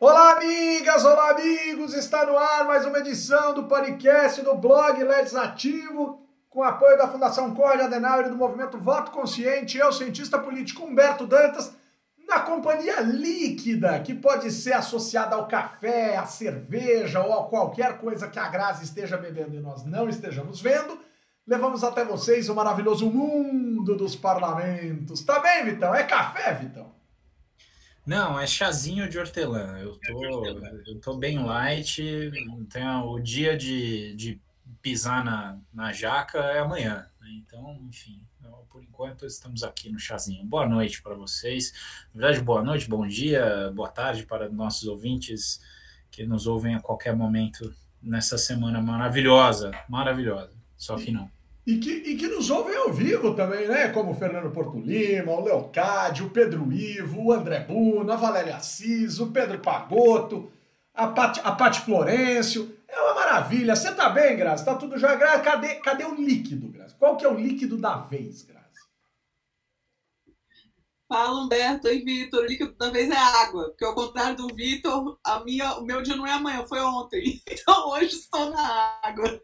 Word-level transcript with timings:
Olá, 0.00 0.34
amigas, 0.34 1.04
olá, 1.04 1.30
amigos! 1.30 1.92
Está 1.92 2.24
no 2.24 2.38
ar 2.38 2.64
mais 2.64 2.86
uma 2.86 3.00
edição 3.00 3.52
do 3.52 3.64
podcast 3.64 4.40
do 4.42 4.54
blog 4.54 5.02
Legislativo, 5.02 6.22
com 6.48 6.62
apoio 6.62 6.96
da 6.96 7.08
Fundação 7.08 7.52
Corte 7.52 7.82
Adenauer 7.82 8.26
e 8.26 8.30
do 8.30 8.36
movimento 8.36 8.78
Voto 8.78 9.10
Consciente. 9.10 9.76
Eu, 9.76 9.92
cientista 9.92 10.38
político 10.38 10.84
Humberto 10.84 11.26
Dantas, 11.26 11.72
na 12.28 12.38
companhia 12.38 13.00
líquida, 13.00 13.98
que 13.98 14.14
pode 14.14 14.52
ser 14.52 14.74
associada 14.74 15.34
ao 15.34 15.48
café, 15.48 16.16
à 16.16 16.24
cerveja 16.24 17.20
ou 17.20 17.32
a 17.32 17.48
qualquer 17.48 17.98
coisa 17.98 18.28
que 18.28 18.38
a 18.38 18.48
Grazi 18.48 18.84
esteja 18.84 19.16
bebendo 19.16 19.56
e 19.56 19.60
nós 19.60 19.84
não 19.84 20.08
estejamos 20.08 20.60
vendo. 20.60 20.96
Levamos 21.44 21.82
até 21.82 22.04
vocês 22.04 22.48
o 22.48 22.54
maravilhoso 22.54 23.10
mundo 23.10 23.96
dos 23.96 24.14
parlamentos. 24.14 25.24
Tá 25.24 25.40
bem, 25.40 25.64
Vitão? 25.64 25.92
É 25.92 26.04
café, 26.04 26.54
Vitão? 26.54 26.97
Não, 28.08 28.40
é 28.40 28.46
chazinho 28.46 29.06
de 29.06 29.18
hortelã. 29.18 29.78
Eu 29.80 29.98
tô, 29.98 30.46
eu 30.86 30.98
tô 30.98 31.18
bem 31.18 31.44
light. 31.44 32.02
Então, 32.58 33.10
o 33.10 33.20
dia 33.20 33.54
de, 33.54 34.14
de 34.14 34.40
pisar 34.80 35.22
na, 35.22 35.60
na 35.70 35.92
jaca 35.92 36.38
é 36.38 36.60
amanhã. 36.60 37.06
Né? 37.20 37.28
Então, 37.32 37.78
enfim, 37.86 38.26
por 38.70 38.82
enquanto 38.82 39.26
estamos 39.26 39.62
aqui 39.62 39.90
no 39.90 39.98
chazinho. 39.98 40.42
Boa 40.42 40.66
noite 40.66 41.02
para 41.02 41.14
vocês. 41.14 41.74
Na 42.14 42.22
verdade, 42.22 42.42
boa 42.42 42.62
noite, 42.62 42.88
bom 42.88 43.06
dia, 43.06 43.70
boa 43.74 43.90
tarde 43.90 44.24
para 44.24 44.48
nossos 44.48 44.88
ouvintes 44.88 45.60
que 46.10 46.24
nos 46.24 46.46
ouvem 46.46 46.76
a 46.76 46.80
qualquer 46.80 47.14
momento 47.14 47.74
nessa 48.00 48.38
semana 48.38 48.80
maravilhosa. 48.80 49.70
Maravilhosa. 49.86 50.54
Só 50.78 50.96
que 50.96 51.10
não. 51.10 51.30
E 51.68 51.76
que, 51.76 51.90
e 51.90 52.16
que 52.16 52.26
nos 52.28 52.48
ouvem 52.48 52.74
ao 52.74 52.90
vivo 52.90 53.34
também, 53.34 53.68
né? 53.68 53.88
Como 53.88 54.12
o 54.12 54.14
Fernando 54.14 54.50
Porto 54.50 54.78
Lima, 54.78 55.32
o 55.32 55.44
Leocádio, 55.44 56.24
o 56.24 56.30
Pedro 56.30 56.72
Ivo, 56.72 57.24
o 57.24 57.32
André 57.34 57.60
Buno, 57.60 58.10
a 58.10 58.16
Valéria 58.16 58.56
Assis, 58.56 59.20
o 59.20 59.26
Pedro 59.26 59.58
Pagotto, 59.58 60.50
a 60.94 61.08
Pati, 61.08 61.42
a 61.44 61.52
Pati 61.52 61.82
Florencio. 61.82 62.74
É 62.88 62.98
uma 62.98 63.14
maravilha. 63.16 63.76
Você 63.76 63.92
tá 63.92 64.08
bem, 64.08 64.34
Graça? 64.34 64.64
Tá 64.64 64.76
tudo 64.76 64.96
já. 64.96 65.14
Cadê, 65.40 65.74
cadê 65.74 66.06
o 66.06 66.14
líquido, 66.14 66.68
Graça? 66.68 66.96
Qual 66.98 67.18
que 67.18 67.26
é 67.26 67.28
o 67.28 67.38
líquido 67.38 67.76
da 67.76 67.98
vez, 67.98 68.44
Graça? 68.44 68.57
Fala, 71.08 71.40
Humberto. 71.40 71.88
Oi, 71.88 72.00
Vitor. 72.04 72.40
O 72.40 72.46
líquido 72.46 72.74
da 72.74 72.90
vez 72.90 73.10
é 73.10 73.16
água, 73.16 73.70
porque 73.70 73.84
ao 73.84 73.94
contrário 73.94 74.36
do 74.36 74.54
Vitor, 74.54 75.18
a 75.24 75.42
minha, 75.42 75.78
o 75.78 75.82
meu 75.82 76.02
dia 76.02 76.14
não 76.14 76.26
é 76.26 76.32
amanhã, 76.32 76.66
foi 76.68 76.80
ontem. 76.80 77.42
Então 77.50 77.88
hoje 77.88 78.14
estou 78.14 78.50
na 78.50 79.00
água. 79.02 79.40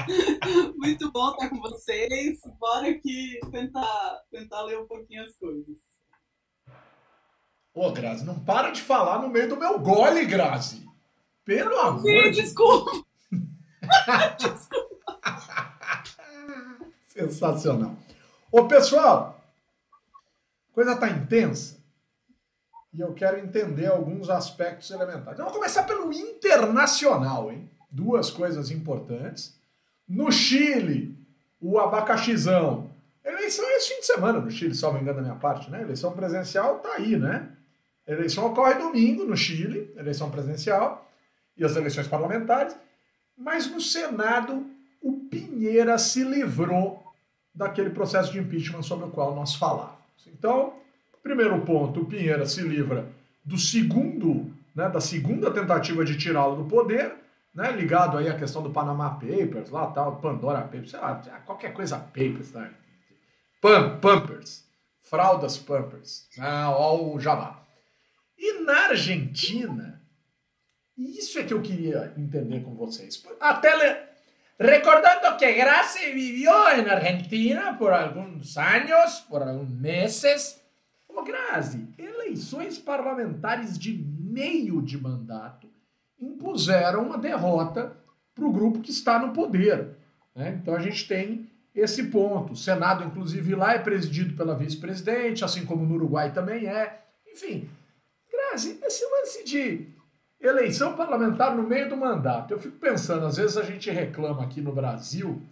Muito 0.76 1.12
bom 1.12 1.30
estar 1.30 1.50
com 1.50 1.60
vocês. 1.60 2.40
Bora 2.58 2.88
aqui 2.88 3.38
tentar, 3.50 4.20
tentar 4.30 4.62
ler 4.62 4.78
um 4.78 4.86
pouquinho 4.86 5.24
as 5.24 5.36
coisas. 5.36 5.76
Ô, 7.74 7.90
Grazi, 7.92 8.24
não 8.24 8.38
para 8.40 8.70
de 8.70 8.80
falar 8.80 9.20
no 9.20 9.28
meio 9.28 9.48
do 9.48 9.58
meu 9.58 9.78
gole, 9.78 10.24
Grazi. 10.24 10.88
Pelo 11.44 11.78
amor 11.80 12.30
de 12.30 12.42
Desculpa. 12.42 13.04
desculpa. 14.38 14.94
Sensacional. 17.08 17.94
Ô, 18.50 18.66
pessoal, 18.66 19.33
coisa 20.74 20.96
tá 20.96 21.08
intensa 21.08 21.76
e 22.92 23.00
eu 23.00 23.12
quero 23.14 23.38
entender 23.38 23.86
alguns 23.86 24.28
aspectos 24.28 24.90
elementares. 24.90 25.32
Então, 25.32 25.46
vamos 25.46 25.58
começar 25.58 25.82
pelo 25.84 26.12
internacional, 26.12 27.50
hein? 27.50 27.68
Duas 27.90 28.30
coisas 28.30 28.70
importantes. 28.70 29.56
No 30.06 30.30
Chile, 30.30 31.16
o 31.60 31.78
abacaxizão. 31.78 32.90
Eleição 33.24 33.64
é 33.66 33.76
esse 33.76 33.94
fim 33.94 34.00
de 34.00 34.06
semana 34.06 34.38
no 34.38 34.50
Chile, 34.50 34.74
me 34.92 35.00
engano 35.00 35.16
da 35.16 35.22
minha 35.22 35.34
parte, 35.34 35.70
né? 35.70 35.82
Eleição 35.82 36.12
presencial 36.12 36.78
tá 36.78 36.94
aí, 36.94 37.16
né? 37.16 37.48
eleição 38.06 38.46
ocorre 38.46 38.74
domingo 38.74 39.24
no 39.24 39.36
Chile, 39.36 39.92
eleição 39.96 40.30
presencial, 40.30 41.10
e 41.56 41.64
as 41.64 41.74
eleições 41.74 42.06
parlamentares. 42.06 42.76
Mas 43.36 43.66
no 43.66 43.80
Senado, 43.80 44.66
o 45.00 45.12
Pinheira 45.30 45.96
se 45.98 46.22
livrou 46.22 47.02
daquele 47.54 47.90
processo 47.90 48.30
de 48.30 48.38
impeachment 48.38 48.82
sobre 48.82 49.06
o 49.06 49.10
qual 49.10 49.34
nós 49.34 49.54
falávamos. 49.54 50.03
Então, 50.26 50.74
primeiro 51.22 51.60
ponto, 51.62 52.00
o 52.00 52.06
Pinheira 52.06 52.46
se 52.46 52.62
livra 52.62 53.06
do 53.44 53.58
segundo, 53.58 54.52
né, 54.74 54.88
da 54.88 55.00
segunda 55.00 55.50
tentativa 55.50 56.04
de 56.04 56.16
tirá-lo 56.16 56.62
do 56.62 56.68
poder, 56.68 57.14
né, 57.54 57.70
ligado 57.72 58.18
aí 58.18 58.28
à 58.28 58.36
questão 58.36 58.62
do 58.62 58.70
Panama 58.70 59.10
Papers, 59.10 59.70
lá 59.70 59.86
tal, 59.88 60.16
Pandora 60.16 60.62
Papers, 60.62 60.90
sei 60.90 61.00
lá, 61.00 61.14
qualquer 61.46 61.72
coisa 61.72 61.98
Papers, 61.98 62.52
né? 62.52 62.72
Pump, 63.60 64.00
Pampers, 64.00 64.64
fraldas 65.02 65.56
Pampers, 65.56 66.28
né, 66.36 66.66
ó 66.66 67.00
o 67.02 67.20
jabá. 67.20 67.62
E 68.36 68.60
na 68.60 68.88
Argentina, 68.88 70.02
isso 70.96 71.38
é 71.38 71.44
que 71.44 71.54
eu 71.54 71.62
queria 71.62 72.12
entender 72.16 72.62
com 72.62 72.74
vocês. 72.74 73.22
Até 73.40 73.74
le... 73.76 74.13
Recordando 74.58 75.36
que 75.36 75.52
Graci 75.52 76.12
vivió 76.12 76.70
en 76.70 76.88
Argentina 76.88 77.76
por 77.76 77.92
alguns 77.92 78.56
anos, 78.56 79.20
por 79.28 79.42
alguns 79.42 79.70
meses. 79.72 80.60
Ô, 81.08 81.22
Grazi, 81.24 81.88
eleições 81.98 82.78
parlamentares 82.78 83.76
de 83.76 83.92
meio 83.92 84.80
de 84.80 84.96
mandato 84.96 85.68
impuseram 86.20 87.02
uma 87.02 87.18
derrota 87.18 87.96
para 88.32 88.44
o 88.44 88.52
grupo 88.52 88.80
que 88.80 88.90
está 88.90 89.18
no 89.18 89.32
poder. 89.32 89.96
Né? 90.34 90.58
Então 90.60 90.74
a 90.74 90.80
gente 90.80 91.06
tem 91.08 91.50
esse 91.74 92.04
ponto. 92.04 92.52
O 92.52 92.56
Senado, 92.56 93.04
inclusive, 93.04 93.54
lá 93.56 93.74
é 93.74 93.78
presidido 93.80 94.36
pela 94.36 94.56
vice-presidente, 94.56 95.44
assim 95.44 95.64
como 95.66 95.84
no 95.84 95.94
Uruguai 95.94 96.32
também 96.32 96.66
é. 96.68 97.02
Enfim, 97.26 97.68
Grazi, 98.30 98.78
esse 98.84 99.04
lance 99.04 99.44
de 99.44 99.88
eleição 100.46 100.94
parlamentar 100.94 101.56
no 101.56 101.62
meio 101.62 101.88
do 101.88 101.96
mandato. 101.96 102.52
Eu 102.52 102.58
fico 102.58 102.78
pensando, 102.78 103.26
às 103.26 103.36
vezes 103.36 103.56
a 103.56 103.62
gente 103.62 103.90
reclama 103.90 104.42
aqui 104.42 104.60
no 104.60 104.72
Brasil 104.72 105.42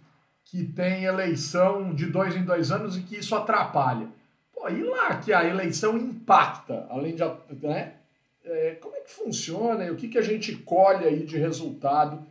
que 0.45 0.63
tem 0.63 1.05
eleição 1.05 1.93
de 1.93 2.05
dois 2.05 2.35
em 2.35 2.45
dois 2.45 2.71
anos 2.71 2.95
e 2.95 3.01
que 3.01 3.17
isso 3.17 3.35
atrapalha. 3.35 4.07
Pô, 4.53 4.69
e 4.69 4.83
lá 4.83 5.17
que 5.17 5.33
a 5.33 5.43
eleição 5.43 5.97
impacta, 5.97 6.85
além 6.89 7.15
de. 7.15 7.23
Né? 7.61 7.95
É, 8.43 8.75
como 8.75 8.95
é 8.95 8.99
que 8.99 9.11
funciona 9.11 9.85
e 9.85 9.89
o 9.89 9.95
que, 9.95 10.09
que 10.09 10.17
a 10.17 10.21
gente 10.21 10.55
colhe 10.57 11.05
aí 11.05 11.25
de 11.25 11.37
resultado 11.37 12.25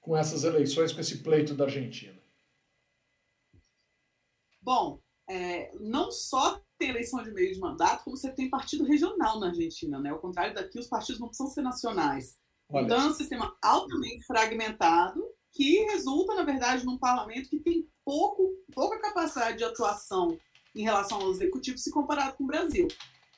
com 0.00 0.16
essas 0.16 0.44
eleições, 0.44 0.92
com 0.92 1.00
esse 1.00 1.18
pleito 1.18 1.54
da 1.54 1.64
Argentina? 1.64 2.14
Bom, 4.60 5.00
é, 5.28 5.72
não 5.80 6.10
só 6.12 6.62
tem 6.82 6.90
eleição 6.90 7.22
de 7.22 7.30
meio 7.30 7.54
de 7.54 7.60
mandato, 7.60 8.02
como 8.02 8.16
você 8.16 8.32
tem 8.32 8.50
partido 8.50 8.82
regional 8.84 9.38
na 9.38 9.48
Argentina, 9.48 10.00
né? 10.00 10.10
Ao 10.10 10.18
contrário 10.18 10.52
daqui, 10.52 10.80
os 10.80 10.88
partidos 10.88 11.20
não 11.20 11.28
precisam 11.28 11.52
ser 11.52 11.62
nacionais. 11.62 12.36
Olha. 12.68 12.84
Então, 12.84 13.00
é 13.00 13.06
um 13.06 13.14
sistema 13.14 13.56
altamente 13.62 14.26
fragmentado 14.26 15.24
que 15.52 15.84
resulta, 15.84 16.34
na 16.34 16.42
verdade, 16.42 16.84
num 16.84 16.98
parlamento 16.98 17.48
que 17.48 17.60
tem 17.60 17.88
pouco, 18.04 18.50
pouca 18.74 18.98
capacidade 18.98 19.58
de 19.58 19.64
atuação 19.64 20.36
em 20.74 20.82
relação 20.82 21.20
ao 21.20 21.30
executivo 21.30 21.78
se 21.78 21.92
comparado 21.92 22.36
com 22.36 22.42
o 22.42 22.48
Brasil. 22.48 22.88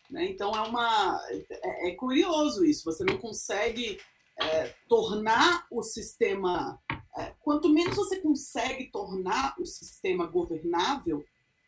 Né? 0.09 0.31
Então, 0.31 0.53
é, 0.53 0.61
uma, 0.63 1.21
é, 1.29 1.91
é 1.91 1.95
curioso 1.97 2.65
isso. 2.65 2.85
Você 2.85 3.05
não 3.05 3.19
consegue 3.19 4.01
é, 4.41 4.75
tornar 4.89 5.67
o 5.71 5.83
sistema... 5.83 6.81
É, 7.17 7.33
quanto 7.43 7.69
menos 7.69 7.95
você 7.95 8.21
consegue 8.21 8.91
tornar 8.91 9.55
o 9.61 9.67
sistema 9.67 10.27
governável, 10.27 11.25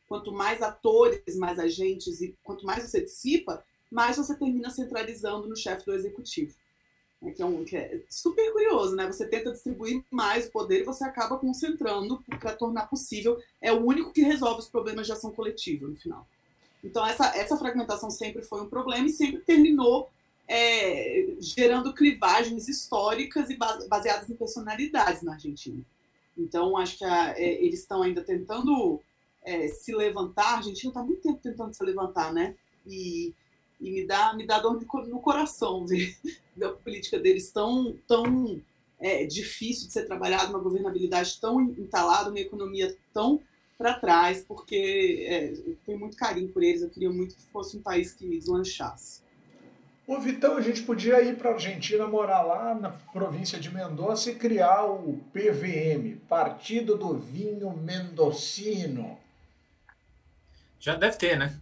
quanto 0.08 0.32
mais 0.32 0.62
atores, 0.62 1.36
mais 1.36 1.58
agentes 1.58 2.20
e 2.20 2.34
quanto 2.42 2.64
mais 2.64 2.88
você 2.88 3.02
dissipa, 3.02 3.64
mais 3.90 4.16
você 4.16 4.34
termina 4.34 4.70
centralizando 4.70 5.48
no 5.48 5.56
chefe 5.56 5.84
do 5.84 5.94
executivo. 5.94 6.54
É, 7.22 7.30
é 7.30 7.64
que 7.64 7.76
é 7.76 8.02
super 8.08 8.52
curioso, 8.52 8.94
né? 8.94 9.06
Você 9.06 9.26
tenta 9.26 9.52
distribuir 9.52 10.04
mais 10.10 10.46
o 10.46 10.52
poder 10.52 10.80
e 10.80 10.84
você 10.84 11.04
acaba 11.04 11.38
concentrando 11.38 12.22
para 12.38 12.54
tornar 12.54 12.88
possível. 12.88 13.40
É 13.60 13.72
o 13.72 13.84
único 13.84 14.12
que 14.12 14.22
resolve 14.22 14.60
os 14.60 14.68
problemas 14.68 15.06
de 15.06 15.12
ação 15.12 15.32
coletiva 15.32 15.86
no 15.86 15.96
final. 15.96 16.26
Então, 16.84 17.04
essa, 17.06 17.36
essa 17.36 17.56
fragmentação 17.56 18.10
sempre 18.10 18.42
foi 18.42 18.60
um 18.60 18.68
problema 18.68 19.06
e 19.06 19.10
sempre 19.10 19.40
terminou 19.40 20.08
é, 20.46 21.34
gerando 21.40 21.92
clivagens 21.92 22.68
históricas 22.68 23.50
e 23.50 23.56
baseadas 23.56 24.30
em 24.30 24.36
personalidades 24.36 25.22
na 25.22 25.32
Argentina. 25.32 25.82
Então, 26.38 26.76
acho 26.76 26.98
que 26.98 27.04
a, 27.04 27.30
é, 27.36 27.64
eles 27.64 27.80
estão 27.80 28.02
ainda 28.02 28.22
tentando 28.22 29.00
é, 29.46 29.68
se 29.68 29.94
levantar. 29.94 30.54
A 30.54 30.56
Argentina 30.56 30.90
está 30.90 31.02
muito 31.02 31.22
tempo 31.22 31.38
tentando 31.42 31.72
se 31.72 31.84
levantar, 31.84 32.32
né? 32.32 32.54
E, 32.86 33.32
e 33.80 33.90
me 33.90 34.06
dá 34.06 34.34
me 34.34 34.46
dá 34.46 34.58
dor 34.58 34.78
no 35.06 35.20
coração 35.20 35.86
ver, 35.86 36.16
a 36.60 36.68
política 36.70 37.18
deles 37.18 37.50
tão 37.50 37.96
tão 38.06 38.60
é, 38.98 39.24
difícil 39.24 39.86
de 39.86 39.92
ser 39.92 40.06
trabalhada, 40.06 40.50
uma 40.50 40.58
governabilidade 40.58 41.38
tão 41.40 41.60
entalada, 41.60 42.30
uma 42.30 42.40
economia 42.40 42.96
tão 43.12 43.40
para 43.78 43.94
trás, 43.94 44.42
porque 44.42 45.26
é, 45.28 45.52
eu 45.52 45.76
tenho 45.84 45.98
muito 45.98 46.16
carinho 46.16 46.48
por 46.48 46.62
eles. 46.62 46.82
Eu 46.82 46.90
queria 46.90 47.10
muito 47.10 47.36
que 47.36 47.42
fosse 47.52 47.76
um 47.76 47.82
país 47.82 48.12
que 48.14 48.26
deslanchasse. 48.26 49.20
Ô 50.06 50.18
Vitão, 50.20 50.56
a 50.56 50.60
gente 50.60 50.82
podia 50.82 51.20
ir 51.20 51.36
para 51.36 51.50
a 51.50 51.54
Argentina, 51.54 52.06
morar 52.06 52.42
lá 52.42 52.74
na 52.74 52.90
província 52.90 53.58
de 53.58 53.74
Mendoza 53.74 54.30
e 54.30 54.36
criar 54.36 54.84
o 54.84 55.20
PVM, 55.32 56.20
Partido 56.28 56.96
do 56.96 57.18
Vinho 57.18 57.76
Mendocino. 57.76 59.18
Já 60.86 60.94
deve 60.94 61.16
ter, 61.16 61.36
né? 61.36 61.52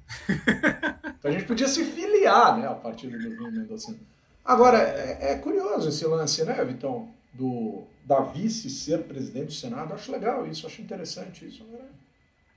então 1.18 1.30
a 1.30 1.32
gente 1.32 1.46
podia 1.46 1.66
se 1.66 1.82
filiar, 1.82 2.58
né, 2.58 2.68
a 2.68 2.74
partir 2.74 3.06
do 3.06 3.18
vinho 3.18 3.50
mendocino. 3.50 3.98
Agora, 4.44 4.76
é, 4.76 5.32
é, 5.32 5.38
curioso 5.38 5.88
esse 5.88 6.04
lance, 6.04 6.44
né, 6.44 6.62
Vitão? 6.62 7.08
Do, 7.32 7.86
da 8.04 8.20
vice 8.20 8.68
ser 8.68 9.04
presidente 9.04 9.46
do 9.46 9.52
Senado. 9.54 9.94
Acho 9.94 10.12
legal 10.12 10.46
isso, 10.46 10.66
acho 10.66 10.82
interessante 10.82 11.46
isso. 11.46 11.62
Agora, 11.62 11.88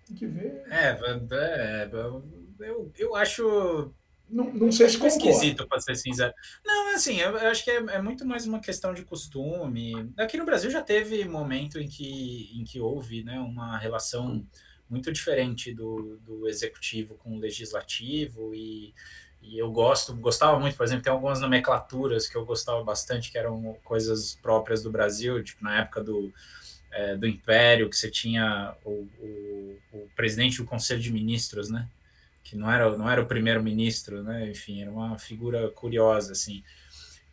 tem 0.05 0.17
que 0.17 0.27
ver. 0.27 0.61
É, 0.69 0.89
é 0.89 1.89
eu, 2.59 2.91
eu 2.97 3.15
acho. 3.15 3.93
Não, 4.29 4.53
não 4.53 4.69
sei 4.69 4.89
se 4.89 4.97
concordo. 4.97 5.25
esquisito, 5.25 5.65
para 5.69 5.79
ser 5.79 5.95
sincero. 5.95 6.33
Não, 6.65 6.93
assim, 6.93 7.15
eu, 7.17 7.29
eu 7.37 7.47
acho 7.47 7.63
que 7.63 7.71
é, 7.71 7.77
é, 7.77 8.01
muito 8.01 8.25
mais 8.25 8.45
uma 8.45 8.59
questão 8.59 8.93
de 8.93 9.03
costume. 9.03 10.11
Aqui 10.17 10.35
no 10.35 10.43
Brasil 10.43 10.69
já 10.69 10.81
teve 10.81 11.23
momento 11.23 11.79
em 11.79 11.87
que, 11.87 12.51
em 12.53 12.65
que 12.65 12.81
houve 12.81 13.23
né, 13.23 13.39
uma 13.39 13.77
relação 13.77 14.45
muito 14.89 15.11
diferente 15.11 15.73
do, 15.73 16.17
do 16.25 16.47
executivo 16.47 17.15
com 17.15 17.35
o 17.35 17.39
legislativo 17.39 18.53
e 18.53 18.93
e 19.41 19.57
eu 19.57 19.71
gosto, 19.71 20.13
gostava 20.15 20.59
muito, 20.59 20.75
por 20.75 20.83
exemplo, 20.83 21.03
tem 21.03 21.13
algumas 21.13 21.39
nomenclaturas 21.39 22.27
que 22.27 22.35
eu 22.35 22.45
gostava 22.45 22.83
bastante, 22.83 23.31
que 23.31 23.37
eram 23.37 23.77
coisas 23.83 24.35
próprias 24.41 24.83
do 24.83 24.91
Brasil, 24.91 25.41
tipo 25.43 25.63
na 25.63 25.79
época 25.79 26.03
do, 26.03 26.33
é, 26.91 27.15
do 27.15 27.27
Império, 27.27 27.89
que 27.89 27.95
você 27.95 28.09
tinha 28.09 28.75
o, 28.83 29.07
o, 29.19 29.79
o, 29.93 30.09
presidente 30.15 30.57
do 30.57 30.65
Conselho 30.65 30.99
de 30.99 31.11
Ministros, 31.11 31.69
né? 31.69 31.87
Que 32.43 32.57
não 32.57 32.71
era, 32.71 32.97
não 32.97 33.09
era 33.09 33.21
o 33.21 33.25
primeiro-ministro, 33.25 34.21
né? 34.23 34.49
Enfim, 34.49 34.81
era 34.81 34.91
uma 34.91 35.17
figura 35.17 35.69
curiosa, 35.69 36.33
assim. 36.33 36.63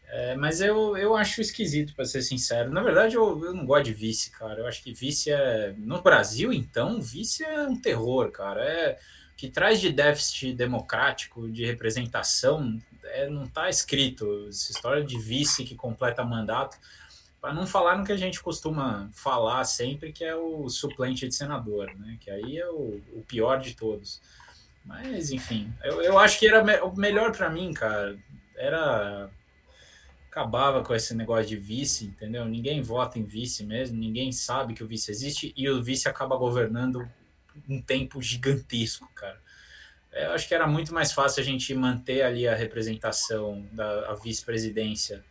É, 0.08 0.36
mas 0.36 0.60
eu, 0.60 0.96
eu 0.96 1.16
acho 1.16 1.40
esquisito, 1.40 1.94
para 1.94 2.04
ser 2.04 2.22
sincero. 2.22 2.70
Na 2.70 2.82
verdade, 2.82 3.16
eu, 3.16 3.44
eu 3.44 3.52
não 3.52 3.66
gosto 3.66 3.86
de 3.86 3.94
vice, 3.94 4.30
cara. 4.30 4.60
Eu 4.60 4.66
acho 4.66 4.82
que 4.82 4.92
vice 4.92 5.30
é. 5.30 5.74
No 5.76 6.02
Brasil, 6.02 6.52
então, 6.52 7.00
vice 7.00 7.42
é 7.44 7.62
um 7.62 7.76
terror, 7.76 8.30
cara. 8.30 8.62
É 8.62 8.98
que 9.36 9.50
traz 9.50 9.80
de 9.80 9.92
déficit 9.92 10.52
democrático, 10.54 11.50
de 11.50 11.64
representação, 11.66 12.80
é, 13.02 13.28
não 13.28 13.44
está 13.44 13.68
escrito. 13.68 14.46
Essa 14.48 14.72
história 14.72 15.04
de 15.04 15.18
vice 15.18 15.64
que 15.64 15.74
completa 15.74 16.24
mandato, 16.24 16.78
para 17.40 17.52
não 17.52 17.66
falar 17.66 17.98
no 17.98 18.04
que 18.04 18.12
a 18.12 18.16
gente 18.16 18.40
costuma 18.40 19.10
falar 19.12 19.64
sempre, 19.64 20.12
que 20.12 20.24
é 20.24 20.34
o 20.34 20.68
suplente 20.68 21.28
de 21.28 21.34
senador, 21.34 21.92
né? 21.98 22.16
que 22.20 22.30
aí 22.30 22.58
é 22.58 22.68
o, 22.68 23.02
o 23.12 23.24
pior 23.26 23.60
de 23.60 23.74
todos. 23.74 24.20
Mas, 24.84 25.30
enfim, 25.30 25.72
eu, 25.82 26.00
eu 26.00 26.18
acho 26.18 26.38
que 26.38 26.46
era 26.46 26.84
o 26.84 26.96
melhor 26.96 27.32
para 27.32 27.50
mim, 27.50 27.72
cara, 27.72 28.16
era 28.56 29.30
acabava 30.34 30.82
com 30.82 30.92
esse 30.92 31.14
negócio 31.14 31.46
de 31.46 31.56
vice, 31.56 32.06
entendeu? 32.06 32.44
Ninguém 32.44 32.82
vota 32.82 33.20
em 33.20 33.22
vice 33.22 33.64
mesmo, 33.64 33.96
ninguém 33.96 34.32
sabe 34.32 34.74
que 34.74 34.82
o 34.82 34.86
vice 34.86 35.12
existe 35.12 35.54
e 35.56 35.70
o 35.70 35.80
vice 35.80 36.08
acaba 36.08 36.36
governando 36.36 37.08
um 37.68 37.80
tempo 37.80 38.20
gigantesco, 38.20 39.08
cara. 39.14 39.40
Eu 40.12 40.32
acho 40.32 40.48
que 40.48 40.54
era 40.54 40.66
muito 40.66 40.92
mais 40.92 41.12
fácil 41.12 41.40
a 41.40 41.44
gente 41.44 41.72
manter 41.72 42.22
ali 42.22 42.48
a 42.48 42.54
representação 42.54 43.64
da 43.70 44.12
vice-presidência 44.14 45.24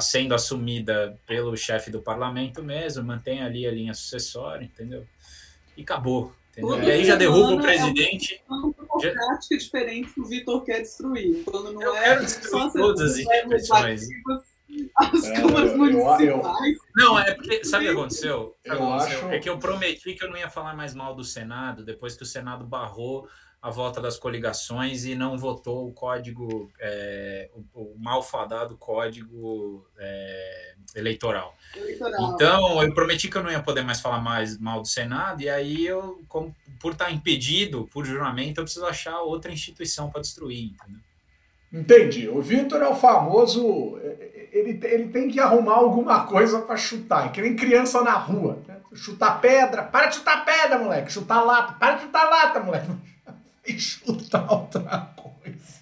sendo 0.00 0.34
assumida 0.34 1.18
pelo 1.26 1.54
chefe 1.54 1.90
do 1.90 2.00
parlamento 2.00 2.62
mesmo, 2.62 3.04
mantém 3.04 3.42
ali 3.42 3.66
a 3.66 3.70
linha 3.70 3.92
sucessória, 3.92 4.64
entendeu? 4.64 5.06
E 5.76 5.82
acabou. 5.82 6.34
Entendeu? 6.52 6.82
E 6.82 6.90
aí 6.90 7.04
já 7.04 7.14
derruba 7.14 7.56
o 7.56 7.60
presidente. 7.60 8.40
É 8.50 8.79
prática 9.00 9.58
diferente 9.58 10.12
que 10.12 10.20
o 10.20 10.24
Vitor 10.24 10.64
quer 10.64 10.80
destruir. 10.80 11.44
Quando 11.44 11.72
não 11.72 11.82
eu 11.82 11.96
é 11.96 12.04
quero 12.04 12.20
destruir 12.20 12.72
todas 12.72 13.12
as 13.12 13.18
instituições. 13.18 14.08
As 14.96 15.24
é, 15.24 15.34
câmaras 15.34 15.76
municipais. 15.76 16.76
não, 16.96 17.18
é 17.18 17.34
porque. 17.34 17.64
Sabe 17.64 17.86
o 17.86 17.88
que 17.88 17.98
aconteceu? 17.98 18.56
eu 18.64 18.72
aconteceu? 18.74 19.18
Acho... 19.18 19.28
É 19.30 19.38
que 19.40 19.48
eu 19.48 19.58
prometi 19.58 20.14
que 20.14 20.24
eu 20.24 20.30
não 20.30 20.36
ia 20.36 20.48
falar 20.48 20.76
mais 20.76 20.94
mal 20.94 21.14
do 21.14 21.24
Senado, 21.24 21.84
depois 21.84 22.14
que 22.14 22.22
o 22.22 22.26
Senado 22.26 22.64
barrou 22.64 23.28
a 23.62 23.70
volta 23.70 24.00
das 24.00 24.18
coligações 24.18 25.04
e 25.04 25.14
não 25.14 25.36
votou 25.36 25.86
o 25.86 25.92
código, 25.92 26.70
é, 26.80 27.50
o, 27.74 27.82
o 27.82 27.96
malfadado 27.98 28.76
código 28.76 29.86
é, 29.98 30.74
eleitoral. 30.96 31.54
eleitoral. 31.76 32.32
Então, 32.34 32.82
eu 32.82 32.94
prometi 32.94 33.28
que 33.28 33.36
eu 33.36 33.42
não 33.42 33.50
ia 33.50 33.62
poder 33.62 33.82
mais 33.82 34.00
falar 34.00 34.20
mais 34.20 34.58
mal 34.58 34.80
do 34.80 34.88
Senado, 34.88 35.42
e 35.42 35.48
aí 35.50 35.86
eu, 35.86 36.22
como, 36.26 36.56
por 36.80 36.92
estar 36.92 37.10
impedido 37.10 37.86
por 37.92 38.06
juramento, 38.06 38.60
eu 38.60 38.64
preciso 38.64 38.86
achar 38.86 39.20
outra 39.20 39.52
instituição 39.52 40.08
para 40.08 40.22
destruir, 40.22 40.72
entendeu? 40.72 41.00
Entendi. 41.72 42.28
O 42.28 42.40
Vitor 42.40 42.82
é 42.82 42.88
o 42.88 42.96
famoso. 42.96 43.96
Ele, 44.52 44.80
ele 44.82 45.08
tem 45.08 45.28
que 45.28 45.38
arrumar 45.38 45.74
alguma 45.74 46.26
coisa 46.26 46.62
para 46.62 46.76
chutar. 46.76 47.26
É 47.26 47.28
que 47.28 47.40
nem 47.40 47.54
criança 47.54 48.02
na 48.02 48.14
rua. 48.14 48.58
Né? 48.66 48.76
Chutar 48.92 49.40
pedra. 49.40 49.84
Para 49.84 50.06
de 50.06 50.16
chutar 50.16 50.44
pedra, 50.44 50.78
moleque. 50.78 51.12
Chutar 51.12 51.44
lata. 51.44 51.74
Para 51.74 51.94
de 51.94 52.02
chutar 52.02 52.28
lata, 52.28 52.58
moleque. 52.58 52.88
E 53.70 53.78
chutar 53.78 54.50
outra 54.52 55.12
coisa. 55.16 55.80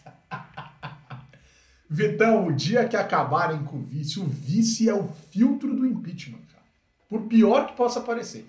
Vitão, 1.89 2.47
o 2.47 2.53
dia 2.53 2.87
que 2.87 2.97
acabarem 2.97 3.65
com 3.65 3.79
o 3.79 3.83
vice, 3.83 4.21
o 4.21 4.27
vice 4.27 4.89
é 4.89 4.95
o 4.95 5.09
filtro 5.31 5.75
do 5.75 5.87
impeachment, 5.87 6.43
cara. 6.53 6.65
Por 7.09 7.23
pior 7.23 7.67
que 7.67 7.77
possa 7.77 8.01
parecer. 8.01 8.47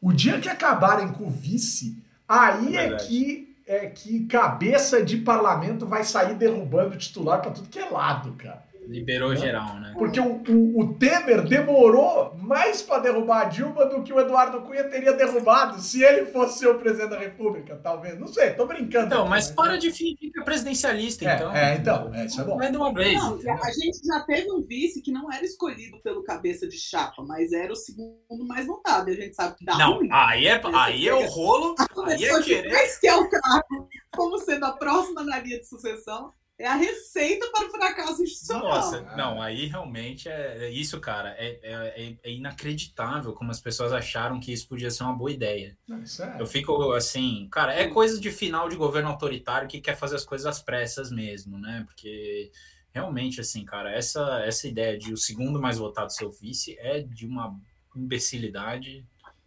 O 0.00 0.12
dia 0.12 0.40
que 0.40 0.48
acabarem 0.48 1.08
com 1.08 1.26
o 1.26 1.30
vice, 1.30 2.02
aí 2.28 2.76
é, 2.76 2.84
é 2.84 2.96
que 2.96 3.56
é 3.66 3.86
que 3.86 4.26
cabeça 4.26 5.04
de 5.04 5.16
parlamento 5.16 5.86
vai 5.86 6.04
sair 6.04 6.36
derrubando 6.36 6.96
titular 6.96 7.42
para 7.42 7.50
tudo 7.50 7.68
que 7.68 7.80
é 7.80 7.90
lado, 7.90 8.32
cara. 8.34 8.64
Liberou 8.88 9.30
né? 9.30 9.36
geral, 9.36 9.80
né? 9.80 9.94
Porque 9.98 10.20
o, 10.20 10.42
o, 10.48 10.80
o 10.80 10.94
Temer 10.94 11.42
demorou 11.42 12.34
mais 12.36 12.82
para 12.82 13.00
derrubar 13.00 13.42
a 13.42 13.44
Dilma 13.44 13.86
do 13.86 14.02
que 14.02 14.12
o 14.12 14.20
Eduardo 14.20 14.62
Cunha 14.62 14.84
teria 14.84 15.12
derrubado 15.12 15.80
se 15.80 16.02
ele 16.02 16.26
fosse 16.26 16.66
o 16.66 16.78
presidente 16.78 17.10
da 17.10 17.18
República, 17.18 17.78
talvez. 17.82 18.18
Não 18.18 18.28
sei, 18.28 18.54
tô 18.54 18.66
brincando. 18.66 19.06
Então, 19.06 19.26
mas 19.26 19.50
para 19.50 19.72
né? 19.72 19.78
de 19.78 19.90
fingir 19.90 20.16
que 20.32 20.40
é 20.40 20.42
presidencialista, 20.42 21.24
é, 21.24 21.34
então. 21.34 21.56
É, 21.56 21.74
então, 21.76 22.14
é, 22.14 22.26
isso 22.26 22.40
é 22.40 22.44
bom. 22.44 22.56
Vai 22.56 22.70
de 22.70 22.76
uma 22.76 22.92
vez. 22.92 23.14
Não, 23.14 23.34
a 23.34 23.70
gente 23.72 24.06
já 24.06 24.20
teve 24.20 24.50
um 24.52 24.62
vice 24.62 25.02
que 25.02 25.10
não 25.10 25.32
era 25.32 25.44
escolhido 25.44 26.00
pelo 26.02 26.22
cabeça 26.22 26.68
de 26.68 26.78
chapa, 26.78 27.22
mas 27.22 27.52
era 27.52 27.72
o 27.72 27.76
segundo 27.76 28.46
mais 28.46 28.66
votado. 28.66 29.10
E 29.10 29.14
a 29.14 29.16
gente 29.16 29.34
sabe 29.34 29.56
que 29.56 29.64
dá 29.64 29.76
Não, 29.76 29.96
ruim. 29.96 30.08
aí 30.12 30.46
é, 30.46 30.60
aí 30.74 31.08
é 31.08 31.14
o 31.14 31.26
rolo. 31.26 31.74
aí 32.06 32.24
é 32.24 32.42
querer. 32.42 32.98
Que 33.00 33.08
é 33.08 33.16
o 33.16 33.28
cargo 33.28 33.88
como 34.14 34.38
sendo 34.38 34.64
a 34.64 34.72
próxima 34.72 35.22
na 35.22 35.38
linha 35.38 35.58
de 35.58 35.66
sucessão 35.66 36.32
é 36.58 36.66
a 36.66 36.74
receita 36.74 37.50
para 37.50 37.66
o 37.66 37.70
fracasso 37.70 38.22
institucional. 38.22 38.68
Nossa, 38.68 39.02
não, 39.16 39.42
aí 39.42 39.66
realmente 39.66 40.28
é, 40.28 40.64
é 40.64 40.70
isso, 40.70 40.98
cara. 41.00 41.34
É, 41.38 41.58
é, 41.62 42.16
é, 42.22 42.30
inacreditável 42.32 43.34
como 43.34 43.50
as 43.50 43.60
pessoas 43.60 43.92
acharam 43.92 44.40
que 44.40 44.52
isso 44.52 44.66
podia 44.66 44.90
ser 44.90 45.02
uma 45.02 45.14
boa 45.14 45.30
ideia. 45.30 45.76
É 45.90 46.40
Eu 46.40 46.46
fico 46.46 46.92
assim, 46.92 47.46
cara, 47.50 47.74
é 47.74 47.88
coisa 47.88 48.18
de 48.18 48.30
final 48.30 48.68
de 48.68 48.76
governo 48.76 49.10
autoritário 49.10 49.68
que 49.68 49.80
quer 49.80 49.96
fazer 49.96 50.16
as 50.16 50.24
coisas 50.24 50.46
às 50.46 50.62
pressas 50.62 51.10
mesmo, 51.10 51.58
né? 51.58 51.84
Porque 51.86 52.50
realmente, 52.90 53.38
assim, 53.40 53.62
cara, 53.62 53.92
essa, 53.92 54.42
essa 54.46 54.66
ideia 54.66 54.96
de 54.96 55.12
o 55.12 55.16
segundo 55.18 55.60
mais 55.60 55.76
votado 55.76 56.10
ser 56.10 56.24
o 56.24 56.30
vice 56.30 56.74
é 56.78 57.00
de 57.00 57.26
uma 57.26 57.54
imbecilidade 57.94 59.04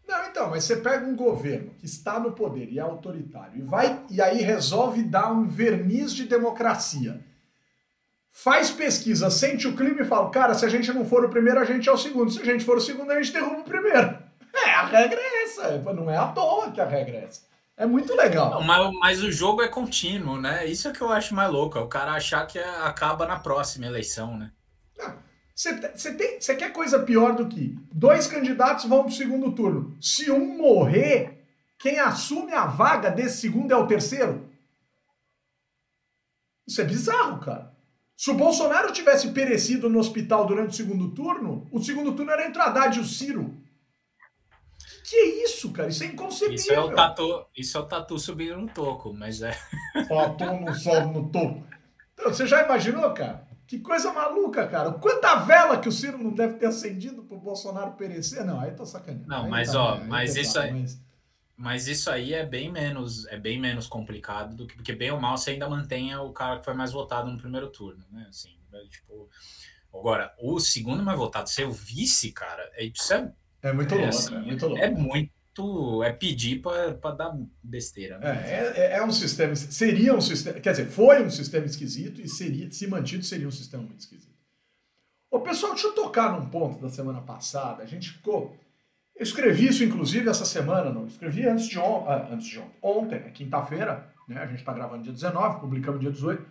não, 0.09 0.25
então, 0.25 0.49
mas 0.49 0.63
você 0.63 0.75
pega 0.77 1.05
um 1.05 1.15
governo 1.15 1.69
que 1.77 1.85
está 1.85 2.19
no 2.19 2.31
poder 2.31 2.67
e 2.71 2.79
é 2.79 2.81
autoritário 2.81 3.59
e 3.59 3.61
vai 3.61 4.03
e 4.09 4.19
aí 4.19 4.41
resolve 4.41 5.03
dar 5.03 5.31
um 5.31 5.47
verniz 5.47 6.11
de 6.11 6.25
democracia. 6.25 7.23
Faz 8.31 8.71
pesquisa, 8.71 9.29
sente 9.29 9.67
o 9.67 9.75
clima 9.75 10.01
e 10.01 10.05
fala: 10.05 10.31
cara, 10.31 10.55
se 10.55 10.65
a 10.65 10.69
gente 10.69 10.91
não 10.91 11.05
for 11.05 11.23
o 11.23 11.29
primeiro, 11.29 11.59
a 11.59 11.65
gente 11.65 11.87
é 11.87 11.91
o 11.91 11.97
segundo. 11.97 12.31
Se 12.31 12.41
a 12.41 12.45
gente 12.45 12.65
for 12.65 12.77
o 12.77 12.81
segundo, 12.81 13.11
a 13.11 13.21
gente 13.21 13.31
derruba 13.31 13.59
o 13.59 13.63
primeiro. 13.63 14.17
É, 14.51 14.71
a 14.71 14.85
regra 14.87 15.19
é 15.21 15.43
essa. 15.43 15.77
Não 15.93 16.09
é 16.09 16.17
à 16.17 16.27
toa 16.29 16.71
que 16.71 16.81
a 16.81 16.85
regra 16.85 17.17
é 17.17 17.23
essa. 17.25 17.41
É 17.77 17.85
muito 17.85 18.15
legal. 18.15 18.49
Não, 18.49 18.63
mas, 18.63 18.93
mas, 18.99 19.23
o 19.23 19.31
jogo 19.31 19.61
é 19.61 19.67
contínuo, 19.67 20.41
né? 20.41 20.65
Isso 20.65 20.87
é 20.87 20.91
que 20.91 21.01
eu 21.01 21.11
acho 21.11 21.35
mais 21.35 21.51
louco. 21.51 21.77
É 21.77 21.81
o 21.81 21.87
cara 21.87 22.13
achar 22.13 22.47
que 22.47 22.57
acaba 22.57 23.27
na 23.27 23.39
próxima 23.39 23.85
eleição, 23.85 24.35
né? 24.35 24.51
Você 25.59 26.55
quer 26.55 26.71
coisa 26.71 26.99
pior 26.99 27.35
do 27.35 27.49
que 27.49 27.77
dois 27.91 28.27
candidatos 28.27 28.85
vão 28.85 29.03
para 29.03 29.11
o 29.11 29.15
segundo 29.15 29.51
turno. 29.51 29.97
Se 29.99 30.31
um 30.31 30.57
morrer, 30.57 31.45
quem 31.77 31.99
assume 31.99 32.53
a 32.53 32.65
vaga 32.65 33.11
desse 33.11 33.41
segundo 33.41 33.73
é 33.73 33.75
o 33.75 33.85
terceiro? 33.85 34.49
Isso 36.65 36.79
é 36.79 36.85
bizarro, 36.85 37.41
cara. 37.41 37.75
Se 38.15 38.31
o 38.31 38.35
Bolsonaro 38.35 38.93
tivesse 38.93 39.31
perecido 39.31 39.89
no 39.89 39.99
hospital 39.99 40.45
durante 40.45 40.69
o 40.69 40.75
segundo 40.75 41.13
turno, 41.13 41.67
o 41.73 41.81
segundo 41.81 42.13
turno 42.15 42.31
era 42.31 42.47
entre 42.47 42.61
o 42.61 42.63
Haddad 42.63 42.97
e 42.97 43.01
o 43.01 43.05
Ciro. 43.05 43.61
Que, 44.77 45.09
que 45.09 45.15
é 45.17 45.43
isso, 45.43 45.73
cara? 45.73 45.89
Isso 45.89 46.05
é 46.05 46.07
inconcebível. 46.07 46.55
Isso 46.55 46.71
é 46.71 46.79
o 46.79 46.95
tatu, 46.95 47.45
isso 47.53 47.77
é 47.77 47.81
o 47.81 47.85
tatu 47.85 48.17
subindo 48.17 48.57
no 48.57 48.69
toco, 48.69 49.13
mas 49.13 49.41
é. 49.41 49.51
Sobe 50.75 51.13
no 51.13 51.29
toco. 51.29 51.67
Então, 52.13 52.33
você 52.33 52.47
já 52.47 52.63
imaginou, 52.63 53.13
cara? 53.13 53.48
Que 53.69 53.77
coisa 53.77 54.11
maluca, 54.11 54.67
cara. 54.67 54.93
Quanta 54.93 55.35
vela 55.35 55.79
que 55.79 55.87
o 55.87 55.91
Ciro 55.91 56.17
não 56.17 56.33
deve 56.33 56.55
ter 56.55 56.65
acendido 56.65 57.21
pro 57.21 57.37
Bolsonaro 57.37 57.91
perecer? 57.91 58.43
Não, 58.43 58.59
aí 58.59 58.71
tô 58.71 58.83
sacaneando. 58.83 59.27
Não, 59.27 59.43
aí 59.43 59.49
mas 59.51 59.71
tá, 59.71 59.79
ó, 59.79 60.03
mas 60.05 60.35
isso 60.35 60.59
aí. 60.59 60.71
Mas... 60.73 60.99
mas... 61.55 61.87
isso 61.87 62.09
aí 62.09 62.33
é 62.33 62.43
bem 62.43 62.71
menos, 62.71 63.27
é 63.27 63.37
bem 63.37 63.59
menos 63.59 63.85
complicado 63.85 64.55
do 64.55 64.65
que 64.65 64.73
porque 64.73 64.91
bem 64.91 65.11
ou 65.11 65.21
mal 65.21 65.37
você 65.37 65.51
ainda 65.51 65.69
mantém 65.69 66.15
o 66.15 66.33
cara 66.33 66.57
que 66.57 66.65
foi 66.65 66.73
mais 66.73 66.91
votado 66.91 67.31
no 67.31 67.37
primeiro 67.37 67.69
turno, 67.69 68.03
né? 68.11 68.25
Assim, 68.27 68.57
é, 68.73 68.87
tipo, 68.87 69.29
agora 69.93 70.33
o 70.39 70.59
segundo 70.59 71.03
mais 71.03 71.19
votado 71.19 71.47
ser 71.47 71.67
o 71.67 71.71
vice, 71.71 72.31
cara, 72.31 72.67
é 72.73 72.85
isso 72.85 73.13
é 73.13 73.31
é 73.61 73.71
muito 73.71 73.93
é, 73.93 73.97
louco, 73.97 74.09
assim, 74.09 74.35
é 74.35 74.39
muito 74.39 74.65
louco. 74.65 74.83
É 74.83 74.89
muito 74.89 75.31
É 76.03 76.11
pedir 76.11 76.61
para 76.61 77.11
dar 77.11 77.37
besteira. 77.63 78.17
Né? 78.19 78.43
É, 78.45 78.73
é, 78.75 78.97
é, 78.97 79.03
um 79.03 79.11
sistema. 79.11 79.55
Seria 79.55 80.13
um 80.13 80.21
sistema. 80.21 80.59
Quer 80.59 80.71
dizer, 80.71 80.87
foi 80.87 81.23
um 81.23 81.29
sistema 81.29 81.65
esquisito 81.65 82.21
e 82.21 82.27
seria, 82.27 82.71
se 82.71 82.87
mantido, 82.87 83.23
seria 83.23 83.47
um 83.47 83.51
sistema 83.51 83.83
muito 83.83 83.99
esquisito. 83.99 84.29
Ô, 85.31 85.39
pessoal, 85.39 85.73
deixa 85.73 85.87
eu 85.87 85.93
tocar 85.93 86.39
num 86.39 86.49
ponto 86.49 86.81
da 86.81 86.89
semana 86.89 87.21
passada. 87.21 87.83
A 87.83 87.85
gente 87.85 88.11
ficou. 88.11 88.55
Eu 89.15 89.23
escrevi 89.23 89.67
isso, 89.67 89.83
inclusive, 89.83 90.29
essa 90.29 90.45
semana. 90.45 90.91
Não? 90.91 91.05
Escrevi 91.05 91.47
antes 91.47 91.67
de, 91.67 91.77
on... 91.77 92.05
ah, 92.07 92.29
antes 92.31 92.47
de 92.47 92.59
ontem. 92.59 92.77
Ontem, 92.81 93.15
é 93.15 93.29
quinta-feira, 93.29 94.07
né? 94.27 94.41
a 94.41 94.47
gente 94.47 94.59
está 94.59 94.73
gravando 94.73 95.03
dia 95.03 95.13
19, 95.13 95.59
publicamos 95.59 95.99
dia 95.99 96.11
18. 96.11 96.45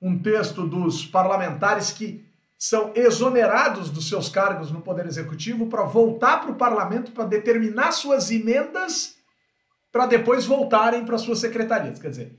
Um 0.00 0.18
texto 0.18 0.66
dos 0.66 1.04
parlamentares 1.04 1.90
que 1.90 2.27
são 2.58 2.90
exonerados 2.96 3.88
dos 3.88 4.08
seus 4.08 4.28
cargos 4.28 4.72
no 4.72 4.80
Poder 4.80 5.06
Executivo 5.06 5.68
para 5.68 5.84
voltar 5.84 6.38
para 6.40 6.50
o 6.50 6.56
parlamento 6.56 7.12
para 7.12 7.24
determinar 7.24 7.92
suas 7.92 8.32
emendas 8.32 9.16
para 9.92 10.06
depois 10.06 10.44
voltarem 10.44 11.04
para 11.04 11.16
suas 11.16 11.38
secretarias. 11.38 12.00
Quer 12.00 12.10
dizer, 12.10 12.38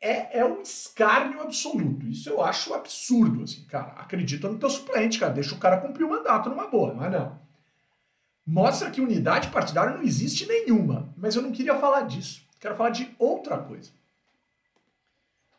é, 0.00 0.40
é 0.40 0.44
um 0.44 0.60
escárnio 0.60 1.40
absoluto. 1.40 2.06
Isso 2.06 2.28
eu 2.28 2.42
acho 2.42 2.74
absurdo, 2.74 3.42
assim, 3.42 3.64
cara. 3.64 3.92
Acredita 3.92 4.48
no 4.48 4.58
teu 4.58 4.70
suplente, 4.70 5.18
cara. 5.18 5.32
Deixa 5.32 5.54
o 5.54 5.58
cara 5.58 5.78
cumprir 5.78 6.04
o 6.04 6.10
mandato 6.10 6.50
numa 6.50 6.68
boa, 6.68 6.94
mas 6.94 7.10
não. 7.10 7.40
Mostra 8.46 8.90
que 8.90 9.00
unidade 9.00 9.48
partidária 9.48 9.96
não 9.96 10.02
existe 10.02 10.46
nenhuma. 10.46 11.12
Mas 11.16 11.34
eu 11.34 11.42
não 11.42 11.52
queria 11.52 11.76
falar 11.76 12.02
disso. 12.02 12.42
Quero 12.60 12.76
falar 12.76 12.90
de 12.90 13.14
outra 13.18 13.58
coisa. 13.58 13.90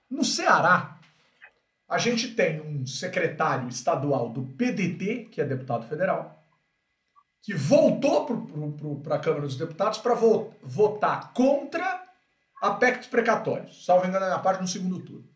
No 0.09 0.23
Ceará, 0.23 0.98
a 1.89 1.97
gente 1.97 2.35
tem 2.35 2.61
um 2.61 2.85
secretário 2.85 3.67
estadual 3.67 4.29
do 4.29 4.43
PDT, 4.43 5.29
que 5.31 5.41
é 5.41 5.43
deputado 5.43 5.87
federal, 5.87 6.43
que 7.41 7.55
voltou 7.55 8.27
para 9.01 9.15
a 9.15 9.19
Câmara 9.19 9.41
dos 9.41 9.57
Deputados 9.57 9.97
para 9.97 10.13
vo 10.13 10.53
votar 10.61 11.33
contra 11.33 12.03
a 12.61 12.71
PEC 12.71 12.99
dos 12.99 13.07
precatórios, 13.07 13.85
salvo 13.85 14.05
engano, 14.05 14.27
na 14.27 14.37
parte 14.37 14.61
no 14.61 14.67
segundo 14.67 14.99
turno. 14.99 15.27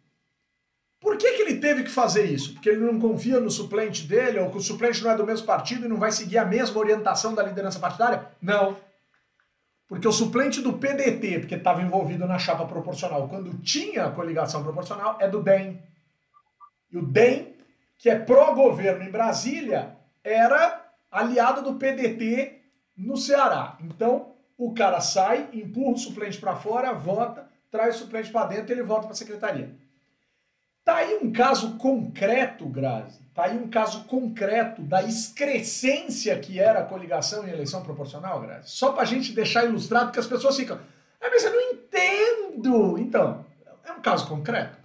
Por 0.99 1.17
que, 1.17 1.33
que 1.33 1.41
ele 1.41 1.59
teve 1.59 1.83
que 1.83 1.89
fazer 1.89 2.25
isso? 2.25 2.53
Porque 2.53 2.69
ele 2.69 2.85
não 2.85 2.99
confia 2.99 3.39
no 3.39 3.49
suplente 3.49 4.03
dele, 4.03 4.39
ou 4.39 4.51
que 4.51 4.57
o 4.57 4.61
suplente 4.61 5.03
não 5.03 5.11
é 5.11 5.17
do 5.17 5.25
mesmo 5.25 5.45
partido 5.45 5.85
e 5.85 5.89
não 5.89 5.97
vai 5.97 6.11
seguir 6.11 6.37
a 6.37 6.45
mesma 6.45 6.79
orientação 6.79 7.33
da 7.33 7.43
liderança 7.43 7.79
partidária? 7.79 8.27
Não. 8.41 8.77
Porque 9.87 10.07
o 10.07 10.11
suplente 10.11 10.61
do 10.61 10.73
PDT, 10.73 11.39
porque 11.39 11.55
estava 11.55 11.81
envolvido 11.81 12.25
na 12.25 12.39
chapa 12.39 12.65
proporcional 12.65 13.27
quando 13.27 13.57
tinha 13.61 14.11
coligação 14.11 14.63
proporcional, 14.63 15.17
é 15.19 15.27
do 15.27 15.41
DEM. 15.41 15.81
E 16.93 16.97
o 16.97 17.01
DEM, 17.01 17.55
que 17.97 18.07
é 18.07 18.19
pró-governo 18.19 19.03
em 19.03 19.09
Brasília, 19.09 19.97
era 20.23 20.85
aliado 21.11 21.63
do 21.63 21.79
PDT 21.79 22.61
no 22.95 23.17
Ceará. 23.17 23.77
Então, 23.81 24.33
o 24.55 24.75
cara 24.75 25.01
sai, 25.01 25.49
empurra 25.51 25.93
o 25.93 25.97
suplente 25.97 26.37
para 26.37 26.55
fora, 26.55 26.93
vota, 26.93 27.49
traz 27.71 27.95
o 27.95 27.99
suplente 27.99 28.31
para 28.31 28.45
dentro 28.45 28.69
e 28.69 28.73
ele 28.73 28.83
volta 28.83 29.07
para 29.07 29.13
a 29.13 29.15
secretaria. 29.15 29.71
Tá 30.85 30.97
aí 30.97 31.17
um 31.19 31.31
caso 31.31 31.77
concreto, 31.77 32.67
Grazi. 32.67 33.19
Tá 33.33 33.45
aí 33.45 33.57
um 33.57 33.69
caso 33.69 34.03
concreto 34.03 34.83
da 34.83 35.01
excrescência 35.01 36.37
que 36.37 36.59
era 36.59 36.81
a 36.81 36.85
coligação 36.85 37.47
em 37.47 37.51
eleição 37.51 37.81
proporcional, 37.81 38.41
Grazi. 38.41 38.69
Só 38.69 38.91
para 38.91 39.01
a 39.01 39.05
gente 39.05 39.33
deixar 39.33 39.65
ilustrado 39.65 40.11
que 40.11 40.19
as 40.19 40.27
pessoas 40.27 40.55
ficam, 40.55 40.77
ah, 41.19 41.29
mas 41.31 41.43
eu 41.43 41.53
não 41.53 41.61
entendo. 41.71 42.99
Então, 42.99 43.43
é 43.83 43.91
um 43.93 44.01
caso 44.01 44.27
concreto 44.27 44.82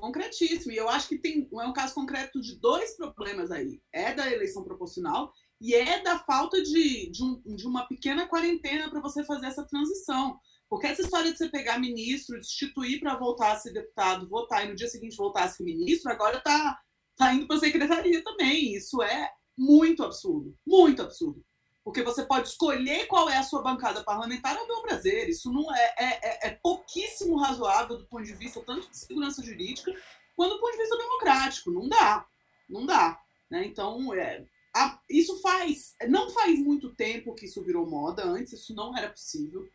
concretíssimo. 0.00 0.72
E 0.72 0.76
eu 0.76 0.88
acho 0.88 1.08
que 1.08 1.18
tem 1.18 1.48
é 1.52 1.66
um 1.66 1.72
caso 1.72 1.94
concreto 1.94 2.40
de 2.40 2.58
dois 2.58 2.96
problemas 2.96 3.50
aí. 3.50 3.80
É 3.92 4.12
da 4.12 4.30
eleição 4.30 4.64
proporcional 4.64 5.32
e 5.60 5.74
é 5.74 6.02
da 6.02 6.18
falta 6.20 6.62
de, 6.62 7.10
de, 7.10 7.22
um, 7.22 7.42
de 7.54 7.66
uma 7.66 7.86
pequena 7.86 8.26
quarentena 8.26 8.90
para 8.90 9.00
você 9.00 9.24
fazer 9.24 9.46
essa 9.46 9.66
transição. 9.66 10.38
Porque 10.68 10.86
essa 10.86 11.02
história 11.02 11.30
de 11.30 11.38
você 11.38 11.48
pegar 11.48 11.78
ministro, 11.78 12.38
destituir 12.38 13.00
para 13.00 13.16
voltar 13.16 13.52
a 13.52 13.56
ser 13.56 13.72
deputado, 13.72 14.28
votar 14.28 14.64
e 14.64 14.68
no 14.68 14.74
dia 14.74 14.88
seguinte 14.88 15.16
voltar 15.16 15.44
a 15.44 15.48
ser 15.48 15.62
ministro, 15.62 16.10
agora 16.10 16.38
está 16.38 16.78
tá 17.16 17.32
indo 17.32 17.46
para 17.46 17.56
a 17.56 17.60
secretaria 17.60 18.22
também. 18.24 18.74
Isso 18.74 19.02
é 19.02 19.30
muito 19.56 20.02
absurdo. 20.02 20.56
Muito 20.66 21.02
absurdo 21.02 21.44
porque 21.86 22.02
você 22.02 22.24
pode 22.24 22.48
escolher 22.48 23.06
qual 23.06 23.30
é 23.30 23.36
a 23.36 23.44
sua 23.44 23.62
bancada 23.62 24.02
parlamentar 24.02 24.56
ao 24.56 24.66
meu 24.66 24.82
prazer. 24.82 25.28
Isso 25.28 25.52
não 25.52 25.72
é, 25.72 25.94
é, 25.96 26.04
é, 26.04 26.48
é, 26.48 26.50
pouquíssimo 26.50 27.36
razoável 27.36 27.96
do 27.96 28.06
ponto 28.06 28.24
de 28.24 28.34
vista 28.34 28.60
tanto 28.66 28.90
de 28.90 28.96
segurança 28.96 29.40
jurídica 29.40 29.94
quanto 30.34 30.54
do 30.54 30.60
ponto 30.60 30.72
de 30.72 30.78
vista 30.78 30.98
democrático. 30.98 31.70
Não 31.70 31.88
dá, 31.88 32.26
não 32.68 32.84
dá. 32.84 33.22
Né? 33.48 33.66
Então, 33.66 34.12
é, 34.12 34.44
a, 34.74 34.98
isso 35.08 35.40
faz, 35.40 35.94
não 36.08 36.28
faz 36.30 36.58
muito 36.58 36.92
tempo 36.92 37.36
que 37.36 37.44
isso 37.44 37.62
virou 37.62 37.88
moda. 37.88 38.24
Antes 38.24 38.54
isso 38.54 38.74
não 38.74 38.96
era 38.96 39.08
possível. 39.08 39.68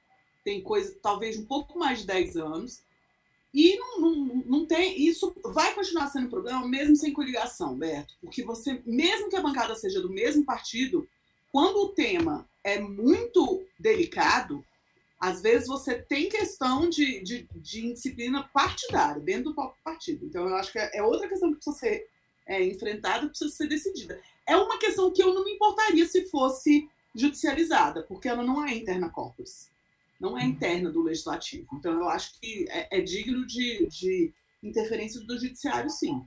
Tem 0.44 0.62
coisa, 0.62 0.94
talvez 1.02 1.40
um 1.40 1.46
pouco 1.46 1.80
mais 1.80 2.00
de 2.00 2.08
10 2.08 2.36
anos. 2.36 2.84
E 3.54 3.78
não, 3.78 4.02
não, 4.02 4.26
não 4.46 4.66
tem. 4.66 5.02
Isso 5.02 5.34
vai 5.46 5.74
continuar 5.74 6.08
sendo 6.08 6.30
problema 6.30 6.68
mesmo 6.68 6.94
sem 6.94 7.14
coligação, 7.14 7.74
Berto. 7.74 8.16
Porque 8.20 8.44
você, 8.44 8.84
mesmo 8.86 9.30
que 9.30 9.38
a 9.38 9.42
bancada 9.42 9.76
seja 9.76 10.02
do 10.02 10.10
mesmo 10.10 10.44
partido, 10.44 11.08
quando 11.52 11.84
o 11.84 11.90
tema 11.90 12.48
é 12.64 12.80
muito 12.80 13.64
delicado, 13.80 14.64
às 15.20 15.42
vezes 15.42 15.68
você 15.68 15.96
tem 15.96 16.30
questão 16.30 16.90
de, 16.90 17.22
de, 17.22 17.48
de 17.54 17.86
indisciplina 17.86 18.44
partidária 18.54 19.22
dentro 19.22 19.46
do 19.46 19.54
próprio 19.54 19.84
partido. 19.84 20.26
Então, 20.26 20.48
eu 20.48 20.56
acho 20.56 20.72
que 20.72 20.80
é 20.80 21.04
outra 21.04 21.28
questão 21.28 21.50
que 21.50 21.56
precisa 21.56 21.78
ser 21.78 22.08
é, 22.48 22.64
enfrentada, 22.64 23.28
precisa 23.28 23.52
ser 23.52 23.68
decidida. 23.68 24.20
É 24.48 24.56
uma 24.56 24.80
questão 24.80 25.12
que 25.12 25.22
eu 25.22 25.34
não 25.34 25.44
me 25.44 25.54
importaria 25.54 26.06
se 26.08 26.26
fosse 26.30 26.90
judicializada, 27.14 28.04
porque 28.04 28.28
ela 28.28 28.44
não 28.44 28.66
é 28.66 28.74
interna 28.74 29.10
corpus, 29.10 29.70
não 30.20 30.38
é 30.38 30.44
interna 30.44 30.90
do 30.90 31.04
legislativo. 31.04 31.68
Então, 31.74 31.94
eu 31.94 32.10
acho 32.10 32.40
que 32.40 32.66
é, 32.70 33.00
é 33.00 33.02
digno 33.02 33.46
de, 33.46 33.88
de 33.88 34.34
interferência 34.64 35.22
do 35.22 35.38
judiciário, 35.38 35.90
sim. 35.90 36.26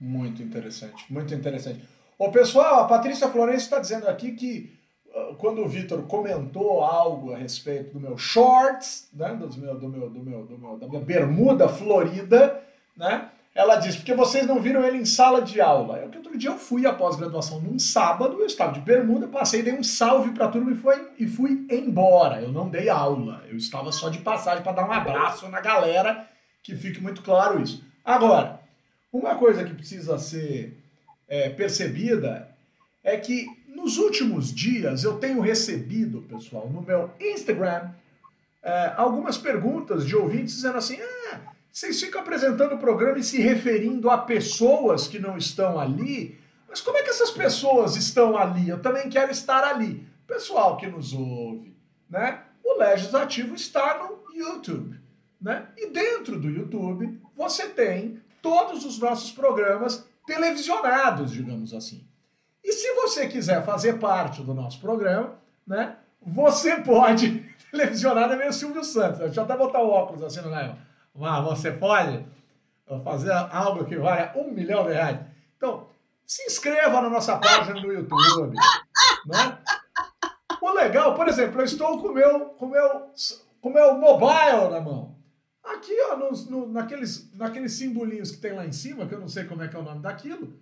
Muito 0.00 0.42
interessante, 0.42 1.04
muito 1.12 1.34
interessante. 1.34 1.86
Ô, 2.18 2.30
pessoal, 2.30 2.80
a 2.80 2.86
Patrícia 2.86 3.28
Florencio 3.28 3.64
está 3.64 3.78
dizendo 3.78 4.06
aqui 4.06 4.32
que 4.32 4.78
uh, 5.14 5.34
quando 5.36 5.62
o 5.62 5.68
Vitor 5.68 6.02
comentou 6.02 6.82
algo 6.82 7.32
a 7.32 7.38
respeito 7.38 7.92
do 7.92 8.00
meu 8.00 8.16
shorts, 8.16 9.08
né, 9.12 9.34
do 9.34 9.48
meu, 9.58 9.78
do 9.78 9.88
meu, 9.88 10.10
do 10.10 10.22
meu, 10.22 10.44
do 10.44 10.58
meu, 10.58 10.76
da 10.76 10.86
minha 10.86 11.00
bermuda 11.00 11.68
florida, 11.68 12.62
né, 12.96 13.30
ela 13.54 13.76
disse, 13.76 13.98
porque 13.98 14.14
vocês 14.14 14.46
não 14.46 14.60
viram 14.60 14.82
ele 14.82 14.98
em 14.98 15.04
sala 15.04 15.42
de 15.42 15.60
aula. 15.60 15.98
É 15.98 16.08
que 16.08 16.16
outro 16.16 16.38
dia 16.38 16.50
eu 16.50 16.58
fui 16.58 16.86
após 16.86 17.16
graduação 17.16 17.60
num 17.60 17.78
sábado, 17.78 18.38
eu 18.40 18.46
estava 18.46 18.72
de 18.72 18.80
bermuda, 18.80 19.28
passei, 19.28 19.62
dei 19.62 19.74
um 19.74 19.82
salve 19.82 20.30
para 20.30 20.46
a 20.46 20.48
turma 20.48 20.72
e, 20.72 20.74
foi, 20.74 21.12
e 21.18 21.26
fui 21.26 21.66
embora. 21.70 22.40
Eu 22.40 22.50
não 22.50 22.68
dei 22.68 22.88
aula, 22.88 23.42
eu 23.48 23.56
estava 23.56 23.92
só 23.92 24.08
de 24.08 24.18
passagem 24.18 24.62
para 24.62 24.72
dar 24.72 24.88
um 24.88 24.92
abraço 24.92 25.48
na 25.48 25.60
galera, 25.60 26.26
que 26.62 26.74
fique 26.74 27.00
muito 27.00 27.20
claro 27.22 27.60
isso. 27.60 27.84
Agora, 28.02 28.60
uma 29.12 29.34
coisa 29.34 29.64
que 29.64 29.74
precisa 29.74 30.18
ser 30.18 30.81
é, 31.32 31.48
percebida 31.48 32.54
é 33.02 33.16
que 33.16 33.46
nos 33.66 33.96
últimos 33.96 34.54
dias 34.54 35.02
eu 35.02 35.16
tenho 35.16 35.40
recebido, 35.40 36.20
pessoal, 36.28 36.68
no 36.68 36.82
meu 36.82 37.10
Instagram, 37.18 37.88
é, 38.62 38.92
algumas 38.98 39.38
perguntas 39.38 40.06
de 40.06 40.14
ouvintes 40.14 40.56
dizendo 40.56 40.76
assim: 40.76 40.98
ah, 41.00 41.40
vocês 41.72 41.98
ficam 41.98 42.20
apresentando 42.20 42.74
o 42.74 42.78
programa 42.78 43.18
e 43.18 43.22
se 43.22 43.40
referindo 43.40 44.10
a 44.10 44.18
pessoas 44.18 45.08
que 45.08 45.18
não 45.18 45.38
estão 45.38 45.80
ali, 45.80 46.38
mas 46.68 46.82
como 46.82 46.98
é 46.98 47.02
que 47.02 47.08
essas 47.08 47.30
pessoas 47.30 47.96
estão 47.96 48.36
ali? 48.36 48.68
Eu 48.68 48.82
também 48.82 49.08
quero 49.08 49.32
estar 49.32 49.64
ali. 49.64 50.06
Pessoal 50.26 50.76
que 50.76 50.86
nos 50.86 51.14
ouve, 51.14 51.74
né? 52.10 52.42
O 52.62 52.78
Legislativo 52.78 53.54
está 53.54 53.98
no 53.98 54.36
YouTube, 54.36 55.00
né? 55.40 55.68
E 55.78 55.86
dentro 55.86 56.38
do 56.38 56.50
YouTube 56.50 57.18
você 57.34 57.68
tem 57.68 58.20
todos 58.42 58.84
os 58.84 58.98
nossos 58.98 59.32
programas 59.32 60.06
televisionados, 60.26 61.30
digamos 61.30 61.74
assim. 61.74 62.06
E 62.62 62.72
se 62.72 62.94
você 62.94 63.26
quiser 63.26 63.64
fazer 63.64 63.98
parte 63.98 64.42
do 64.42 64.54
nosso 64.54 64.80
programa, 64.80 65.34
né, 65.66 65.96
você 66.20 66.76
pode. 66.82 67.52
Televisionado 67.70 68.34
é 68.34 68.36
meio 68.36 68.52
Silvio 68.52 68.84
Santos. 68.84 69.18
Deixa 69.20 69.40
eu 69.40 69.44
até 69.44 69.56
botar 69.56 69.80
o 69.80 69.88
óculos 69.88 70.22
assim, 70.22 70.42
né? 70.42 70.76
Mas 71.14 71.44
você 71.44 71.70
pode 71.70 72.24
fazer 73.02 73.32
algo 73.32 73.84
que 73.84 73.96
vale 73.96 74.30
um 74.38 74.50
milhão 74.50 74.84
de 74.84 74.92
reais. 74.92 75.20
Então, 75.56 75.86
se 76.26 76.44
inscreva 76.44 77.00
na 77.00 77.08
nossa 77.08 77.36
página 77.38 77.80
no 77.80 77.92
YouTube. 77.92 78.56
Né? 79.26 79.58
O 80.60 80.70
legal, 80.72 81.14
por 81.14 81.28
exemplo, 81.28 81.60
eu 81.60 81.64
estou 81.64 82.00
com 82.00 82.08
o 82.08 82.14
meu, 82.14 82.40
com 82.50 82.66
meu, 82.66 83.10
com 83.60 83.70
meu 83.70 83.94
mobile 83.98 84.70
na 84.70 84.80
mão. 84.80 85.14
Aqui, 85.62 85.94
ó, 86.10 86.16
nos, 86.16 86.48
no, 86.48 86.68
naqueles, 86.68 87.32
naqueles 87.34 87.72
simbolinhos 87.72 88.30
que 88.30 88.40
tem 88.40 88.52
lá 88.52 88.66
em 88.66 88.72
cima, 88.72 89.06
que 89.06 89.14
eu 89.14 89.20
não 89.20 89.28
sei 89.28 89.44
como 89.44 89.62
é 89.62 89.68
que 89.68 89.76
é 89.76 89.78
o 89.78 89.84
nome 89.84 90.02
daquilo, 90.02 90.58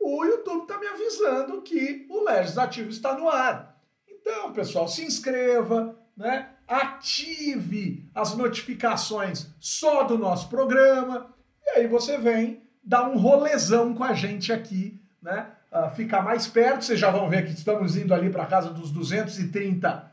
o 0.00 0.24
YouTube 0.24 0.62
está 0.62 0.78
me 0.78 0.86
avisando 0.86 1.60
que 1.62 2.06
o 2.08 2.24
Legislativo 2.24 2.88
está 2.88 3.16
no 3.16 3.28
ar. 3.28 3.78
Então, 4.08 4.52
pessoal, 4.52 4.88
se 4.88 5.04
inscreva, 5.04 5.98
né? 6.16 6.50
ative 6.68 8.10
as 8.14 8.36
notificações 8.36 9.46
só 9.58 10.02
do 10.02 10.18
nosso 10.18 10.48
programa, 10.48 11.34
e 11.64 11.70
aí 11.78 11.86
você 11.86 12.18
vem 12.18 12.62
dar 12.84 13.08
um 13.08 13.18
rolezão 13.18 13.94
com 13.94 14.04
a 14.04 14.12
gente 14.12 14.52
aqui 14.52 15.00
né, 15.22 15.50
uh, 15.72 15.94
ficar 15.94 16.22
mais 16.22 16.46
perto. 16.46 16.84
Vocês 16.84 16.98
já 17.00 17.10
vão 17.10 17.28
ver 17.28 17.46
que 17.46 17.52
estamos 17.52 17.96
indo 17.96 18.14
ali 18.14 18.30
para 18.30 18.46
casa 18.46 18.70
dos 18.70 18.90
230 18.90 20.10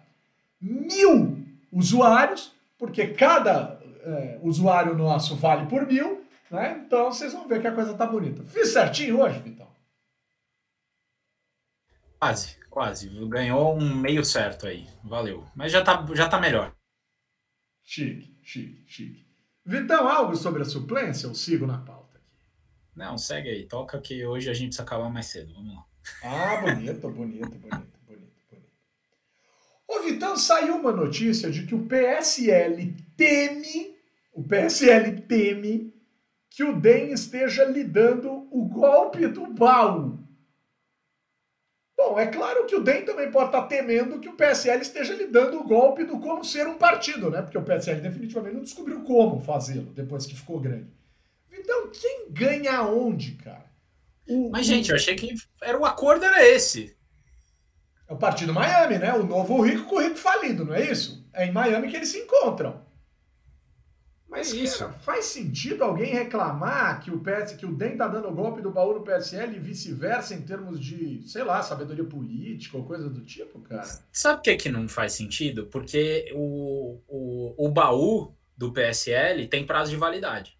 mil 0.61 1.45
usuários, 1.71 2.53
porque 2.77 3.07
cada 3.07 3.79
é, 4.05 4.39
usuário 4.41 4.95
nosso 4.95 5.35
vale 5.35 5.67
por 5.67 5.85
mil, 5.85 6.25
né? 6.49 6.83
Então 6.85 7.11
vocês 7.11 7.33
vão 7.33 7.47
ver 7.47 7.59
que 7.59 7.67
a 7.67 7.73
coisa 7.73 7.93
tá 7.95 8.05
bonita. 8.05 8.43
Fiz 8.43 8.69
certinho 8.69 9.19
hoje, 9.19 9.39
Vitão? 9.39 9.67
Quase, 12.19 12.57
quase. 12.69 13.09
Ganhou 13.27 13.77
um 13.77 13.95
meio 13.95 14.23
certo 14.23 14.67
aí. 14.67 14.87
Valeu. 15.03 15.45
Mas 15.55 15.71
já 15.71 15.83
tá, 15.83 16.05
já 16.13 16.27
tá 16.27 16.39
melhor. 16.39 16.73
Chique, 17.83 18.37
chique, 18.41 18.83
chique. 18.87 19.25
Vitão, 19.65 20.07
algo 20.07 20.35
sobre 20.35 20.61
a 20.61 20.65
suplência? 20.65 21.27
Eu 21.27 21.35
sigo 21.35 21.65
na 21.65 21.79
pauta 21.79 22.17
aqui. 22.17 22.25
Não, 22.95 23.17
segue 23.17 23.49
aí. 23.49 23.65
Toca 23.65 23.99
que 23.99 24.25
hoje 24.25 24.49
a 24.49 24.53
gente 24.53 24.67
precisa 24.67 24.83
acabar 24.83 25.09
mais 25.09 25.25
cedo. 25.25 25.53
Vamos 25.53 25.75
lá. 25.75 25.85
Ah, 26.23 26.61
bonito, 26.61 27.09
bonito, 27.09 27.49
bonito, 27.49 27.99
bonito, 28.05 28.39
bonito. 28.49 28.71
Ô, 29.87 29.99
Vitão, 30.01 30.37
saiu 30.37 30.77
uma 30.77 30.91
notícia 30.91 31.49
de 31.49 31.65
que 31.65 31.73
o 31.73 31.85
PSL 31.85 32.95
teme, 33.17 33.94
o 34.35 34.43
PSL 34.43 35.21
teme 35.21 35.93
que 36.49 36.63
o 36.63 36.77
DEM 36.77 37.13
esteja 37.13 37.63
lidando 37.63 38.47
o 38.51 38.65
golpe 38.65 39.27
do 39.27 39.47
baú. 39.47 40.19
Bom, 41.97 42.19
é 42.19 42.27
claro 42.27 42.65
que 42.65 42.75
o 42.75 42.83
DEM 42.83 43.05
também 43.05 43.31
pode 43.31 43.47
estar 43.47 43.63
temendo 43.63 44.19
que 44.19 44.27
o 44.27 44.35
PSL 44.35 44.81
esteja 44.81 45.13
lidando 45.13 45.57
o 45.57 45.63
golpe 45.63 46.03
do 46.03 46.19
como 46.19 46.43
ser 46.43 46.67
um 46.67 46.77
partido, 46.77 47.31
né? 47.31 47.41
Porque 47.41 47.57
o 47.57 47.63
PSL 47.63 48.01
definitivamente 48.01 48.55
não 48.55 48.63
descobriu 48.63 49.01
como 49.03 49.39
fazê-lo 49.39 49.93
depois 49.93 50.25
que 50.25 50.35
ficou 50.35 50.59
grande. 50.59 50.91
Então, 51.49 51.89
quem 51.89 52.29
ganha 52.29 52.83
onde, 52.83 53.35
cara? 53.35 53.71
O, 54.27 54.49
Mas, 54.49 54.65
gente, 54.65 54.89
eu 54.89 54.97
achei 54.97 55.15
que 55.15 55.33
era 55.61 55.79
o 55.79 55.85
acordo 55.85 56.25
era 56.25 56.45
esse. 56.45 56.93
É 58.07 58.13
o 58.13 58.17
Partido 58.17 58.53
Miami, 58.53 58.97
né? 58.97 59.13
O 59.13 59.23
novo 59.23 59.61
rico 59.61 59.85
com 59.85 59.95
o 59.95 60.01
rico 60.01 60.17
falido, 60.17 60.65
não 60.65 60.75
é 60.75 60.91
isso? 60.91 61.25
É 61.33 61.45
em 61.45 61.53
Miami 61.53 61.87
que 61.87 61.95
eles 61.95 62.09
se 62.09 62.19
encontram. 62.19 62.84
Mas 64.35 64.53
é 64.53 64.57
isso. 64.57 64.79
Cara, 64.79 64.93
faz 64.93 65.25
sentido 65.25 65.83
alguém 65.83 66.13
reclamar 66.13 67.01
que 67.01 67.09
o 67.09 67.19
PS, 67.19 67.53
que 67.53 67.65
o 67.65 67.73
DEM 67.73 67.95
tá 67.95 68.07
dando 68.07 68.31
golpe 68.31 68.61
do 68.61 68.71
baú 68.71 68.93
no 68.93 69.03
PSL 69.03 69.55
e 69.55 69.59
vice-versa 69.59 70.33
em 70.33 70.41
termos 70.41 70.79
de, 70.79 71.23
sei 71.27 71.43
lá, 71.43 71.61
sabedoria 71.61 72.03
política 72.03 72.77
ou 72.77 72.83
coisa 72.83 73.09
do 73.09 73.21
tipo, 73.21 73.59
cara? 73.61 73.87
Sabe 74.11 74.37
por 74.37 74.43
que, 74.43 74.55
que 74.57 74.69
não 74.69 74.87
faz 74.89 75.13
sentido? 75.13 75.67
Porque 75.67 76.31
o, 76.33 76.99
o, 77.07 77.65
o 77.65 77.69
baú 77.69 78.35
do 78.57 78.71
PSL 78.71 79.47
tem 79.47 79.65
prazo 79.65 79.91
de 79.91 79.97
validade. 79.97 80.57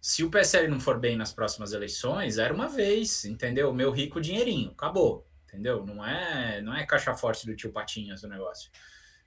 Se 0.00 0.22
o 0.22 0.30
PSL 0.30 0.68
não 0.68 0.78
for 0.78 0.98
bem 1.00 1.16
nas 1.16 1.32
próximas 1.32 1.72
eleições, 1.72 2.38
era 2.38 2.54
uma 2.54 2.68
vez, 2.68 3.24
entendeu? 3.24 3.72
Meu 3.72 3.90
rico 3.90 4.20
dinheirinho, 4.20 4.70
acabou, 4.70 5.26
entendeu? 5.44 5.84
Não 5.84 6.04
é, 6.06 6.60
não 6.62 6.74
é 6.74 6.86
caixa 6.86 7.14
forte 7.14 7.44
do 7.44 7.56
tio 7.56 7.72
Patinhas 7.72 8.22
o 8.22 8.28
negócio, 8.28 8.70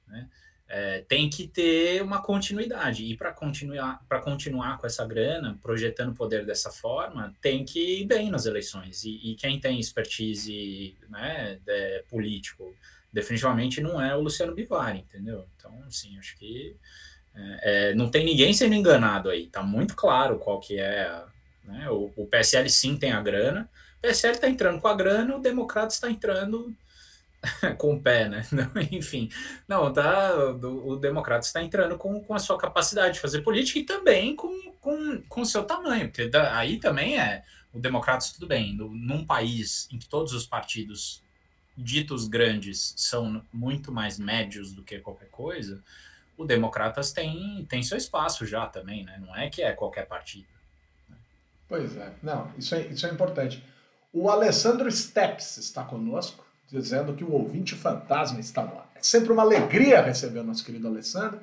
né? 0.07 0.29
É, 0.69 1.03
tem 1.07 1.27
que 1.27 1.47
ter 1.47 2.01
uma 2.03 2.21
continuidade. 2.21 3.03
E 3.03 3.17
para 3.17 3.33
continuar, 3.33 4.05
continuar 4.23 4.77
com 4.77 4.85
essa 4.85 5.03
grana, 5.03 5.57
projetando 5.63 6.11
o 6.11 6.15
poder 6.15 6.45
dessa 6.45 6.69
forma, 6.69 7.35
tem 7.41 7.65
que 7.65 8.01
ir 8.01 8.05
bem 8.05 8.29
nas 8.29 8.45
eleições. 8.45 9.03
E, 9.03 9.31
e 9.31 9.35
quem 9.35 9.59
tem 9.59 9.79
expertise 9.79 10.95
né, 11.09 11.59
de, 11.65 12.03
político, 12.03 12.71
definitivamente 13.11 13.81
não 13.81 13.99
é 13.99 14.15
o 14.15 14.21
Luciano 14.21 14.53
Bivar, 14.53 14.95
entendeu? 14.95 15.47
Então, 15.57 15.73
assim, 15.87 16.17
acho 16.19 16.37
que 16.37 16.75
é, 17.35 17.89
é, 17.89 17.95
não 17.95 18.11
tem 18.11 18.23
ninguém 18.23 18.53
sendo 18.53 18.75
enganado 18.75 19.31
aí. 19.31 19.45
Está 19.45 19.63
muito 19.63 19.95
claro 19.95 20.37
qual 20.37 20.59
que 20.59 20.79
é. 20.79 21.23
Né, 21.63 21.89
o, 21.89 22.11
o 22.15 22.27
PSL 22.27 22.69
sim 22.69 22.95
tem 22.95 23.11
a 23.11 23.21
grana. 23.21 23.67
O 23.97 24.01
PSL 24.01 24.35
está 24.35 24.47
entrando 24.47 24.79
com 24.79 24.87
a 24.87 24.95
grana, 24.95 25.35
o 25.35 25.41
Democrata 25.41 25.93
está 25.93 26.11
entrando 26.11 26.75
com 27.77 27.95
o 27.95 28.01
pé, 28.01 28.27
né? 28.27 28.43
Enfim, 28.91 29.29
não, 29.67 29.91
tá, 29.93 30.35
o, 30.35 30.91
o 30.91 30.95
democrata 30.97 31.45
está 31.45 31.63
entrando 31.63 31.97
com, 31.97 32.21
com 32.21 32.33
a 32.33 32.39
sua 32.39 32.57
capacidade 32.57 33.15
de 33.15 33.19
fazer 33.19 33.41
política 33.41 33.79
e 33.79 33.83
também 33.83 34.35
com 34.35 34.47
o 34.47 34.69
com, 34.79 35.21
com 35.27 35.45
seu 35.45 35.63
tamanho, 35.63 36.07
porque 36.07 36.27
da, 36.27 36.57
aí 36.57 36.79
também 36.79 37.19
é 37.19 37.43
o 37.73 37.79
democrata 37.79 38.25
tudo 38.33 38.47
bem, 38.47 38.75
no, 38.75 38.89
num 38.89 39.25
país 39.25 39.87
em 39.91 39.99
que 39.99 40.07
todos 40.07 40.33
os 40.33 40.45
partidos 40.45 41.21
ditos 41.77 42.27
grandes 42.27 42.93
são 42.97 43.45
muito 43.53 43.91
mais 43.91 44.19
médios 44.19 44.73
do 44.73 44.83
que 44.83 44.99
qualquer 44.99 45.29
coisa, 45.29 45.81
o 46.37 46.45
Democratas 46.45 47.11
tem, 47.11 47.65
tem 47.69 47.83
seu 47.83 47.97
espaço 47.97 48.45
já 48.45 48.65
também, 48.65 49.03
né? 49.03 49.17
Não 49.19 49.35
é 49.35 49.49
que 49.49 49.61
é 49.61 49.71
qualquer 49.73 50.05
partido. 50.05 50.47
Pois 51.67 51.95
é, 51.97 52.13
não, 52.23 52.51
isso 52.57 52.73
é, 52.75 52.87
isso 52.87 53.05
é 53.05 53.11
importante. 53.11 53.63
O 54.11 54.29
Alessandro 54.29 54.91
Steps 54.91 55.57
está 55.57 55.83
conosco 55.83 56.45
dizendo 56.71 57.13
que 57.13 57.23
o 57.23 57.31
ouvinte 57.31 57.75
fantasma 57.75 58.39
está 58.39 58.61
ar. 58.61 58.89
É 58.95 58.99
sempre 59.01 59.31
uma 59.31 59.43
alegria 59.43 60.01
receber 60.01 60.39
o 60.39 60.43
nosso 60.43 60.63
querido 60.63 60.87
Alessandro, 60.87 61.39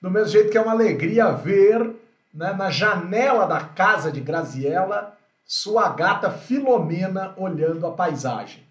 do 0.00 0.10
mesmo 0.10 0.28
jeito 0.28 0.50
que 0.50 0.58
é 0.58 0.60
uma 0.60 0.72
alegria 0.72 1.32
ver 1.32 1.94
né, 2.32 2.52
na 2.52 2.70
janela 2.70 3.46
da 3.46 3.60
casa 3.60 4.12
de 4.12 4.20
Graziella 4.20 5.16
sua 5.46 5.88
gata 5.90 6.30
Filomena 6.30 7.32
olhando 7.36 7.86
a 7.86 7.92
paisagem. 7.92 8.64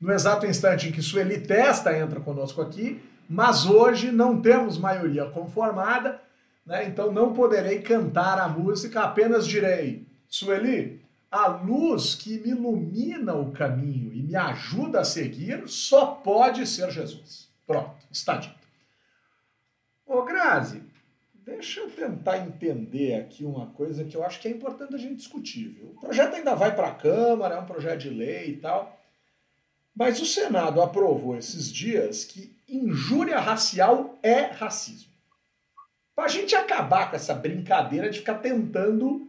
No 0.00 0.12
exato 0.12 0.46
instante 0.46 0.88
em 0.88 0.92
que 0.92 1.02
Sueli 1.02 1.40
Testa 1.40 1.96
entra 1.96 2.20
conosco 2.20 2.62
aqui, 2.62 3.02
mas 3.28 3.66
hoje 3.66 4.10
não 4.10 4.40
temos 4.40 4.78
maioria 4.78 5.26
conformada, 5.26 6.20
né, 6.64 6.86
então 6.86 7.12
não 7.12 7.32
poderei 7.32 7.80
cantar 7.80 8.38
a 8.38 8.48
música, 8.48 9.02
apenas 9.02 9.46
direi, 9.46 10.06
Sueli, 10.28 10.99
a 11.30 11.46
luz 11.46 12.14
que 12.16 12.38
me 12.38 12.50
ilumina 12.50 13.34
o 13.34 13.52
caminho 13.52 14.12
e 14.12 14.22
me 14.22 14.34
ajuda 14.34 15.00
a 15.00 15.04
seguir 15.04 15.68
só 15.68 16.06
pode 16.06 16.66
ser 16.66 16.90
Jesus. 16.90 17.48
Pronto, 17.66 17.96
está 18.10 18.36
dito. 18.36 18.58
Ô 20.04 20.22
Grazi, 20.22 20.82
deixa 21.32 21.80
eu 21.80 21.90
tentar 21.90 22.38
entender 22.38 23.14
aqui 23.14 23.44
uma 23.44 23.66
coisa 23.68 24.04
que 24.04 24.16
eu 24.16 24.24
acho 24.24 24.40
que 24.40 24.48
é 24.48 24.50
importante 24.50 24.94
a 24.94 24.98
gente 24.98 25.16
discutir. 25.16 25.68
Viu? 25.68 25.90
O 25.90 26.00
projeto 26.00 26.34
ainda 26.34 26.56
vai 26.56 26.74
para 26.74 26.88
a 26.88 26.94
Câmara, 26.94 27.54
é 27.54 27.60
um 27.60 27.66
projeto 27.66 28.00
de 28.00 28.10
lei 28.10 28.50
e 28.50 28.56
tal. 28.56 28.98
Mas 29.94 30.20
o 30.20 30.26
Senado 30.26 30.82
aprovou 30.82 31.36
esses 31.36 31.70
dias 31.70 32.24
que 32.24 32.56
injúria 32.68 33.38
racial 33.38 34.18
é 34.22 34.42
racismo. 34.42 35.10
Para 36.14 36.24
a 36.24 36.28
gente 36.28 36.56
acabar 36.56 37.08
com 37.08 37.16
essa 37.16 37.34
brincadeira 37.34 38.10
de 38.10 38.18
ficar 38.18 38.38
tentando 38.38 39.28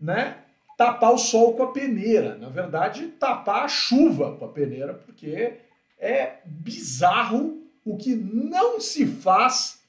né, 0.00 0.41
tapar 0.76 1.12
o 1.12 1.18
sol 1.18 1.54
com 1.54 1.62
a 1.64 1.72
peneira. 1.72 2.36
Na 2.36 2.48
verdade, 2.48 3.08
tapar 3.08 3.64
a 3.64 3.68
chuva 3.68 4.36
com 4.36 4.44
a 4.44 4.48
peneira, 4.48 4.94
porque 4.94 5.60
é 5.98 6.38
bizarro 6.44 7.62
o 7.84 7.96
que 7.96 8.14
não 8.14 8.80
se 8.80 9.06
faz 9.06 9.82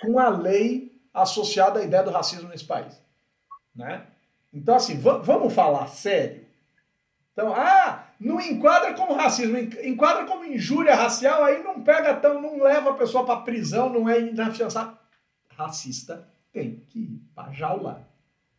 com 0.00 0.18
a 0.18 0.28
lei 0.28 1.00
associada 1.12 1.80
à 1.80 1.84
ideia 1.84 2.02
do 2.02 2.10
racismo 2.10 2.48
nesse 2.48 2.64
país. 2.64 3.00
Né? 3.74 4.06
Então, 4.52 4.74
assim, 4.76 4.98
vamos 4.98 5.52
falar 5.52 5.86
sério? 5.88 6.44
Então, 7.32 7.52
ah, 7.52 8.06
não 8.20 8.40
enquadra 8.40 8.94
como 8.94 9.14
racismo, 9.14 9.58
enquadra 9.58 10.24
como 10.24 10.44
injúria 10.44 10.94
racial, 10.94 11.42
aí 11.42 11.62
não 11.62 11.82
pega 11.82 12.14
tão, 12.14 12.40
não 12.40 12.62
leva 12.62 12.90
a 12.90 12.94
pessoa 12.94 13.26
para 13.26 13.40
prisão, 13.40 13.88
não 13.88 14.08
é 14.08 14.20
inafiançável. 14.20 14.96
Racista 15.50 16.28
tem 16.52 16.84
que 16.88 16.98
ir 17.00 17.22
para 17.34 17.52
jaula. 17.52 18.08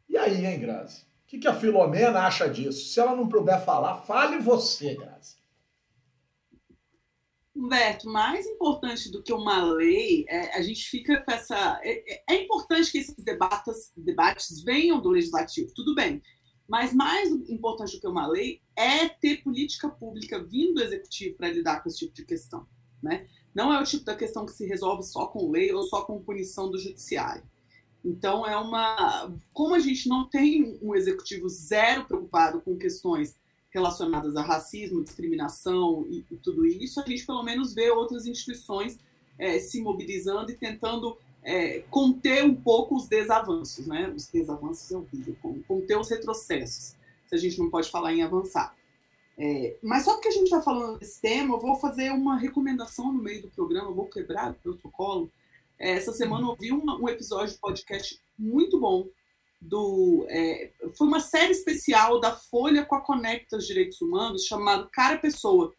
E 0.09 0.17
aí, 0.17 0.45
hein, 0.45 0.59
Grazi? 0.59 1.05
Que, 1.35 1.39
que 1.39 1.47
a 1.47 1.53
Filomena 1.53 2.21
acha 2.21 2.47
disso? 2.47 2.93
Se 2.93 2.99
ela 2.99 3.15
não 3.15 3.27
puder 3.27 3.63
falar, 3.63 3.97
fale 4.03 4.39
você, 4.39 4.95
Grazi. 4.95 5.35
Humberto, 7.53 8.09
mais 8.09 8.45
importante 8.45 9.09
do 9.09 9.23
que 9.23 9.33
uma 9.33 9.63
lei, 9.63 10.25
é, 10.27 10.57
a 10.57 10.61
gente 10.61 10.89
fica 10.89 11.21
com 11.21 11.31
essa. 11.31 11.79
É, 11.83 12.13
é, 12.13 12.23
é 12.29 12.43
importante 12.43 12.91
que 12.91 12.97
esses 12.99 13.15
debates, 13.15 13.91
debates 13.95 14.61
venham 14.61 15.01
do 15.01 15.09
legislativo, 15.09 15.73
tudo 15.73 15.95
bem. 15.95 16.21
Mas 16.67 16.93
mais 16.93 17.29
importante 17.49 17.95
do 17.95 18.01
que 18.01 18.07
uma 18.07 18.27
lei 18.27 18.61
é 18.75 19.07
ter 19.07 19.43
política 19.43 19.89
pública 19.89 20.43
vindo 20.43 20.75
do 20.75 20.83
executivo 20.83 21.37
para 21.37 21.49
lidar 21.49 21.81
com 21.81 21.89
esse 21.89 21.99
tipo 21.99 22.13
de 22.13 22.25
questão. 22.25 22.67
Né? 23.01 23.27
Não 23.53 23.71
é 23.71 23.79
o 23.79 23.85
tipo 23.85 24.03
da 24.03 24.15
questão 24.15 24.45
que 24.45 24.51
se 24.53 24.65
resolve 24.65 25.03
só 25.03 25.27
com 25.27 25.51
lei 25.51 25.71
ou 25.71 25.83
só 25.83 26.03
com 26.03 26.23
punição 26.23 26.69
do 26.69 26.79
judiciário. 26.79 27.43
Então, 28.05 28.45
é 28.45 28.55
uma. 28.55 29.33
Como 29.51 29.73
a 29.73 29.79
gente 29.79 30.07
não 30.07 30.29
tem 30.29 30.77
um 30.79 30.93
executivo 30.93 31.49
zero 31.49 32.05
preocupado 32.05 32.61
com 32.61 32.77
questões 32.77 33.35
relacionadas 33.71 34.35
a 34.35 34.43
racismo, 34.43 35.03
discriminação 35.03 36.05
e, 36.07 36.23
e 36.31 36.37
tudo 36.37 36.65
isso, 36.65 37.01
a 37.01 37.05
gente 37.05 37.25
pelo 37.25 37.43
menos 37.43 37.73
vê 37.73 37.89
outras 37.89 38.27
instituições 38.27 38.99
é, 39.39 39.59
se 39.59 39.81
mobilizando 39.81 40.51
e 40.51 40.55
tentando 40.55 41.17
é, 41.43 41.79
conter 41.89 42.43
um 42.45 42.55
pouco 42.55 42.95
os 42.95 43.07
desavanços, 43.07 43.87
né? 43.87 44.13
Os 44.15 44.27
desavanços 44.27 44.91
é 44.91 44.97
horrível, 44.97 45.35
conter 45.67 45.97
os 45.97 46.09
retrocessos, 46.09 46.95
se 47.25 47.35
a 47.35 47.37
gente 47.37 47.57
não 47.59 47.69
pode 47.69 47.89
falar 47.89 48.13
em 48.13 48.21
avançar. 48.21 48.75
É, 49.37 49.75
mas 49.83 50.05
só 50.05 50.13
porque 50.13 50.29
a 50.29 50.31
gente 50.31 50.45
está 50.45 50.61
falando 50.61 50.99
desse 50.99 51.19
tema, 51.19 51.55
eu 51.55 51.59
vou 51.59 51.75
fazer 51.75 52.11
uma 52.11 52.37
recomendação 52.37 53.11
no 53.11 53.21
meio 53.21 53.41
do 53.41 53.49
programa, 53.49 53.91
vou 53.91 54.05
quebrar 54.05 54.51
o 54.51 54.55
protocolo. 54.55 55.29
É, 55.79 55.91
essa 55.91 56.13
semana 56.13 56.43
eu 56.43 56.49
ouvi 56.49 56.71
um, 56.71 56.83
um 57.01 57.09
episódio 57.09 57.53
de 57.53 57.59
podcast 57.59 58.19
muito 58.37 58.79
bom 58.79 59.07
do 59.61 60.25
é, 60.29 60.71
foi 60.97 61.07
uma 61.07 61.19
série 61.19 61.51
especial 61.51 62.19
da 62.19 62.35
Folha 62.35 62.85
com 62.85 62.95
a 62.95 63.01
Conecta 63.01 63.57
os 63.57 63.65
Direitos 63.65 63.99
Humanos 64.01 64.45
chamado 64.45 64.89
Cara 64.91 65.17
Pessoa. 65.17 65.73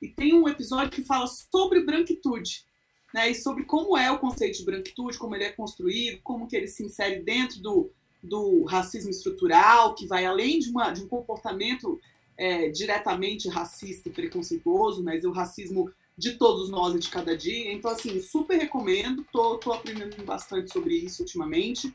E 0.00 0.08
tem 0.08 0.34
um 0.34 0.48
episódio 0.48 0.90
que 0.90 1.04
fala 1.04 1.26
sobre 1.26 1.84
branquitude 1.84 2.64
né, 3.12 3.30
e 3.30 3.34
sobre 3.34 3.64
como 3.64 3.96
é 3.96 4.10
o 4.10 4.18
conceito 4.18 4.58
de 4.58 4.64
branquitude, 4.64 5.18
como 5.18 5.34
ele 5.34 5.44
é 5.44 5.52
construído, 5.52 6.20
como 6.22 6.46
que 6.46 6.56
ele 6.56 6.68
se 6.68 6.84
insere 6.84 7.22
dentro 7.22 7.60
do, 7.60 7.90
do 8.22 8.64
racismo 8.64 9.10
estrutural, 9.10 9.94
que 9.94 10.06
vai 10.06 10.24
além 10.24 10.58
de, 10.58 10.70
uma, 10.70 10.90
de 10.90 11.02
um 11.02 11.08
comportamento 11.08 11.98
é, 12.36 12.68
diretamente 12.68 13.48
racista 13.48 14.08
e 14.08 14.12
preconceituoso, 14.12 15.02
mas 15.02 15.24
o 15.24 15.30
racismo 15.30 15.90
de 16.16 16.32
todos 16.32 16.70
nós 16.70 16.94
e 16.94 16.98
de 16.98 17.10
cada 17.10 17.36
dia. 17.36 17.72
Então, 17.72 17.90
assim, 17.90 18.20
super 18.20 18.58
recomendo, 18.58 19.24
tô, 19.32 19.58
tô 19.58 19.72
aprendendo 19.72 20.24
bastante 20.24 20.72
sobre 20.72 20.94
isso 20.94 21.22
ultimamente. 21.22 21.92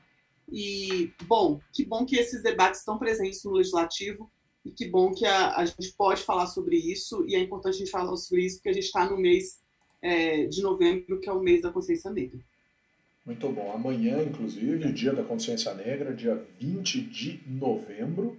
E, 0.51 1.11
bom, 1.23 1.59
que 1.71 1.85
bom 1.85 2.05
que 2.05 2.17
esses 2.17 2.43
debates 2.43 2.81
estão 2.81 2.97
presentes 2.97 3.43
no 3.43 3.51
Legislativo 3.51 4.29
e 4.63 4.69
que 4.69 4.87
bom 4.87 5.11
que 5.11 5.25
a, 5.25 5.55
a 5.55 5.65
gente 5.65 5.93
pode 5.93 6.21
falar 6.21 6.47
sobre 6.47 6.75
isso 6.77 7.25
e 7.27 7.35
é 7.35 7.39
importante 7.39 7.75
a 7.75 7.77
gente 7.79 7.91
falar 7.91 8.15
sobre 8.17 8.45
isso 8.45 8.57
porque 8.57 8.69
a 8.69 8.73
gente 8.73 8.85
está 8.85 9.09
no 9.09 9.17
mês 9.17 9.59
é, 10.01 10.45
de 10.45 10.61
novembro, 10.61 11.19
que 11.19 11.29
é 11.29 11.31
o 11.31 11.39
mês 11.39 11.61
da 11.61 11.71
consciência 11.71 12.11
negra. 12.11 12.39
Muito 13.25 13.47
bom. 13.49 13.71
Amanhã, 13.71 14.23
inclusive, 14.23 14.87
o 14.87 14.93
Dia 14.93 15.13
da 15.13 15.23
Consciência 15.23 15.73
Negra, 15.75 16.13
dia 16.13 16.43
20 16.59 17.01
de 17.01 17.39
novembro. 17.45 18.35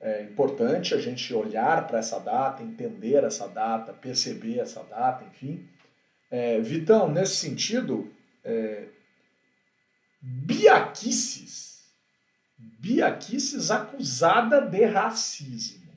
É 0.00 0.22
importante 0.22 0.94
a 0.94 0.98
gente 0.98 1.32
olhar 1.34 1.86
para 1.86 1.98
essa 1.98 2.18
data, 2.18 2.62
entender 2.62 3.22
essa 3.22 3.46
data, 3.46 3.92
perceber 3.92 4.58
essa 4.58 4.82
data, 4.82 5.24
enfim. 5.24 5.68
É, 6.30 6.58
Vitão, 6.60 7.10
nesse 7.10 7.36
sentido, 7.36 8.10
é, 8.42 8.86
Biaquices, 10.22 11.84
Biaquices 12.56 13.70
acusada 13.70 14.62
de 14.62 14.84
racismo. 14.86 15.90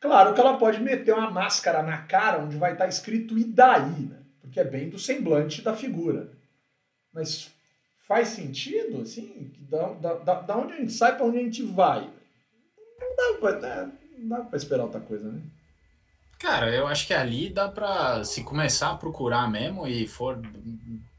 Claro 0.00 0.34
que 0.34 0.40
ela 0.40 0.58
pode 0.58 0.80
meter 0.80 1.14
uma 1.14 1.30
máscara 1.30 1.82
na 1.82 2.02
cara 2.02 2.38
onde 2.38 2.56
vai 2.56 2.72
estar 2.72 2.86
escrito 2.86 3.38
e 3.38 3.44
daí, 3.44 4.00
né? 4.00 4.18
porque 4.42 4.60
é 4.60 4.64
bem 4.64 4.88
do 4.88 4.98
semblante 4.98 5.62
da 5.62 5.74
figura. 5.74 6.32
Mas 7.12 7.50
faz 8.06 8.28
sentido, 8.28 9.02
assim? 9.02 9.52
Da, 9.68 9.92
da, 9.94 10.40
da 10.40 10.56
onde 10.56 10.74
a 10.74 10.76
gente 10.76 10.92
sai 10.92 11.16
para 11.16 11.26
onde 11.26 11.38
a 11.38 11.42
gente 11.42 11.62
vai? 11.62 12.10
Não 13.00 13.16
dá 13.16 13.38
pra, 13.38 13.90
não 14.18 14.28
dá 14.28 14.44
pra 14.44 14.56
esperar 14.56 14.84
outra 14.84 15.00
coisa, 15.00 15.30
né? 15.30 15.40
Cara, 16.38 16.72
eu 16.72 16.86
acho 16.86 17.06
que 17.06 17.14
ali 17.14 17.50
dá 17.50 17.68
pra, 17.68 18.22
se 18.24 18.44
começar 18.44 18.90
a 18.90 18.96
procurar 18.96 19.50
mesmo 19.50 19.88
e 19.88 20.06
for 20.06 20.40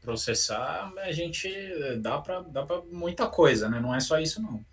processar, 0.00 0.90
a 0.96 1.12
gente 1.12 1.50
dá 1.98 2.18
pra, 2.18 2.40
dá 2.40 2.64
pra 2.64 2.80
muita 2.90 3.26
coisa, 3.26 3.68
né? 3.68 3.80
Não 3.80 3.94
é 3.94 4.00
só 4.00 4.18
isso, 4.18 4.40
não. 4.40 4.64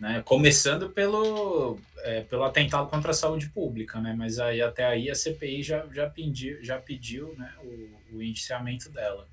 Né? 0.00 0.20
Começando 0.24 0.90
pelo, 0.90 1.78
é, 1.98 2.22
pelo 2.22 2.42
atentado 2.42 2.90
contra 2.90 3.12
a 3.12 3.14
saúde 3.14 3.48
pública, 3.50 4.00
né? 4.00 4.12
Mas 4.18 4.40
aí 4.40 4.60
até 4.60 4.84
aí 4.84 5.08
a 5.08 5.14
CPI 5.14 5.62
já, 5.62 5.86
já 5.92 6.10
pediu, 6.10 6.62
já 6.64 6.76
pediu 6.78 7.32
né, 7.38 7.52
o, 7.62 8.16
o 8.16 8.22
indiciamento 8.22 8.90
dela. 8.90 9.28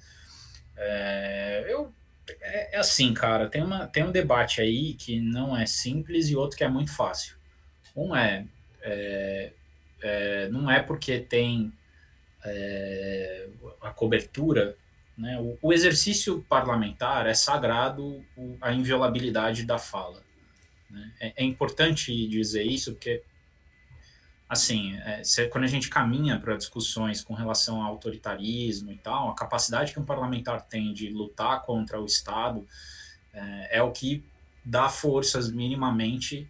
É, 0.77 1.65
eu 1.67 1.91
é, 2.41 2.75
é, 2.75 2.79
assim, 2.79 3.13
cara, 3.13 3.47
tem, 3.47 3.63
uma, 3.63 3.87
tem 3.87 4.03
um 4.03 4.11
debate 4.11 4.61
aí 4.61 4.93
que 4.93 5.19
não 5.19 5.55
é 5.55 5.65
simples 5.65 6.29
e 6.29 6.35
outro 6.35 6.57
que 6.57 6.63
é 6.63 6.67
muito 6.67 6.95
fácil. 6.95 7.35
Um 7.95 8.15
é, 8.15 8.45
é, 8.81 9.51
é 10.01 10.49
não 10.49 10.69
é 10.69 10.81
porque 10.81 11.19
tem 11.19 11.71
é, 12.45 13.47
a 13.81 13.91
cobertura, 13.91 14.75
né, 15.17 15.37
o, 15.39 15.57
o, 15.61 15.73
exercício 15.73 16.45
parlamentar 16.47 17.27
é 17.27 17.33
sagrado 17.33 18.23
o, 18.37 18.57
a 18.61 18.71
inviolabilidade 18.71 19.65
da 19.65 19.77
fala. 19.77 20.21
Né? 20.89 21.11
É, 21.19 21.33
é 21.37 21.43
importante 21.43 22.27
dizer 22.27 22.63
isso 22.63 22.93
porque 22.93 23.21
assim, 24.49 24.95
é, 24.97 25.23
se, 25.23 25.47
quando 25.47 25.65
a 25.65 25.67
gente 25.67 25.89
caminha 25.89 26.39
para 26.39 26.57
discussões 26.57 27.21
com 27.21 27.35
relação 27.35 27.83
ao 27.83 27.91
autoritarismo 27.91 28.91
e 28.91 28.97
tal, 28.97 29.29
a 29.29 29.35
capacidade 29.35 29.93
que 29.93 29.99
um 29.99 30.05
parlamentar 30.05 30.65
tem 30.65 30.91
de 30.91 31.09
lutar 31.09 31.61
contra 31.61 32.01
o 32.01 32.05
Estado 32.05 32.67
é, 33.31 33.77
é 33.77 33.83
o 33.83 33.91
que 33.91 34.23
dá 34.65 34.89
forças 34.89 35.51
minimamente 35.51 36.47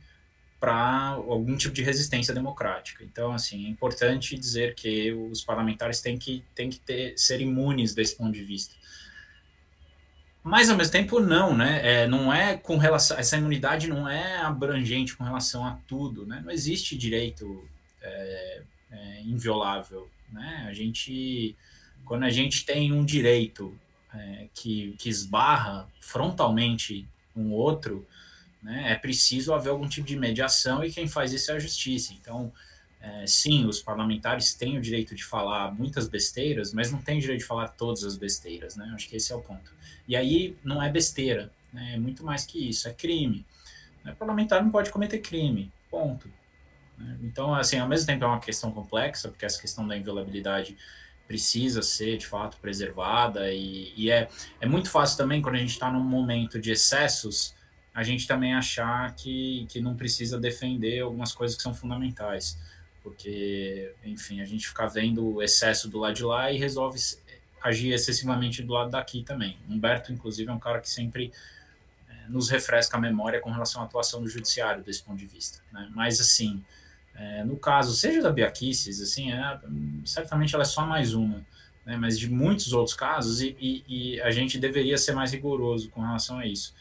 para 0.62 1.10
algum 1.10 1.56
tipo 1.56 1.74
de 1.74 1.84
resistência 1.84 2.34
democrática. 2.34 3.04
Então, 3.04 3.34
assim, 3.34 3.66
é 3.66 3.70
importante 3.70 4.38
dizer 4.38 4.76
que 4.76 5.12
os 5.14 5.42
parlamentares 5.44 6.02
têm 6.02 6.18
que, 6.18 6.44
têm 6.56 6.70
que 6.70 6.80
ter, 6.80 7.18
ser 7.18 7.42
imunes 7.42 7.94
desse 7.94 8.16
ponto 8.18 8.32
de 8.32 8.44
vista. 8.44 8.76
Mas 10.44 10.70
ao 10.70 10.78
mesmo 10.78 10.92
tempo 10.92 11.20
não, 11.20 11.56
né? 11.56 11.82
É, 11.84 12.08
não 12.08 12.34
é 12.34 12.58
com 12.58 12.78
relação 12.78 13.18
essa 13.18 13.38
imunidade 13.38 13.88
não 13.88 14.08
é 14.08 14.38
abrangente 14.38 15.16
com 15.16 15.24
relação 15.24 15.66
a 15.66 15.78
tudo, 15.86 16.26
né? 16.26 16.42
Não 16.44 16.52
existe 16.52 16.98
direito 16.98 17.68
é, 18.10 18.62
é, 18.92 19.22
inviolável. 19.22 20.10
Né? 20.32 20.66
A 20.68 20.74
gente, 20.74 21.56
quando 22.06 22.24
a 22.24 22.30
gente 22.30 22.66
tem 22.66 22.92
um 22.92 23.04
direito 23.04 23.78
é, 24.14 24.48
que, 24.54 24.96
que 24.98 25.10
esbarra 25.10 25.88
frontalmente 26.00 27.08
um 27.36 27.52
outro, 27.52 28.06
né, 28.62 28.92
é 28.92 28.96
preciso 28.96 29.54
haver 29.54 29.70
algum 29.70 29.88
tipo 29.88 30.06
de 30.08 30.18
mediação 30.18 30.84
e 30.84 30.92
quem 30.92 31.08
faz 31.08 31.32
isso 31.32 31.52
é 31.52 31.56
a 31.56 31.60
justiça. 31.60 32.14
Então, 32.14 32.52
é, 33.02 33.26
sim, 33.26 33.66
os 33.66 33.82
parlamentares 33.82 34.54
têm 34.54 34.78
o 34.78 34.82
direito 34.82 35.16
de 35.16 35.24
falar 35.24 35.74
muitas 35.74 36.08
besteiras, 36.08 36.74
mas 36.74 36.92
não 36.92 37.02
têm 37.02 37.18
o 37.18 37.22
direito 37.22 37.40
de 37.40 37.46
falar 37.46 37.70
todas 37.70 38.04
as 38.04 38.18
besteiras, 38.18 38.76
né? 38.76 38.92
Acho 38.94 39.08
que 39.08 39.16
esse 39.16 39.32
é 39.32 39.36
o 39.36 39.42
ponto. 39.42 39.72
E 40.08 40.16
aí 40.16 40.58
não 40.64 40.84
é 40.84 40.90
besteira, 40.90 41.52
né? 41.72 41.94
é 41.96 41.98
muito 41.98 42.26
mais 42.26 42.46
que 42.46 42.70
isso, 42.70 42.88
é 42.90 42.94
crime. 42.94 43.46
O 44.06 44.16
parlamentar 44.16 44.62
não 44.62 44.72
pode 44.72 44.92
cometer 44.92 45.20
crime, 45.20 45.72
ponto. 45.90 46.30
Né? 47.00 47.18
Então, 47.24 47.56
assim, 47.56 47.80
ao 47.80 47.88
mesmo 47.88 48.06
tempo 48.06 48.24
é 48.24 48.28
uma 48.28 48.40
questão 48.40 48.72
complexa, 48.72 49.30
porque 49.30 49.46
essa 49.46 49.60
questão 49.60 49.88
da 49.88 49.98
inviolabilidade 49.98 50.78
precisa 51.28 51.82
ser, 51.82 52.18
de 52.18 52.26
fato, 52.26 52.58
preservada, 52.58 53.52
e, 53.54 53.94
e 53.96 54.12
é, 54.12 54.28
é 54.60 54.68
muito 54.68 54.90
fácil 54.90 55.18
também, 55.18 55.42
quando 55.42 55.56
a 55.56 55.60
gente 55.60 55.72
está 55.72 55.92
num 55.92 56.04
momento 56.04 56.60
de 56.60 56.72
excessos, 56.72 57.56
a 57.94 58.04
gente 58.04 58.28
também 58.28 58.54
achar 58.54 59.14
que, 59.16 59.66
que 59.70 59.80
não 59.80 59.96
precisa 59.96 60.40
defender 60.40 61.02
algumas 61.02 61.32
coisas 61.32 61.56
que 61.56 61.62
são 61.62 61.74
fundamentais, 61.74 62.58
porque, 63.04 63.94
enfim, 64.04 64.42
a 64.42 64.46
gente 64.46 64.68
fica 64.68 64.88
vendo 64.88 65.36
o 65.36 65.42
excesso 65.42 65.88
do 65.88 66.00
lado 66.00 66.16
de 66.16 66.24
lá 66.24 66.52
e 66.52 66.58
resolve 66.58 67.00
agir 67.62 67.92
excessivamente 67.92 68.64
do 68.64 68.74
lado 68.74 68.90
daqui 68.90 69.24
também. 69.24 69.58
Humberto, 69.70 70.12
inclusive, 70.12 70.50
é 70.50 70.54
um 70.54 70.60
cara 70.60 70.80
que 70.80 70.90
sempre 70.90 71.32
é, 72.08 72.30
nos 72.30 72.50
refresca 72.50 72.98
a 72.98 73.00
memória 73.00 73.40
com 73.40 73.52
relação 73.52 73.82
à 73.82 73.86
atuação 73.86 74.22
do 74.22 74.30
judiciário 74.30 74.84
desse 74.84 75.04
ponto 75.04 75.18
de 75.18 75.26
vista. 75.26 75.60
Né? 75.72 75.90
Mas, 75.94 76.20
assim, 76.20 76.64
é, 77.20 77.44
no 77.44 77.58
caso, 77.58 77.94
seja 77.94 78.22
da 78.22 78.32
Biaquices, 78.32 79.02
assim, 79.02 79.34
é, 79.34 79.60
certamente 80.06 80.56
ela 80.56 80.64
é 80.64 80.66
só 80.66 80.86
mais 80.86 81.14
uma, 81.14 81.46
né, 81.86 81.98
mas 81.98 82.18
de 82.18 82.30
muitos 82.30 82.72
outros 82.72 82.96
casos, 82.96 83.42
e, 83.42 83.58
e, 83.60 83.84
e, 83.88 84.22
a 84.22 84.32
gente 84.32 84.58
deveria 84.58 84.98
ser 84.98 85.12
mais 85.12 85.34
rigoroso 85.34 85.90
com 85.90 86.00
relação 86.00 86.40
a 86.40 86.46
isso. 86.46 86.74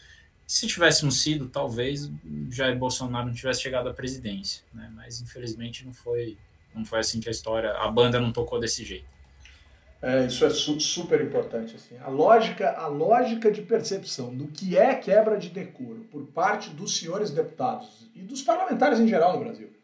Se 0.46 0.68
tivéssemos 0.68 1.20
sido, 1.20 1.48
talvez 1.48 2.08
Jair 2.50 2.78
Bolsonaro 2.78 3.26
não 3.26 3.34
tivesse 3.34 3.60
chegado 3.62 3.88
à 3.88 3.92
presidência, 3.92 4.62
né, 4.72 4.88
mas 4.94 5.20
infelizmente 5.20 5.84
não 5.84 5.92
foi, 5.92 6.38
não 6.72 6.84
foi 6.84 7.00
assim 7.00 7.18
que 7.18 7.28
a 7.28 7.32
história, 7.32 7.72
a 7.72 7.90
banda 7.90 8.20
não 8.20 8.30
tocou 8.30 8.60
desse 8.60 8.84
jeito. 8.84 9.18
É, 10.00 10.26
isso 10.26 10.44
é 10.44 10.50
su 10.50 10.78
super 10.78 11.20
importante. 11.20 11.74
Assim. 11.74 11.98
A, 11.98 12.08
lógica, 12.08 12.70
a 12.78 12.86
lógica 12.86 13.50
de 13.50 13.62
percepção 13.62 14.32
do 14.32 14.46
que 14.46 14.78
é 14.78 14.94
quebra 14.94 15.36
de 15.36 15.48
decoro 15.48 16.06
por 16.12 16.24
parte 16.26 16.70
dos 16.70 16.96
senhores 16.96 17.32
deputados 17.32 18.08
e 18.14 18.20
dos 18.20 18.40
parlamentares 18.42 19.00
em 19.00 19.08
geral 19.08 19.32
no 19.32 19.40
Brasil 19.40 19.76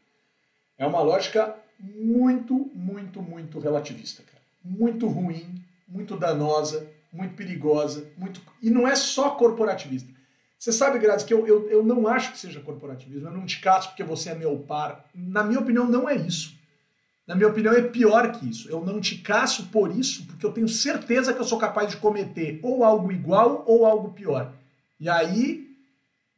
é 0.78 0.86
uma 0.86 1.00
lógica 1.00 1.54
muito, 1.78 2.70
muito, 2.74 3.22
muito 3.22 3.58
relativista, 3.58 4.22
cara. 4.22 4.42
Muito 4.64 5.06
ruim, 5.06 5.62
muito 5.86 6.16
danosa, 6.16 6.88
muito 7.12 7.34
perigosa, 7.34 8.06
muito 8.16 8.40
e 8.62 8.70
não 8.70 8.88
é 8.88 8.96
só 8.96 9.30
corporativista. 9.30 10.12
Você 10.58 10.72
sabe, 10.72 10.98
Grátis, 10.98 11.26
que 11.26 11.34
eu, 11.34 11.46
eu, 11.46 11.68
eu 11.68 11.82
não 11.84 12.08
acho 12.08 12.32
que 12.32 12.38
seja 12.38 12.60
corporativismo, 12.60 13.28
eu 13.28 13.32
não 13.32 13.44
te 13.44 13.60
caço 13.60 13.90
porque 13.90 14.02
você 14.02 14.30
é 14.30 14.34
meu 14.34 14.58
par. 14.58 15.04
Na 15.14 15.44
minha 15.44 15.60
opinião, 15.60 15.86
não 15.86 16.08
é 16.08 16.16
isso. 16.16 16.54
Na 17.26 17.34
minha 17.34 17.48
opinião, 17.48 17.74
é 17.74 17.82
pior 17.82 18.32
que 18.32 18.48
isso. 18.48 18.68
Eu 18.70 18.84
não 18.84 19.00
te 19.00 19.18
caço 19.18 19.66
por 19.66 19.94
isso, 19.94 20.26
porque 20.26 20.44
eu 20.44 20.52
tenho 20.52 20.68
certeza 20.68 21.32
que 21.32 21.40
eu 21.40 21.44
sou 21.44 21.58
capaz 21.58 21.90
de 21.90 21.98
cometer 21.98 22.60
ou 22.62 22.82
algo 22.82 23.12
igual 23.12 23.62
ou 23.66 23.84
algo 23.84 24.12
pior. 24.12 24.52
E 24.98 25.08
aí. 25.08 25.64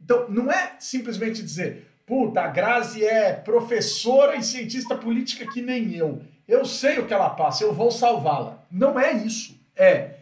Então, 0.00 0.28
não 0.28 0.50
é 0.50 0.76
simplesmente 0.78 1.42
dizer, 1.42 1.88
Puta, 2.06 2.40
a 2.40 2.46
Grazi 2.46 3.04
é 3.04 3.32
professora 3.32 4.36
e 4.36 4.42
cientista 4.42 4.94
política 4.96 5.50
que 5.52 5.60
nem 5.60 5.92
eu. 5.92 6.22
Eu 6.46 6.64
sei 6.64 7.00
o 7.00 7.06
que 7.06 7.12
ela 7.12 7.30
passa, 7.30 7.64
eu 7.64 7.74
vou 7.74 7.90
salvá-la. 7.90 8.64
Não 8.70 8.98
é 8.98 9.12
isso. 9.12 9.58
É, 9.74 10.18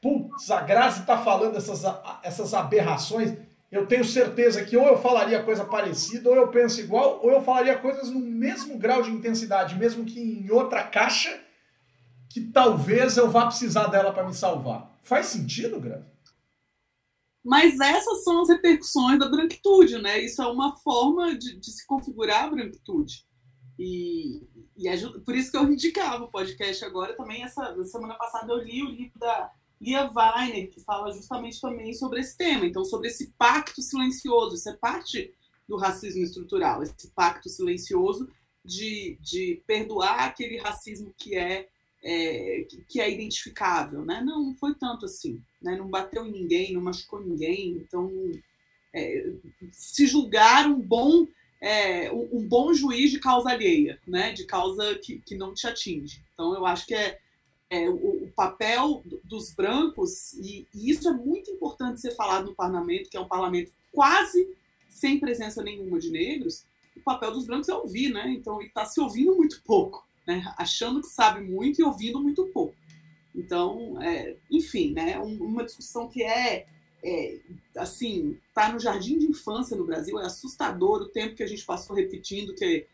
putz, 0.00 0.50
a 0.50 0.60
Grazi 0.60 1.06
tá 1.06 1.16
falando 1.16 1.56
essas, 1.56 1.84
essas 2.24 2.52
aberrações. 2.52 3.34
Eu 3.70 3.86
tenho 3.86 4.04
certeza 4.04 4.64
que 4.64 4.76
ou 4.76 4.84
eu 4.84 4.98
falaria 4.98 5.40
coisa 5.44 5.64
parecida, 5.64 6.28
ou 6.28 6.34
eu 6.34 6.48
penso 6.48 6.80
igual, 6.80 7.20
ou 7.22 7.30
eu 7.30 7.40
falaria 7.40 7.78
coisas 7.78 8.10
no 8.10 8.18
mesmo 8.18 8.76
grau 8.76 9.00
de 9.00 9.12
intensidade, 9.12 9.78
mesmo 9.78 10.04
que 10.04 10.20
em 10.20 10.50
outra 10.50 10.82
caixa, 10.82 11.38
que 12.28 12.40
talvez 12.40 13.16
eu 13.16 13.30
vá 13.30 13.46
precisar 13.46 13.86
dela 13.86 14.12
para 14.12 14.26
me 14.26 14.34
salvar. 14.34 14.90
Faz 15.04 15.26
sentido, 15.26 15.78
Grazi? 15.78 16.04
Mas 17.44 17.80
essas 17.80 18.22
são 18.22 18.42
as 18.42 18.48
repercussões 18.48 19.18
da 19.18 19.28
branquitude, 19.28 19.98
né? 19.98 20.18
Isso 20.20 20.42
é 20.42 20.46
uma 20.46 20.76
forma 20.76 21.36
de, 21.36 21.58
de 21.58 21.70
se 21.70 21.86
configurar 21.86 22.44
a 22.44 22.50
branquitude. 22.50 23.24
E, 23.78 24.46
e 24.76 24.88
ajuda, 24.88 25.20
por 25.20 25.34
isso 25.34 25.50
que 25.50 25.56
eu 25.56 25.72
indicava 25.72 26.24
o 26.24 26.30
podcast 26.30 26.84
agora 26.84 27.16
também. 27.16 27.42
Essa 27.42 27.74
semana 27.86 28.14
passada 28.14 28.52
eu 28.52 28.62
li 28.62 28.82
o 28.82 28.90
livro 28.90 29.18
da 29.18 29.50
Lia 29.80 30.10
Weiner, 30.14 30.68
que 30.68 30.80
fala 30.80 31.12
justamente 31.12 31.58
também 31.58 31.94
sobre 31.94 32.20
esse 32.20 32.36
tema. 32.36 32.66
Então, 32.66 32.84
sobre 32.84 33.08
esse 33.08 33.32
pacto 33.38 33.80
silencioso. 33.80 34.54
Isso 34.54 34.68
é 34.68 34.74
parte 34.74 35.32
do 35.66 35.76
racismo 35.76 36.22
estrutural, 36.22 36.82
esse 36.82 37.08
pacto 37.14 37.48
silencioso 37.48 38.28
de, 38.62 39.16
de 39.20 39.62
perdoar 39.66 40.26
aquele 40.26 40.58
racismo 40.58 41.14
que 41.16 41.36
é, 41.36 41.68
é, 42.02 42.66
que 42.88 43.00
é 43.00 43.10
identificável. 43.10 44.04
Né? 44.04 44.20
Não, 44.22 44.42
não 44.42 44.54
foi 44.56 44.74
tanto 44.74 45.06
assim. 45.06 45.40
Né? 45.60 45.76
Não 45.76 45.88
bateu 45.88 46.26
em 46.26 46.32
ninguém, 46.32 46.72
não 46.72 46.80
machucou 46.80 47.20
ninguém. 47.20 47.72
Então, 47.72 48.10
é, 48.94 49.32
se 49.72 50.06
julgar 50.06 50.66
um 50.66 50.80
bom, 50.80 51.26
é, 51.60 52.10
um 52.12 52.46
bom 52.46 52.72
juiz 52.72 53.10
de 53.10 53.18
causa 53.18 53.50
alheia, 53.50 53.98
né? 54.06 54.32
de 54.32 54.44
causa 54.44 54.94
que, 54.96 55.18
que 55.20 55.34
não 55.34 55.54
te 55.54 55.66
atinge. 55.66 56.22
Então, 56.32 56.54
eu 56.54 56.64
acho 56.66 56.86
que 56.86 56.94
é, 56.94 57.18
é 57.68 57.88
o, 57.88 58.24
o, 58.24 58.32
papel 58.34 59.02
dos 59.24 59.52
brancos, 59.52 60.32
e, 60.34 60.66
e 60.74 60.90
isso 60.90 61.08
é 61.08 61.12
muito 61.12 61.50
importante 61.50 62.00
ser 62.00 62.14
falado 62.14 62.46
no 62.46 62.54
parlamento, 62.54 63.10
que 63.10 63.16
é 63.16 63.20
um 63.20 63.28
parlamento 63.28 63.72
quase 63.92 64.48
sem 64.88 65.20
presença 65.20 65.62
nenhuma 65.62 65.98
de 65.98 66.10
negros, 66.10 66.64
o 66.96 67.00
papel 67.00 67.32
dos 67.32 67.46
brancos 67.46 67.68
é 67.68 67.74
ouvir, 67.74 68.12
né? 68.12 68.30
Então, 68.30 68.60
está 68.60 68.84
se 68.84 69.00
ouvindo 69.00 69.34
muito 69.34 69.62
pouco, 69.62 70.06
né? 70.26 70.52
Achando 70.56 71.00
que 71.00 71.08
sabe 71.08 71.40
muito 71.40 71.80
e 71.80 71.84
ouvindo 71.84 72.20
muito 72.20 72.46
pouco. 72.48 72.74
Então, 73.34 74.00
é, 74.02 74.36
enfim, 74.50 74.92
né? 74.92 75.18
Uma 75.18 75.64
discussão 75.64 76.08
que 76.08 76.22
é, 76.22 76.66
é 77.02 77.38
assim, 77.76 78.38
está 78.48 78.72
no 78.72 78.80
jardim 78.80 79.18
de 79.18 79.26
infância 79.26 79.76
no 79.76 79.86
Brasil, 79.86 80.18
é 80.18 80.26
assustador 80.26 81.02
o 81.02 81.08
tempo 81.08 81.36
que 81.36 81.42
a 81.42 81.46
gente 81.46 81.64
passou 81.64 81.94
repetindo 81.94 82.54
que, 82.54 82.86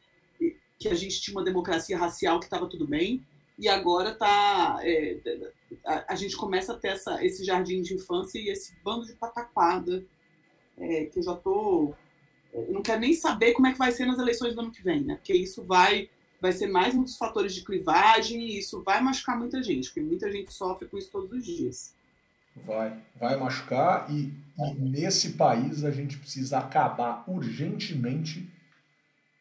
que 0.79 0.89
a 0.89 0.95
gente 0.95 1.21
tinha 1.21 1.37
uma 1.37 1.45
democracia 1.45 1.97
racial 1.97 2.39
que 2.39 2.47
estava 2.47 2.69
tudo 2.69 2.87
bem, 2.87 3.25
e 3.59 3.69
agora 3.69 4.15
tá, 4.15 4.79
é, 4.83 5.19
a, 5.85 6.13
a, 6.13 6.15
gente 6.15 6.37
começa 6.37 6.75
a 6.75 6.77
ter 6.77 6.89
essa, 6.89 7.25
esse 7.25 7.43
jardim 7.43 7.81
de 7.81 7.95
infância 7.95 8.39
e 8.39 8.51
esse 8.51 8.75
bando 8.85 9.07
de 9.07 9.15
pataquada, 9.15 10.05
é, 10.77 11.07
que 11.07 11.19
eu 11.19 11.23
já 11.23 11.33
estou 11.33 11.97
eu 12.53 12.73
não 12.73 12.83
quero 12.83 13.01
nem 13.01 13.13
saber 13.13 13.53
como 13.53 13.67
é 13.67 13.73
que 13.73 13.79
vai 13.79 13.93
ser 13.93 14.07
nas 14.07 14.19
eleições 14.19 14.55
do 14.55 14.61
ano 14.61 14.71
que 14.71 14.83
vem, 14.83 15.03
né? 15.03 15.17
Porque 15.17 15.35
isso 15.35 15.63
vai, 15.63 16.09
vai 16.47 16.53
ser 16.53 16.69
mais 16.69 16.95
um 16.95 17.03
dos 17.03 17.17
fatores 17.17 17.53
de 17.53 17.63
clivagem 17.63 18.41
e 18.41 18.59
isso 18.61 18.81
vai 18.81 19.01
machucar 19.01 19.37
muita 19.37 19.61
gente, 19.61 19.89
porque 19.89 20.01
muita 20.01 20.31
gente 20.31 20.53
sofre 20.53 20.87
com 20.87 20.97
isso 20.97 21.11
todos 21.11 21.33
os 21.33 21.45
dias. 21.45 21.93
Vai, 22.65 22.97
vai 23.19 23.37
machucar 23.37 24.09
e, 24.09 24.33
e 24.57 24.75
nesse 24.79 25.31
país 25.31 25.83
a 25.83 25.91
gente 25.91 26.17
precisa 26.17 26.59
acabar 26.59 27.25
urgentemente 27.27 28.49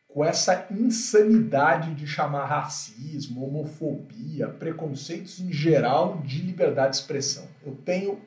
com 0.07 0.25
essa 0.25 0.65
insanidade 0.71 1.93
de 1.93 2.07
chamar 2.07 2.45
racismo, 2.45 3.45
homofobia, 3.45 4.47
preconceitos 4.47 5.39
em 5.39 5.51
geral 5.51 6.23
de 6.25 6.41
liberdade 6.41 6.91
de 6.91 6.95
expressão. 6.97 7.47
Eu 7.63 7.75
tenho, 7.85 8.19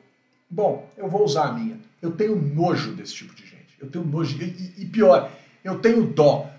bom, 0.49 0.89
eu 0.95 1.09
vou 1.09 1.25
usar 1.25 1.49
a 1.49 1.51
minha. 1.51 1.77
Eu 2.01 2.11
tenho 2.11 2.37
nojo 2.37 2.93
desse 2.93 3.13
tipo 3.13 3.35
de 3.35 3.45
gente. 3.45 3.75
Eu 3.77 3.89
tenho 3.89 4.05
nojo. 4.05 4.41
E, 4.41 4.83
e 4.83 4.85
pior, 4.85 5.29
eu 5.65 5.79
tenho 5.79 6.05
dó. 6.05 6.49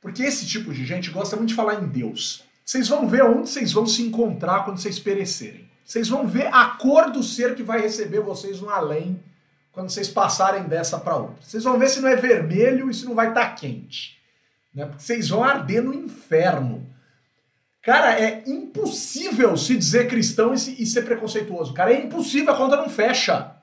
Porque 0.00 0.22
esse 0.22 0.46
tipo 0.46 0.72
de 0.72 0.84
gente 0.84 1.10
gosta 1.10 1.36
muito 1.36 1.50
de 1.50 1.54
falar 1.54 1.82
em 1.82 1.86
Deus. 1.86 2.44
Vocês 2.64 2.88
vão 2.88 3.08
ver 3.08 3.22
onde 3.22 3.48
vocês 3.48 3.72
vão 3.72 3.86
se 3.86 4.02
encontrar 4.02 4.64
quando 4.64 4.78
vocês 4.78 4.98
perecerem. 4.98 5.68
Vocês 5.84 6.08
vão 6.08 6.26
ver 6.26 6.46
a 6.52 6.66
cor 6.66 7.10
do 7.10 7.22
ser 7.22 7.54
que 7.54 7.62
vai 7.62 7.80
receber 7.80 8.20
vocês 8.20 8.60
no 8.60 8.70
além 8.70 9.22
quando 9.72 9.90
vocês 9.90 10.08
passarem 10.08 10.64
dessa 10.64 10.98
para 10.98 11.16
outra. 11.16 11.36
Vocês 11.42 11.64
vão 11.64 11.78
ver 11.78 11.88
se 11.88 12.00
não 12.00 12.08
é 12.08 12.16
vermelho 12.16 12.88
e 12.88 12.94
se 12.94 13.04
não 13.04 13.14
vai 13.14 13.28
estar 13.28 13.48
tá 13.48 13.54
quente. 13.54 14.18
Né? 14.74 14.86
Porque 14.86 15.02
vocês 15.02 15.28
vão 15.28 15.42
arder 15.42 15.82
no 15.82 15.92
inferno. 15.92 16.86
Cara, 17.82 18.18
é 18.18 18.42
impossível 18.46 19.56
se 19.56 19.76
dizer 19.76 20.08
cristão 20.08 20.54
e, 20.54 20.58
se, 20.58 20.80
e 20.80 20.86
ser 20.86 21.02
preconceituoso. 21.02 21.74
Cara, 21.74 21.92
é 21.92 22.04
impossível, 22.04 22.52
a 22.52 22.56
conta 22.56 22.76
não 22.76 22.88
fecha 22.88 23.60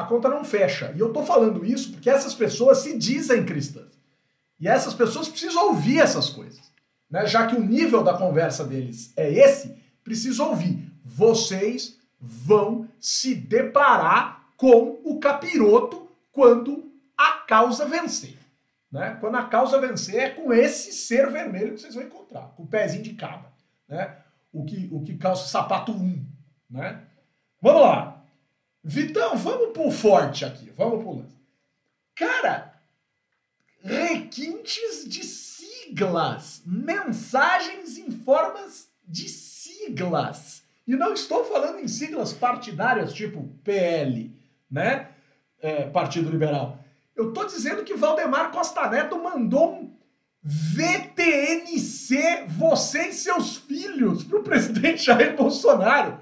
a 0.00 0.04
conta 0.04 0.30
não 0.30 0.42
fecha. 0.42 0.92
E 0.96 1.00
eu 1.00 1.08
estou 1.08 1.24
falando 1.24 1.64
isso 1.64 1.92
porque 1.92 2.08
essas 2.08 2.34
pessoas 2.34 2.78
se 2.78 2.96
dizem 2.96 3.44
cristãs. 3.44 3.99
E 4.60 4.68
essas 4.68 4.92
pessoas 4.92 5.28
precisam 5.28 5.68
ouvir 5.68 6.00
essas 6.00 6.28
coisas. 6.28 6.70
Né? 7.10 7.26
Já 7.26 7.46
que 7.46 7.56
o 7.56 7.62
nível 7.62 8.04
da 8.04 8.16
conversa 8.16 8.64
deles 8.64 9.12
é 9.16 9.32
esse, 9.32 9.76
precisam 10.04 10.50
ouvir. 10.50 10.90
Vocês 11.04 11.98
vão 12.20 12.88
se 13.00 13.34
deparar 13.34 14.48
com 14.56 15.00
o 15.02 15.18
capiroto 15.18 16.08
quando 16.30 16.92
a 17.16 17.32
causa 17.46 17.86
vencer. 17.86 18.36
Né? 18.92 19.16
Quando 19.20 19.36
a 19.36 19.44
causa 19.46 19.80
vencer, 19.80 20.16
é 20.16 20.30
com 20.30 20.52
esse 20.52 20.92
ser 20.92 21.30
vermelho 21.30 21.74
que 21.74 21.80
vocês 21.80 21.94
vão 21.94 22.04
encontrar, 22.04 22.52
com 22.56 22.64
o 22.64 22.66
pezinho 22.66 23.02
de 23.02 23.14
cabra. 23.14 23.50
Né? 23.88 24.16
O, 24.52 24.64
que, 24.64 24.88
o 24.92 25.02
que 25.02 25.16
calça 25.16 25.48
sapato 25.48 25.92
1. 25.92 26.26
Né? 26.68 27.00
Vamos 27.62 27.82
lá. 27.82 28.22
Vitão, 28.82 29.36
vamos 29.36 29.72
pro 29.72 29.90
forte 29.90 30.44
aqui, 30.44 30.70
vamos 30.76 31.02
pro 31.02 31.16
lance. 31.18 31.36
Cara, 32.14 32.69
requintes 33.82 35.08
de 35.08 35.24
siglas, 35.24 36.62
mensagens 36.64 37.98
em 37.98 38.10
formas 38.10 38.88
de 39.06 39.28
siglas. 39.28 40.62
E 40.86 40.96
não 40.96 41.12
estou 41.12 41.44
falando 41.44 41.78
em 41.78 41.88
siglas 41.88 42.32
partidárias 42.32 43.12
tipo 43.12 43.48
PL, 43.64 44.34
né? 44.70 45.08
É, 45.60 45.84
Partido 45.84 46.30
Liberal. 46.30 46.78
Eu 47.14 47.28
estou 47.28 47.46
dizendo 47.46 47.84
que 47.84 47.94
Valdemar 47.94 48.50
Costa 48.50 48.88
Neto 48.88 49.22
mandou 49.22 49.74
um 49.74 49.90
VTNC, 50.42 52.46
você 52.48 53.08
e 53.08 53.12
seus 53.12 53.58
filhos, 53.58 54.24
para 54.24 54.38
o 54.38 54.42
presidente 54.42 55.04
Jair 55.04 55.36
Bolsonaro. 55.36 56.18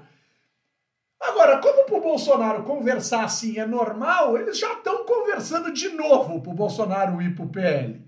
Agora, 1.19 1.57
como 1.57 1.85
para 1.85 1.97
o 1.97 2.01
Bolsonaro 2.01 2.63
conversar 2.63 3.25
assim 3.25 3.59
é 3.59 3.65
normal, 3.65 4.37
eles 4.37 4.57
já 4.57 4.73
estão 4.73 5.05
conversando 5.05 5.71
de 5.73 5.89
novo 5.89 6.41
para 6.41 6.51
o 6.51 6.55
Bolsonaro 6.55 7.21
ir 7.21 7.35
para 7.35 7.45
o 7.45 7.49
PL. 7.49 8.01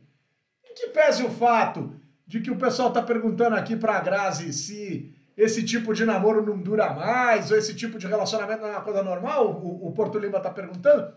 Em 0.63 0.73
que 0.73 0.87
pese 0.87 1.23
o 1.23 1.29
fato 1.29 1.93
de 2.25 2.39
que 2.39 2.49
o 2.49 2.57
pessoal 2.57 2.87
está 2.87 3.01
perguntando 3.01 3.55
aqui 3.55 3.75
para 3.75 3.97
a 3.97 3.99
Grazi 3.99 4.53
se 4.53 5.13
esse 5.35 5.63
tipo 5.63 5.93
de 5.93 6.05
namoro 6.05 6.45
não 6.45 6.57
dura 6.57 6.93
mais, 6.93 7.51
ou 7.51 7.57
esse 7.57 7.75
tipo 7.75 7.97
de 7.97 8.07
relacionamento 8.07 8.61
não 8.61 8.69
é 8.69 8.71
uma 8.71 8.81
coisa 8.81 9.03
normal, 9.03 9.47
o, 9.47 9.87
o 9.87 9.91
Porto 9.91 10.17
Lima 10.17 10.37
está 10.37 10.49
perguntando. 10.49 11.13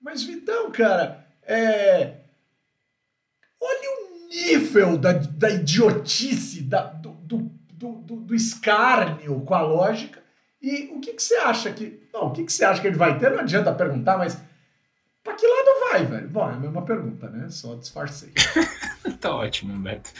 Mas, 0.00 0.22
Vitão, 0.22 0.70
cara, 0.70 1.26
é... 1.42 2.16
olha 3.60 3.90
o 4.00 4.28
nível 4.28 4.98
da, 4.98 5.12
da 5.12 5.50
idiotice, 5.50 6.62
da, 6.62 6.82
do, 6.82 7.12
do, 7.12 7.38
do, 7.72 8.16
do 8.16 8.34
escárnio 8.34 9.40
com 9.40 9.54
a 9.54 9.62
lógica 9.62 10.27
e 10.60 10.90
o 10.92 11.00
que, 11.00 11.12
que 11.14 11.22
você 11.22 11.36
acha 11.36 11.72
que. 11.72 12.08
Não, 12.12 12.26
o 12.26 12.32
que, 12.32 12.44
que 12.44 12.52
você 12.52 12.64
acha 12.64 12.80
que 12.80 12.86
ele 12.86 12.96
vai 12.96 13.18
ter? 13.18 13.30
Não 13.30 13.40
adianta 13.40 13.72
perguntar, 13.72 14.18
mas. 14.18 14.40
Pra 15.22 15.34
que 15.34 15.46
lado 15.46 15.90
vai, 15.90 16.06
velho? 16.06 16.28
Bom, 16.28 16.48
é 16.48 16.54
a 16.54 16.58
mesma 16.58 16.82
pergunta, 16.82 17.28
né? 17.28 17.50
Só 17.50 17.74
disfarcei. 17.74 18.32
tá 19.20 19.34
ótimo, 19.34 19.78
Beto. 19.78 20.10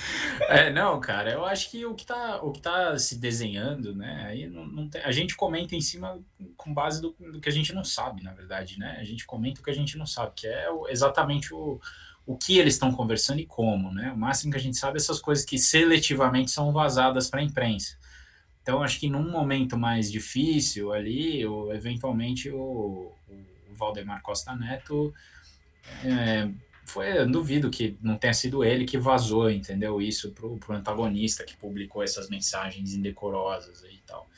É, 0.49 0.71
não, 0.71 1.01
cara, 1.01 1.33
eu 1.33 1.47
acho 1.47 1.71
que 1.71 1.85
o 1.87 1.95
que 1.95 2.05
tá, 2.05 2.43
o 2.43 2.53
que 2.53 2.61
tá 2.61 2.99
se 2.99 3.17
desenhando, 3.19 3.95
né? 3.95 4.27
Aí 4.29 4.47
não, 4.49 4.67
não 4.67 4.89
tem, 4.89 5.01
a 5.03 5.13
gente 5.13 5.35
comenta 5.35 5.75
em 5.75 5.81
cima 5.81 6.21
com 6.57 6.75
base 6.75 7.01
do, 7.01 7.15
do, 7.19 7.41
que 7.41 7.49
a 7.49 7.53
gente 7.53 7.75
não 7.75 7.85
sabe, 7.85 8.23
na 8.23 8.33
verdade, 8.35 8.79
né? 8.79 8.99
A 9.01 9.05
gente 9.05 9.25
comenta 9.25 9.61
o 9.61 9.65
que 9.65 9.71
a 9.71 9.75
gente 9.75 9.97
não 9.97 10.05
sabe, 10.05 10.33
que 10.37 10.47
é 10.47 10.69
exatamente 10.89 11.55
o, 11.55 11.81
o 12.27 12.37
que 12.37 12.59
eles 12.59 12.75
estão 12.75 12.93
conversando 12.93 13.41
e 13.41 13.47
como, 13.47 13.93
né? 13.93 14.13
O 14.13 14.19
máximo 14.19 14.53
que 14.53 14.59
a 14.59 14.61
gente 14.61 14.77
sabe 14.77 14.99
é 14.99 15.01
essas 15.01 15.21
coisas 15.21 15.45
que 15.45 15.59
seletivamente 15.59 16.51
são 16.51 16.71
vazadas 16.71 17.31
para 17.31 17.41
a 17.41 17.45
imprensa. 17.45 17.97
Então, 18.69 18.83
acho 18.83 19.01
que 19.01 19.09
num 19.09 19.31
momento 19.31 19.79
mais 19.79 20.13
difícil 20.13 20.93
ali, 20.93 21.43
ou 21.47 21.75
eventualmente 21.75 22.51
o, 22.51 23.11
o 23.27 23.75
Valdemar 23.75 24.21
Costa 24.21 24.55
Neto 24.55 25.11
é, 26.05 26.51
foi, 26.85 27.17
eu 27.17 27.27
duvido 27.27 27.71
que 27.71 27.97
não 28.03 28.19
tenha 28.19 28.35
sido 28.35 28.63
ele 28.63 28.85
que 28.85 28.99
vazou, 28.99 29.51
entendeu? 29.51 30.03
Isso 30.03 30.33
pro, 30.33 30.59
pro 30.59 30.77
antagonista 30.77 31.45
que 31.45 31.57
publicou 31.57 32.03
essas 32.03 32.29
mensagens 32.29 32.93
indecorosas 32.93 33.83
e 33.91 34.03
tal. 34.07 34.29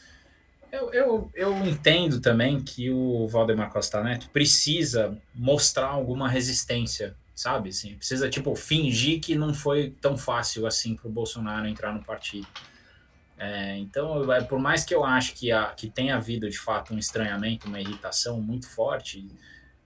Eu, 0.70 0.94
eu, 0.94 1.30
eu 1.34 1.66
entendo 1.66 2.20
também 2.20 2.62
que 2.62 2.88
o 2.88 3.26
Valdemar 3.26 3.72
Costa 3.72 4.00
Neto 4.00 4.30
precisa 4.30 5.20
mostrar 5.34 5.88
alguma 5.88 6.28
resistência, 6.28 7.16
sabe? 7.34 7.70
Assim, 7.70 7.96
precisa, 7.96 8.30
tipo, 8.30 8.54
fingir 8.54 9.20
que 9.20 9.34
não 9.34 9.52
foi 9.52 9.90
tão 10.00 10.16
fácil 10.16 10.68
assim 10.68 10.94
pro 10.94 11.10
Bolsonaro 11.10 11.66
entrar 11.66 11.92
no 11.92 12.04
partido. 12.04 12.46
É, 13.40 13.78
então, 13.78 14.30
é, 14.30 14.42
por 14.42 14.58
mais 14.58 14.84
que 14.84 14.94
eu 14.94 15.02
acho 15.02 15.32
que, 15.32 15.48
que 15.74 15.88
tenha 15.88 16.16
havido 16.16 16.50
de 16.50 16.58
fato 16.58 16.92
um 16.92 16.98
estranhamento, 16.98 17.68
uma 17.68 17.80
irritação 17.80 18.38
muito 18.38 18.68
forte, 18.68 19.26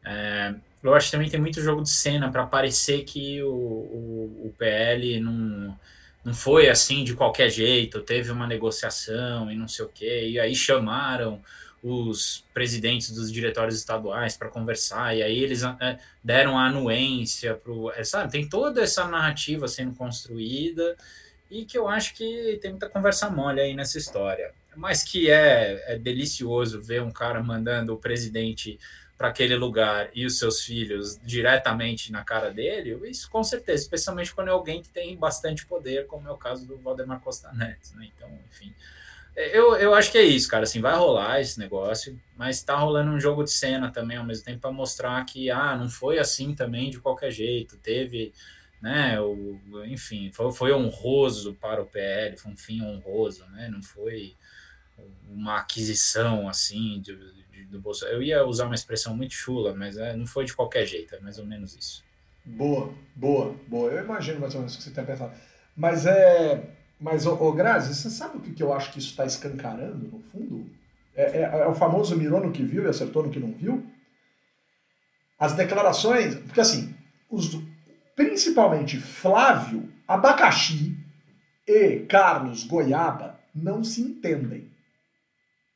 é, 0.04 0.52
eu 0.82 0.92
acho 0.92 1.06
que 1.06 1.12
também 1.12 1.30
tem 1.30 1.40
muito 1.40 1.62
jogo 1.62 1.80
de 1.80 1.88
cena 1.88 2.28
para 2.32 2.44
parecer 2.46 3.04
que 3.04 3.40
o, 3.44 3.54
o, 3.54 4.46
o, 4.46 4.54
PL 4.58 5.20
não, 5.20 5.78
não 6.24 6.34
foi 6.34 6.68
assim 6.68 7.04
de 7.04 7.14
qualquer 7.14 7.48
jeito, 7.48 8.00
teve 8.00 8.32
uma 8.32 8.44
negociação 8.44 9.48
e 9.48 9.54
não 9.54 9.68
sei 9.68 9.84
o 9.84 9.88
quê, 9.88 10.30
e 10.30 10.40
aí 10.40 10.56
chamaram 10.56 11.40
os 11.80 12.44
presidentes 12.52 13.12
dos 13.12 13.30
diretórios 13.30 13.76
estaduais 13.76 14.36
para 14.36 14.48
conversar, 14.48 15.16
e 15.16 15.22
aí 15.22 15.38
eles 15.38 15.62
é, 15.62 16.00
deram 16.24 16.58
a 16.58 16.66
anuência 16.66 17.54
para 17.54 17.72
o. 17.72 17.92
É, 17.92 18.02
sabe, 18.02 18.32
tem 18.32 18.48
toda 18.48 18.82
essa 18.82 19.06
narrativa 19.06 19.68
sendo 19.68 19.94
construída 19.94 20.96
e 21.50 21.64
que 21.64 21.76
eu 21.76 21.88
acho 21.88 22.14
que 22.14 22.58
tem 22.60 22.70
muita 22.70 22.88
conversa 22.88 23.30
mole 23.30 23.60
aí 23.60 23.74
nessa 23.74 23.98
história. 23.98 24.52
Mas 24.76 25.02
que 25.02 25.30
é, 25.30 25.94
é 25.94 25.98
delicioso 25.98 26.80
ver 26.80 27.02
um 27.02 27.10
cara 27.10 27.42
mandando 27.42 27.94
o 27.94 27.98
presidente 27.98 28.78
para 29.16 29.28
aquele 29.28 29.54
lugar 29.54 30.10
e 30.12 30.26
os 30.26 30.38
seus 30.38 30.60
filhos 30.60 31.18
diretamente 31.22 32.10
na 32.10 32.24
cara 32.24 32.50
dele, 32.50 32.98
isso 33.08 33.30
com 33.30 33.44
certeza, 33.44 33.82
especialmente 33.82 34.34
quando 34.34 34.48
é 34.48 34.50
alguém 34.50 34.82
que 34.82 34.88
tem 34.88 35.16
bastante 35.16 35.64
poder, 35.66 36.06
como 36.06 36.28
é 36.28 36.32
o 36.32 36.36
caso 36.36 36.66
do 36.66 36.76
Valdemar 36.78 37.20
Costa 37.20 37.52
Neto, 37.52 37.96
né? 37.96 38.10
Então, 38.14 38.28
enfim. 38.50 38.74
Eu, 39.36 39.76
eu 39.76 39.94
acho 39.94 40.12
que 40.12 40.18
é 40.18 40.22
isso, 40.22 40.48
cara. 40.48 40.62
Assim, 40.62 40.80
vai 40.80 40.94
rolar 40.96 41.40
esse 41.40 41.58
negócio, 41.58 42.20
mas 42.36 42.62
tá 42.62 42.76
rolando 42.76 43.10
um 43.10 43.18
jogo 43.18 43.42
de 43.42 43.50
cena 43.50 43.90
também 43.90 44.16
ao 44.16 44.24
mesmo 44.24 44.44
tempo 44.44 44.60
para 44.60 44.70
mostrar 44.70 45.24
que, 45.24 45.50
ah, 45.50 45.76
não 45.76 45.88
foi 45.88 46.18
assim 46.18 46.54
também 46.54 46.90
de 46.90 47.00
qualquer 47.00 47.32
jeito. 47.32 47.76
Teve, 47.78 48.32
né, 48.84 49.18
o, 49.18 49.58
enfim, 49.86 50.30
foi, 50.30 50.52
foi 50.52 50.70
honroso 50.74 51.54
para 51.54 51.80
o 51.80 51.86
PL, 51.86 52.36
foi 52.36 52.52
um 52.52 52.56
fim 52.56 52.82
honroso, 52.82 53.46
né? 53.46 53.70
Não 53.72 53.82
foi 53.82 54.36
uma 55.26 55.56
aquisição 55.56 56.46
assim 56.46 57.00
de, 57.00 57.16
de, 57.50 57.64
do 57.64 57.80
Bolsonaro. 57.80 58.18
Eu 58.18 58.22
ia 58.22 58.44
usar 58.44 58.66
uma 58.66 58.74
expressão 58.74 59.16
muito 59.16 59.32
chula, 59.32 59.74
mas 59.74 59.96
é, 59.96 60.14
não 60.14 60.26
foi 60.26 60.44
de 60.44 60.54
qualquer 60.54 60.84
jeito, 60.84 61.14
é 61.14 61.20
mais 61.20 61.38
ou 61.38 61.46
menos 61.46 61.74
isso. 61.74 62.04
Boa, 62.44 62.92
boa, 63.16 63.56
boa. 63.66 63.90
Eu 63.90 64.04
imagino 64.04 64.38
mais 64.38 64.54
ou 64.54 64.60
menos 64.60 64.74
o 64.74 64.76
que 64.76 64.84
você 64.84 64.90
tem 64.90 65.06
pensado. 65.06 65.32
Mas 65.74 66.04
é. 66.04 66.68
Mas, 67.00 67.24
ô, 67.24 67.32
ô 67.32 67.52
Grazi, 67.52 67.94
você 67.94 68.10
sabe 68.10 68.36
o 68.36 68.40
que, 68.40 68.52
que 68.52 68.62
eu 68.62 68.70
acho 68.74 68.92
que 68.92 68.98
isso 68.98 69.08
está 69.08 69.24
escancarando, 69.24 70.08
no 70.08 70.20
fundo? 70.20 70.70
É, 71.16 71.38
é, 71.38 71.42
é, 71.42 71.66
o 71.66 71.74
famoso 71.74 72.14
mirou 72.18 72.38
no 72.38 72.52
que 72.52 72.62
viu 72.62 72.84
e 72.84 72.88
acertou 72.88 73.22
no 73.22 73.30
que 73.30 73.40
não 73.40 73.52
viu? 73.52 73.82
As 75.38 75.54
declarações. 75.54 76.34
Porque, 76.34 76.60
assim, 76.60 76.94
os, 77.30 77.58
principalmente 78.14 79.00
Flávio 79.00 79.92
Abacaxi 80.06 80.96
e 81.66 82.00
Carlos 82.00 82.64
Goiaba 82.64 83.40
não 83.54 83.82
se 83.82 84.00
entendem. 84.00 84.70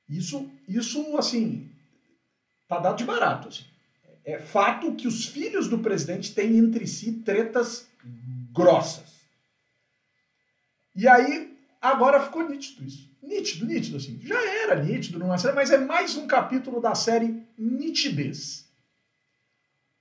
Isso, 0.09 0.51
isso 0.67 1.17
assim, 1.17 1.71
tá 2.69 2.79
dado 2.79 2.99
de 2.99 3.05
barato. 3.05 3.49
Assim. 3.49 3.65
É 4.25 4.39
fato 4.39 4.95
que 4.95 5.07
os 5.09 5.27
filhos 5.27 5.69
do 5.69 5.79
presidente 5.79 6.35
têm 6.35 6.57
entre 6.57 6.87
si 6.87 7.13
tretas 7.13 7.87
grossas. 8.53 9.19
E 10.95 11.07
aí, 11.07 11.57
agora 11.81 12.21
ficou 12.21 12.49
nítido 12.49 12.85
isso. 12.85 13.09
Nítido, 13.23 13.67
nítido, 13.67 13.97
assim. 13.97 14.21
Já 14.23 14.41
era 14.63 14.83
nítido 14.83 15.19
numa 15.19 15.39
série, 15.39 15.55
mas 15.55 15.71
é 15.71 15.79
mais 15.79 16.17
um 16.17 16.27
capítulo 16.27 16.81
da 16.81 16.95
série 16.95 17.43
Nitidez. 17.57 18.68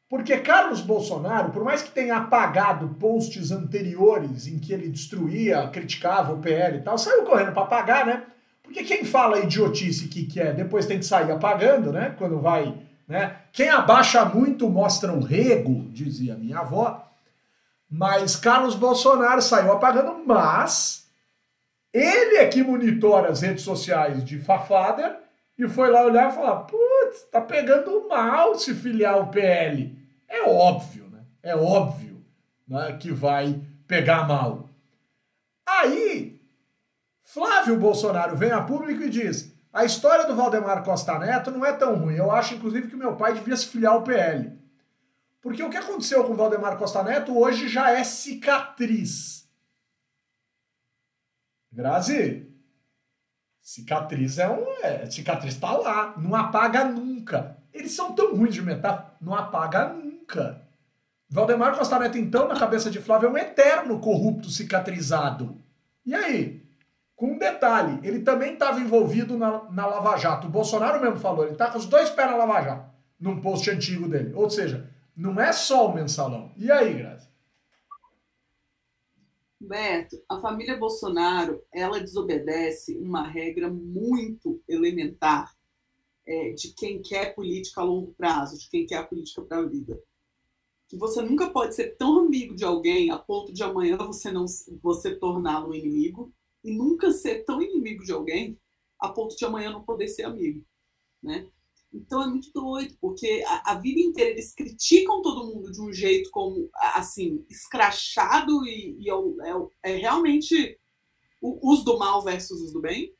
Porque 0.09 0.37
Carlos 0.37 0.79
Bolsonaro, 0.79 1.51
por 1.51 1.65
mais 1.65 1.81
que 1.81 1.91
tenha 1.91 2.15
apagado 2.15 2.95
posts 2.99 3.51
anteriores 3.51 4.47
em 4.47 4.57
que 4.57 4.71
ele 4.71 4.87
destruía, 4.87 5.67
criticava 5.67 6.33
o 6.33 6.39
PL 6.39 6.77
e 6.77 6.81
tal, 6.81 6.97
saiu 6.97 7.23
correndo 7.23 7.51
para 7.51 7.63
apagar, 7.63 8.05
né? 8.05 8.23
Porque 8.63 8.83
quem 8.83 9.03
fala 9.03 9.39
idiotice 9.39 10.07
que 10.07 10.25
quer, 10.25 10.53
depois 10.53 10.85
tem 10.85 10.99
que 10.99 11.05
sair 11.05 11.29
apagando, 11.31 11.91
né? 11.91 12.15
Quando 12.17 12.39
vai, 12.39 12.73
né? 13.07 13.35
Quem 13.51 13.69
abaixa 13.69 14.23
muito 14.23 14.69
mostra 14.69 15.11
um 15.11 15.21
rego, 15.21 15.89
dizia 15.89 16.35
minha 16.35 16.59
avó. 16.59 17.05
Mas 17.89 18.35
Carlos 18.35 18.75
Bolsonaro 18.75 19.41
saiu 19.41 19.71
apagando, 19.71 20.23
mas 20.25 21.09
ele 21.93 22.37
é 22.37 22.45
que 22.47 22.63
monitora 22.63 23.29
as 23.29 23.41
redes 23.41 23.63
sociais 23.63 24.23
de 24.23 24.39
Fafader 24.39 25.17
e 25.57 25.67
foi 25.67 25.89
lá 25.89 26.03
olhar 26.03 26.29
e 26.29 26.35
falar: 26.35 26.57
putz, 26.61 27.23
tá 27.31 27.41
pegando 27.41 28.07
mal 28.07 28.55
se 28.55 28.73
filiar 28.75 29.15
ao 29.15 29.27
PL. 29.27 29.96
É 30.27 30.43
óbvio, 30.43 31.09
né? 31.09 31.25
É 31.41 31.55
óbvio 31.55 32.25
né, 32.67 32.97
que 32.97 33.11
vai 33.11 33.61
pegar 33.87 34.27
mal. 34.27 34.69
Aí 35.65 36.39
Flávio 37.21 37.77
Bolsonaro 37.77 38.35
vem 38.35 38.51
a 38.51 38.61
público 38.61 39.03
e 39.03 39.09
diz: 39.09 39.53
a 39.71 39.83
história 39.83 40.25
do 40.25 40.35
Valdemar 40.35 40.83
Costa 40.83 41.19
Neto 41.19 41.51
não 41.51 41.65
é 41.65 41.73
tão 41.73 41.95
ruim. 41.95 42.15
Eu 42.15 42.31
acho, 42.31 42.55
inclusive, 42.55 42.87
que 42.87 42.95
meu 42.95 43.15
pai 43.15 43.33
devia 43.33 43.55
se 43.55 43.67
filiar 43.67 43.93
ao 43.93 44.03
PL. 44.03 44.57
Porque 45.41 45.61
o 45.61 45.69
que 45.69 45.77
aconteceu 45.77 46.23
com 46.23 46.33
o 46.33 46.35
Valdemar 46.35 46.77
Costa 46.77 47.03
Neto 47.03 47.37
hoje 47.37 47.67
já 47.67 47.91
é 47.91 48.03
cicatriz. 48.03 49.47
Grazi, 51.71 52.49
cicatriz 53.61 54.39
é 54.39 54.49
um. 54.49 54.65
É, 54.81 55.05
cicatriz 55.09 55.53
está 55.53 55.77
lá, 55.77 56.15
não 56.17 56.33
apaga 56.33 56.85
nunca. 56.85 57.56
Eles 57.77 57.91
são 57.91 58.13
tão 58.13 58.35
ruins 58.35 58.53
de 58.53 58.61
metáfora, 58.61 59.13
não 59.21 59.35
apaga 59.35 59.93
nunca. 59.93 60.61
Valdemar 61.29 61.77
Costa 61.77 61.99
Neto, 61.99 62.17
então, 62.17 62.47
na 62.47 62.57
cabeça 62.57 62.89
de 62.89 62.99
Flávio, 62.99 63.27
é 63.27 63.31
um 63.31 63.37
eterno 63.37 63.99
corrupto 63.99 64.49
cicatrizado. 64.49 65.61
E 66.05 66.15
aí? 66.15 66.65
Com 67.15 67.33
um 67.33 67.37
detalhe, 67.37 67.99
ele 68.07 68.19
também 68.19 68.53
estava 68.53 68.79
envolvido 68.79 69.37
na, 69.37 69.69
na 69.71 69.85
Lava 69.85 70.17
Jato. 70.17 70.47
O 70.47 70.51
Bolsonaro 70.51 71.01
mesmo 71.01 71.17
falou, 71.17 71.43
ele 71.43 71.53
está 71.53 71.69
com 71.69 71.77
os 71.77 71.85
dois 71.85 72.09
pés 72.09 72.29
na 72.29 72.37
Lava 72.37 72.61
Jato, 72.61 72.89
num 73.19 73.41
post 73.41 73.69
antigo 73.69 74.07
dele. 74.07 74.33
Ou 74.35 74.49
seja, 74.49 74.89
não 75.15 75.41
é 75.41 75.51
só 75.51 75.87
o 75.87 75.95
mensalão. 75.95 76.51
E 76.55 76.71
aí, 76.71 76.93
Grazi? 76.93 77.27
Beto, 79.59 80.15
a 80.29 80.39
família 80.39 80.77
Bolsonaro, 80.77 81.63
ela 81.73 81.99
desobedece 81.99 82.95
uma 82.99 83.27
regra 83.27 83.69
muito 83.69 84.61
elementar 84.67 85.56
é, 86.27 86.51
de 86.51 86.73
quem 86.73 87.01
quer 87.01 87.33
política 87.33 87.81
a 87.81 87.85
longo 87.85 88.13
prazo, 88.13 88.59
de 88.59 88.69
quem 88.69 88.85
quer 88.85 88.97
a 88.97 89.03
política 89.03 89.41
para 89.41 89.59
a 89.59 89.65
vida. 89.65 89.99
Que 90.89 90.97
você 90.97 91.21
nunca 91.21 91.49
pode 91.49 91.73
ser 91.73 91.95
tão 91.97 92.19
amigo 92.19 92.55
de 92.55 92.65
alguém 92.65 93.09
a 93.09 93.17
ponto 93.17 93.53
de 93.53 93.63
amanhã 93.63 93.97
você 93.97 94.31
não 94.31 94.45
você 94.81 95.15
torná-lo 95.15 95.73
inimigo 95.73 96.33
e 96.63 96.71
nunca 96.71 97.11
ser 97.11 97.45
tão 97.45 97.61
inimigo 97.61 98.03
de 98.03 98.11
alguém 98.11 98.59
a 98.99 99.09
ponto 99.09 99.35
de 99.35 99.45
amanhã 99.45 99.71
não 99.71 99.83
poder 99.83 100.07
ser 100.07 100.23
amigo, 100.23 100.65
né? 101.21 101.47
Então 101.93 102.21
é 102.21 102.27
muito 102.27 102.51
doido, 102.51 102.95
porque 102.99 103.43
a, 103.47 103.71
a, 103.71 103.75
vida 103.75 103.99
inteira 103.99 104.31
eles 104.31 104.53
criticam 104.53 105.21
todo 105.21 105.47
mundo 105.47 105.71
de 105.71 105.81
um 105.81 105.91
jeito 105.93 106.29
como, 106.31 106.69
assim, 106.75 107.45
escrachado 107.49 108.65
e, 108.67 108.97
e 108.99 109.09
é, 109.09 109.13
é, 109.13 109.91
é, 109.91 109.95
realmente 109.95 110.77
os 111.41 111.83
do 111.83 111.97
mal 111.97 112.21
versus 112.23 112.61
os 112.61 112.73
do 112.73 112.81
bem. 112.81 113.13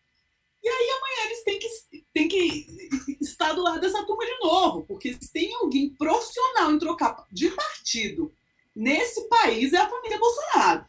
E 0.67 0.69
aí 0.69 0.89
amanhã 0.89 1.25
eles 1.25 1.43
têm 1.43 1.59
que, 1.59 2.05
têm 2.13 2.27
que 2.27 3.17
estar 3.21 3.53
do 3.53 3.61
lado 3.61 3.79
dessa 3.79 4.05
turma 4.05 4.25
de 4.25 4.39
novo, 4.39 4.85
porque 4.85 5.13
se 5.13 5.31
tem 5.31 5.53
alguém 5.55 5.89
profissional 5.89 6.71
em 6.71 6.79
trocar 6.79 7.25
de 7.31 7.49
partido 7.51 8.33
nesse 8.75 9.27
país 9.29 9.73
é 9.73 9.77
a 9.77 9.89
família 9.89 10.19
Bolsonaro, 10.19 10.85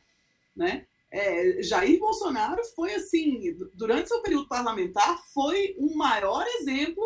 né? 0.57 0.87
é, 1.11 1.63
Jair 1.63 1.99
Bolsonaro 1.99 2.63
foi 2.75 2.95
assim, 2.95 3.57
durante 3.75 4.09
seu 4.09 4.21
período 4.21 4.49
parlamentar, 4.49 5.19
foi 5.33 5.75
um 5.79 5.97
maior 5.97 6.47
exemplo 6.61 7.03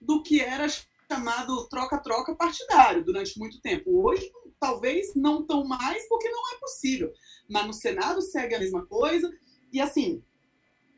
do 0.00 0.22
que 0.22 0.40
era 0.40 0.66
chamado 1.10 1.66
troca-troca 1.68 2.34
partidário 2.34 3.04
durante 3.04 3.38
muito 3.38 3.60
tempo. 3.60 4.04
Hoje, 4.06 4.30
talvez 4.60 5.14
não 5.14 5.42
tão 5.42 5.64
mais, 5.64 6.06
porque 6.08 6.28
não 6.28 6.54
é 6.54 6.58
possível. 6.58 7.12
Mas 7.48 7.66
no 7.66 7.72
Senado 7.72 8.20
segue 8.20 8.54
a 8.54 8.58
mesma 8.58 8.84
coisa. 8.84 9.32
E 9.72 9.80
assim, 9.80 10.22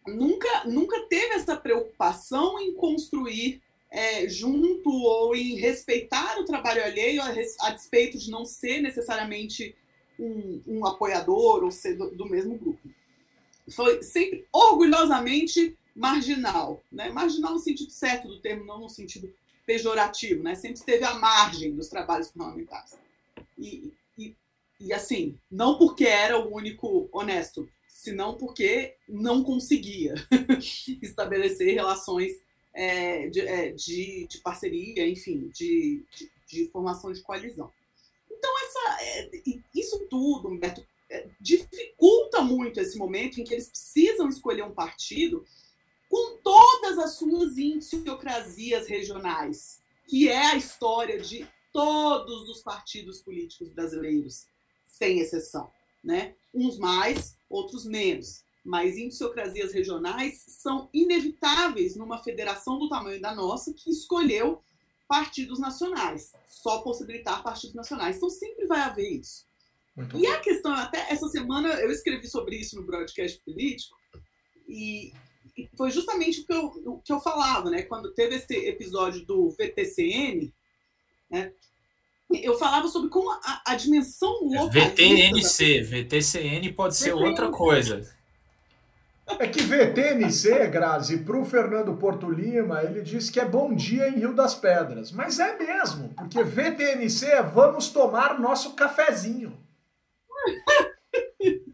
nunca, 0.09 0.65
nunca 0.65 1.01
teve 1.07 1.35
essa 1.35 1.57
preocupação 1.57 2.59
em 2.59 2.75
construir 2.75 3.61
é, 3.91 4.29
junto 4.29 4.91
ou 4.91 5.35
em 5.35 5.55
respeitar 5.57 6.39
o 6.39 6.45
trabalho 6.45 6.85
alheio 6.85 7.23
a, 7.23 7.29
a 7.61 7.71
despeito 7.71 8.19
de 8.19 8.31
não 8.31 8.45
ser 8.45 8.81
necessariamente 8.81 9.75
um, 10.19 10.61
um 10.67 10.87
apoiador 10.87 11.65
ou 11.65 11.71
ser 11.71 11.97
do, 11.97 12.11
do, 12.11 12.27
mesmo 12.27 12.57
grupo. 12.59 12.89
Foi 13.71 14.03
sempre 14.03 14.47
orgulhosamente 14.53 15.77
marginal, 15.95 16.83
né? 16.91 17.11
marginal 17.11 17.53
no 17.53 17.59
sentido 17.59 17.91
certo 17.91 18.29
do 18.29 18.41
termo, 18.41 18.65
não 18.65 18.81
no 18.81 18.89
sentido 18.89 19.33
pejorativo, 19.67 20.43
né? 20.43 20.55
sempre 20.55 20.79
esteve 20.79 21.05
à 21.05 21.15
margem 21.15 21.75
dos 21.75 21.89
trabalhos 21.89 22.29
parlamentares. 22.29 22.95
E, 23.59 23.93
e, 24.17 24.35
e 24.81 24.93
assim, 24.93 25.39
não 25.51 25.77
porque 25.77 26.05
era 26.05 26.39
o 26.39 26.55
único 26.55 27.09
honesto, 27.13 27.69
senão 27.99 28.35
porque 28.35 28.95
não 29.09 29.43
conseguia 29.43 30.15
estabelecer 31.03 31.75
relações 31.75 32.31
é, 32.73 33.27
de, 33.27 33.41
é, 33.41 33.73
de, 33.73 34.29
de, 34.29 34.39
parceria, 34.39 35.05
enfim, 35.05 35.51
de, 35.53 36.05
de, 36.17 36.31
de 36.47 36.69
formação 36.69 37.13
de 37.13 37.21
coalizão. 37.23 37.73
Então, 38.31 38.51
essa, 38.65 39.03
é, 39.03 39.31
isso 39.75 40.07
tudo, 40.09 40.49
Humberto, 40.49 40.87
é, 41.11 41.27
dificulta 41.41 42.41
muito 42.41 42.79
esse 42.79 42.97
momento 42.97 43.41
em 43.41 43.45
que 43.45 43.55
eles 43.55 43.69
precisam 43.69 44.29
escolher 44.29 44.63
um 44.63 44.73
partido 44.73 45.45
com 46.09 46.37
todas 46.37 46.99
as 46.99 47.15
suas 47.15 47.59
idiosincrasias 47.59 48.87
regionais, 48.87 49.81
que 50.07 50.29
é 50.29 50.47
a 50.47 50.57
história 50.57 51.19
de 51.19 51.49
todos 51.73 52.49
os 52.49 52.63
partidos 52.63 53.21
políticos 53.21 53.71
brasileiros, 53.71 54.47
sem 54.87 55.19
exceção. 55.19 55.69
Né? 56.09 56.35
Uns 56.55 56.79
mais, 56.79 57.37
outros 57.51 57.85
menos. 57.85 58.43
mas 58.65 58.97
indiciocrasias 58.97 59.75
regionais 59.75 60.43
são 60.47 60.89
inevitáveis 60.93 61.97
numa 61.97 62.17
federação 62.19 62.79
do 62.79 62.89
tamanho 62.89 63.21
da 63.21 63.35
nossa 63.35 63.75
que 63.75 63.91
escolheu 63.91 64.63
partidos 65.07 65.59
nacionais, 65.59 66.33
só 66.49 66.81
possibilitar 66.81 67.43
partidos 67.43 67.75
nacionais. 67.75 68.17
Então 68.17 68.31
sempre 68.31 68.67
vai 68.67 68.81
haver 68.81 69.21
isso. 69.21 69.47
Muito 69.95 70.17
e 70.17 70.23
bom. 70.23 70.33
a 70.33 70.39
questão, 70.39 70.73
até 70.73 71.13
essa 71.13 71.29
semana 71.29 71.69
eu 71.75 71.91
escrevi 71.91 72.27
sobre 72.27 72.57
isso 72.57 72.77
no 72.77 72.87
broadcast 72.87 73.39
político, 73.45 73.95
e, 74.67 75.13
e 75.57 75.69
foi 75.77 75.91
justamente 75.91 76.41
o 76.41 76.47
que, 76.47 76.53
eu, 76.53 76.67
o 76.87 77.03
que 77.03 77.13
eu 77.13 77.21
falava, 77.21 77.71
né? 77.71 77.83
Quando 77.83 78.15
teve 78.15 78.37
esse 78.37 78.55
episódio 78.67 79.27
do 79.27 79.51
VTCN, 79.51 80.53
né? 81.31 81.53
Eu 82.31 82.59
falava 82.59 82.89
sobre 82.89 83.09
como 83.09 83.31
a, 83.31 83.63
a 83.67 83.75
dimensão 83.75 84.31
localista... 84.45 84.91
VTNC, 84.91 85.81
da... 85.81 85.89
VTCN 85.89 86.73
pode 86.73 86.97
ser 86.97 87.13
VTNC. 87.13 87.29
outra 87.29 87.51
coisa. 87.51 88.19
É 89.39 89.47
que 89.47 89.63
VTNC, 89.63 90.69
Grazi, 90.69 91.19
para 91.19 91.39
o 91.39 91.45
Fernando 91.45 91.95
Porto 91.97 92.31
Lima, 92.31 92.83
ele 92.83 93.03
disse 93.03 93.31
que 93.31 93.39
é 93.39 93.45
bom 93.45 93.75
dia 93.75 94.09
em 94.09 94.19
Rio 94.19 94.35
das 94.35 94.55
Pedras. 94.55 95.13
Mas 95.13 95.39
é 95.39 95.57
mesmo, 95.59 96.15
porque 96.15 96.43
VTNC 96.43 97.27
é 97.27 97.43
vamos 97.43 97.89
tomar 97.91 98.41
nosso 98.41 98.75
cafezinho. 98.75 99.59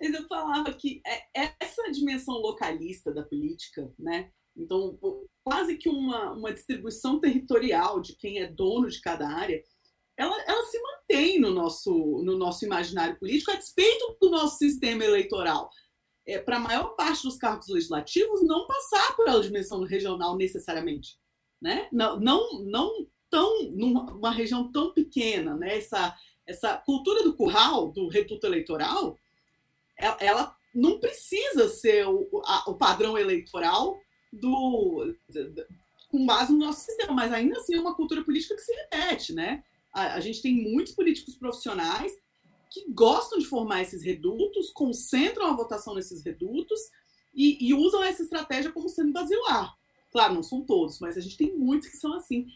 Mas 0.00 0.14
eu 0.14 0.26
falava 0.26 0.72
que 0.72 1.00
é, 1.06 1.52
essa 1.60 1.90
dimensão 1.92 2.34
localista 2.34 3.12
da 3.12 3.22
política, 3.22 3.90
né? 3.98 4.30
Então, 4.58 4.98
quase 5.44 5.76
que 5.76 5.88
uma, 5.88 6.32
uma 6.32 6.52
distribuição 6.52 7.20
territorial 7.20 8.00
de 8.00 8.14
quem 8.14 8.40
é 8.40 8.46
dono 8.46 8.88
de 8.88 9.00
cada 9.00 9.28
área, 9.28 9.62
ela, 10.16 10.36
ela 10.42 10.64
se 10.66 10.78
mantém 10.82 11.40
no 11.40 11.50
nosso, 11.50 11.92
no 12.24 12.36
nosso 12.36 12.64
imaginário 12.64 13.18
político 13.18 13.52
a 13.52 13.56
despeito 13.56 14.16
do 14.20 14.28
nosso 14.28 14.58
sistema 14.58 15.04
eleitoral. 15.04 15.70
É, 16.26 16.38
Para 16.38 16.56
a 16.56 16.60
maior 16.60 16.96
parte 16.96 17.22
dos 17.22 17.38
cargos 17.38 17.68
legislativos, 17.68 18.42
não 18.42 18.66
passar 18.66 19.14
uma 19.18 19.40
dimensão 19.40 19.82
regional 19.84 20.36
necessariamente. 20.36 21.16
Né? 21.62 21.88
Não, 21.92 22.18
não, 22.18 22.60
não 22.64 23.06
tão 23.30 23.70
numa 23.70 24.30
região 24.30 24.70
tão 24.72 24.92
pequena. 24.92 25.56
Né? 25.56 25.78
Essa, 25.78 26.14
essa 26.46 26.76
cultura 26.78 27.22
do 27.22 27.34
curral, 27.34 27.92
do 27.92 28.08
reduto 28.08 28.46
eleitoral, 28.46 29.16
ela, 29.96 30.16
ela 30.20 30.56
não 30.74 30.98
precisa 30.98 31.68
ser 31.68 32.06
o, 32.06 32.28
a, 32.44 32.70
o 32.70 32.74
padrão 32.74 33.16
eleitoral 33.16 33.98
do, 34.32 35.14
com 36.08 36.24
base 36.24 36.52
no 36.52 36.58
nosso 36.58 36.84
sistema, 36.84 37.12
mas 37.12 37.32
ainda 37.32 37.58
assim 37.58 37.74
é 37.74 37.80
uma 37.80 37.94
cultura 37.94 38.24
política 38.24 38.54
que 38.54 38.62
se 38.62 38.72
repete, 38.72 39.32
né? 39.32 39.62
A, 39.92 40.14
a 40.14 40.20
gente 40.20 40.42
tem 40.42 40.54
muitos 40.54 40.94
políticos 40.94 41.34
profissionais 41.34 42.12
que 42.70 42.90
gostam 42.90 43.38
de 43.38 43.46
formar 43.46 43.82
esses 43.82 44.02
redutos, 44.02 44.70
concentram 44.70 45.46
a 45.46 45.56
votação 45.56 45.94
nesses 45.94 46.22
redutos 46.22 46.78
e, 47.34 47.68
e 47.68 47.74
usam 47.74 48.02
essa 48.02 48.22
estratégia 48.22 48.72
como 48.72 48.88
sendo 48.88 49.12
basilar. 49.12 49.74
Claro, 50.10 50.34
não 50.34 50.42
são 50.42 50.62
todos, 50.62 50.98
mas 50.98 51.16
a 51.16 51.20
gente 51.20 51.36
tem 51.36 51.56
muitos 51.56 51.88
que 51.88 51.96
são 51.96 52.14
assim. 52.14 52.46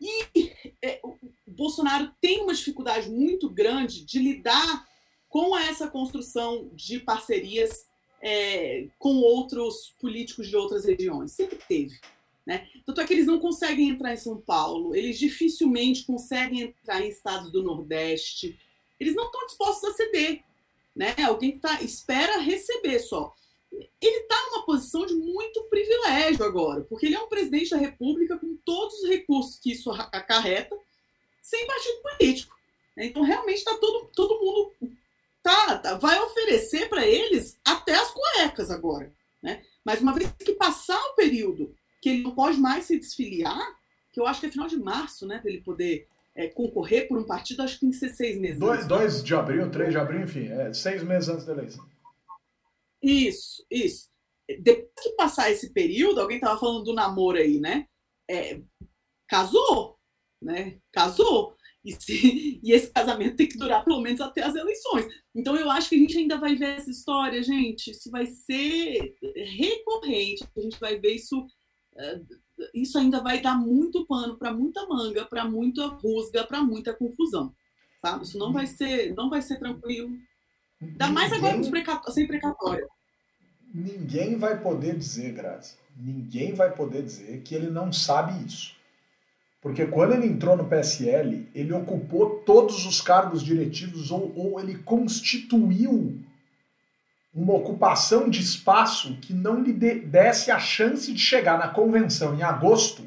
E 0.00 0.52
é, 0.82 1.00
o 1.02 1.16
Bolsonaro 1.46 2.12
tem 2.20 2.42
uma 2.42 2.54
dificuldade 2.54 3.10
muito 3.10 3.50
grande 3.50 4.04
de 4.04 4.18
lidar 4.18 4.86
com 5.28 5.56
essa 5.56 5.88
construção 5.88 6.70
de 6.72 7.00
parcerias 7.00 7.86
é, 8.20 8.86
com 8.98 9.16
outros 9.16 9.94
políticos 10.00 10.48
de 10.48 10.56
outras 10.56 10.84
regiões. 10.84 11.32
Sempre 11.32 11.58
teve. 11.68 11.98
Né? 12.46 12.66
Tanto 12.86 13.00
é 13.00 13.06
que 13.06 13.12
eles 13.12 13.26
não 13.26 13.38
conseguem 13.38 13.90
entrar 13.90 14.12
em 14.12 14.16
São 14.16 14.40
Paulo, 14.40 14.94
eles 14.94 15.18
dificilmente 15.18 16.04
conseguem 16.04 16.62
entrar 16.62 17.02
em 17.02 17.08
estados 17.08 17.52
do 17.52 17.62
Nordeste. 17.62 18.58
Eles 18.98 19.14
não 19.14 19.26
estão 19.26 19.46
dispostos 19.46 19.90
a 19.90 19.92
ceder. 19.94 20.42
Né? 20.96 21.14
Alguém 21.26 21.52
que 21.52 21.58
tá, 21.58 21.82
espera 21.82 22.38
receber 22.38 22.98
só. 23.00 23.34
Ele 23.70 24.16
está 24.16 24.34
numa 24.46 24.64
posição 24.64 25.04
de 25.04 25.14
muito 25.14 25.62
privilégio 25.64 26.44
agora, 26.44 26.80
porque 26.82 27.06
ele 27.06 27.14
é 27.14 27.20
um 27.20 27.28
presidente 27.28 27.70
da 27.70 27.76
República 27.76 28.38
com 28.38 28.56
todos 28.64 29.02
os 29.02 29.08
recursos 29.08 29.58
que 29.58 29.72
isso 29.72 29.90
acarreta, 29.90 30.76
sem 31.42 31.66
partido 31.66 32.02
político. 32.02 32.56
Então, 32.96 33.22
realmente, 33.22 33.58
está 33.58 33.76
todo, 33.76 34.10
todo 34.14 34.40
mundo 34.40 34.72
tá, 35.42 35.78
tá 35.78 35.94
vai 35.96 36.18
oferecer 36.20 36.88
para 36.88 37.06
eles 37.06 37.58
até 37.64 37.94
as 37.94 38.10
cuecas 38.10 38.70
agora. 38.70 39.12
Né? 39.42 39.62
Mas 39.84 40.00
uma 40.00 40.12
vez 40.12 40.30
que 40.38 40.52
passar 40.52 40.98
o 40.98 41.14
período 41.14 41.74
que 42.00 42.08
ele 42.08 42.22
não 42.22 42.34
pode 42.34 42.58
mais 42.58 42.84
se 42.84 42.98
desfiliar, 42.98 43.78
que 44.12 44.20
eu 44.20 44.26
acho 44.26 44.40
que 44.40 44.46
é 44.46 44.50
final 44.50 44.68
de 44.68 44.76
março, 44.76 45.26
né, 45.26 45.38
para 45.38 45.50
ele 45.50 45.60
poder 45.60 46.06
é, 46.34 46.48
concorrer 46.48 47.08
por 47.08 47.18
um 47.18 47.24
partido, 47.24 47.62
acho 47.62 47.74
que 47.74 47.80
tem 47.80 47.90
que 47.90 47.96
ser 47.96 48.10
seis 48.10 48.38
meses. 48.38 48.58
2 48.58 49.22
de 49.24 49.34
abril, 49.34 49.70
3 49.70 49.90
de 49.90 49.98
abril, 49.98 50.22
enfim, 50.22 50.48
é 50.48 50.72
seis 50.72 51.02
meses 51.02 51.28
antes 51.28 51.44
da 51.44 51.52
eleição. 51.52 51.84
Isso, 53.02 53.64
isso. 53.70 54.08
Depois 54.60 54.88
que 55.02 55.10
passar 55.10 55.50
esse 55.50 55.70
período, 55.70 56.20
alguém 56.20 56.38
estava 56.38 56.58
falando 56.58 56.84
do 56.84 56.94
namoro 56.94 57.36
aí, 57.36 57.60
né? 57.60 57.86
É, 58.28 58.60
casou, 59.26 59.98
né? 60.40 60.78
Casou. 60.92 61.56
E, 61.84 61.92
se, 61.92 62.60
e, 62.62 62.72
esse 62.72 62.90
casamento 62.92 63.36
tem 63.36 63.48
que 63.48 63.58
durar 63.58 63.84
pelo 63.84 64.00
menos 64.00 64.20
até 64.20 64.42
as 64.42 64.54
eleições. 64.54 65.06
Então 65.34 65.56
eu 65.56 65.70
acho 65.70 65.88
que 65.88 65.96
a 65.96 65.98
gente 65.98 66.18
ainda 66.18 66.38
vai 66.38 66.54
ver 66.54 66.76
essa 66.76 66.90
história, 66.90 67.42
gente. 67.42 67.90
Isso 67.90 68.10
vai 68.10 68.26
ser 68.26 69.14
recorrente. 69.56 70.44
A 70.56 70.60
gente 70.60 70.78
vai 70.80 70.98
ver 70.98 71.14
isso. 71.14 71.46
Eh, 71.96 72.20
isso 72.74 72.98
ainda 72.98 73.22
vai 73.22 73.40
dar 73.40 73.56
muito 73.56 74.04
pano 74.06 74.36
para 74.36 74.52
muita 74.52 74.86
manga, 74.86 75.24
para 75.24 75.44
muita 75.44 75.86
rusga, 75.86 76.44
para 76.44 76.62
muita 76.62 76.92
confusão. 76.92 77.54
Sabe? 78.00 78.24
Isso 78.24 78.38
não 78.38 78.52
vai 78.52 78.66
ser, 78.66 79.14
não 79.14 79.30
vai 79.30 79.42
ser 79.42 79.58
tranquilo. 79.58 80.10
Ainda 80.80 81.08
mais 81.08 81.32
agora 81.32 81.60
sem 82.10 82.26
precatório. 82.26 82.88
Ninguém 83.74 84.36
vai 84.36 84.60
poder 84.60 84.96
dizer, 84.96 85.32
Grazi, 85.32 85.74
ninguém 85.96 86.54
vai 86.54 86.74
poder 86.74 87.02
dizer 87.02 87.42
que 87.42 87.54
ele 87.54 87.68
não 87.68 87.92
sabe 87.92 88.44
isso. 88.44 88.77
Porque 89.68 89.84
quando 89.84 90.14
ele 90.14 90.26
entrou 90.26 90.56
no 90.56 90.64
PSL, 90.64 91.46
ele 91.54 91.74
ocupou 91.74 92.36
todos 92.36 92.86
os 92.86 93.02
cargos 93.02 93.42
diretivos 93.42 94.10
ou, 94.10 94.32
ou 94.34 94.58
ele 94.58 94.76
constituiu 94.76 96.18
uma 97.34 97.52
ocupação 97.52 98.30
de 98.30 98.40
espaço 98.40 99.18
que 99.20 99.34
não 99.34 99.62
lhe 99.62 99.74
desse 99.74 100.50
a 100.50 100.58
chance 100.58 101.12
de 101.12 101.18
chegar 101.20 101.58
na 101.58 101.68
convenção 101.68 102.34
em 102.34 102.42
agosto, 102.42 103.06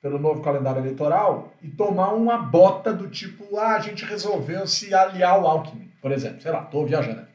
pelo 0.00 0.18
novo 0.18 0.40
calendário 0.40 0.80
eleitoral, 0.80 1.52
e 1.62 1.68
tomar 1.68 2.14
uma 2.14 2.38
bota 2.38 2.90
do 2.90 3.10
tipo, 3.10 3.58
ah, 3.58 3.76
a 3.76 3.80
gente 3.80 4.02
resolveu 4.06 4.66
se 4.66 4.94
aliar 4.94 5.32
ao 5.32 5.46
Alckmin, 5.46 5.90
por 6.00 6.10
exemplo. 6.10 6.40
Sei 6.40 6.50
lá, 6.50 6.62
estou 6.62 6.86
viajando. 6.86 7.26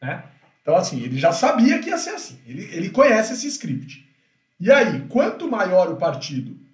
Né? 0.00 0.24
Então, 0.62 0.74
assim, 0.74 1.02
ele 1.02 1.18
já 1.18 1.32
sabia 1.32 1.78
que 1.78 1.90
ia 1.90 1.98
ser 1.98 2.14
assim. 2.14 2.38
Ele, 2.46 2.64
ele 2.74 2.88
conhece 2.88 3.34
esse 3.34 3.46
script. 3.46 4.08
E 4.58 4.72
aí, 4.72 5.06
quanto 5.06 5.50
maior 5.50 5.92
o 5.92 5.96
partido 5.96 6.69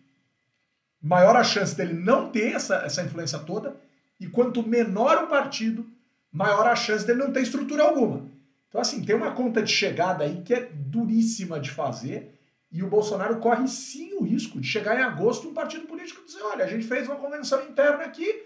maior 1.07 1.37
a 1.37 1.45
chance 1.45 1.77
dele 1.77 1.95
não 1.95 2.31
ter 2.31 2.53
essa, 2.53 2.77
essa 2.79 3.03
influência 3.03 3.39
toda, 3.39 3.77
e 4.19 4.27
quanto 4.27 4.67
menor 4.67 5.23
o 5.25 5.29
partido, 5.29 5.87
maior 6.33 6.67
a 6.67 6.75
chance 6.75 7.07
dele 7.07 7.21
não 7.21 7.33
ter 7.33 7.43
estrutura 7.43 7.85
alguma. 7.85 8.29
Então, 8.69 8.81
assim, 8.81 9.05
tem 9.05 9.15
uma 9.15 9.31
conta 9.31 9.63
de 9.63 9.71
chegada 9.71 10.25
aí 10.25 10.43
que 10.43 10.53
é 10.53 10.69
duríssima 10.73 11.61
de 11.61 11.71
fazer, 11.71 12.35
e 12.73 12.83
o 12.83 12.89
Bolsonaro 12.89 13.37
corre 13.39 13.69
sim 13.69 14.15
o 14.15 14.25
risco 14.25 14.61
de 14.61 14.67
chegar 14.67 14.99
em 14.99 15.03
agosto 15.03 15.49
um 15.49 15.55
partido 15.55 15.87
político 15.87 16.25
dizer: 16.25 16.43
olha, 16.43 16.65
a 16.65 16.69
gente 16.69 16.85
fez 16.85 17.07
uma 17.07 17.17
convenção 17.17 17.63
interna 17.63 18.03
aqui, 18.03 18.43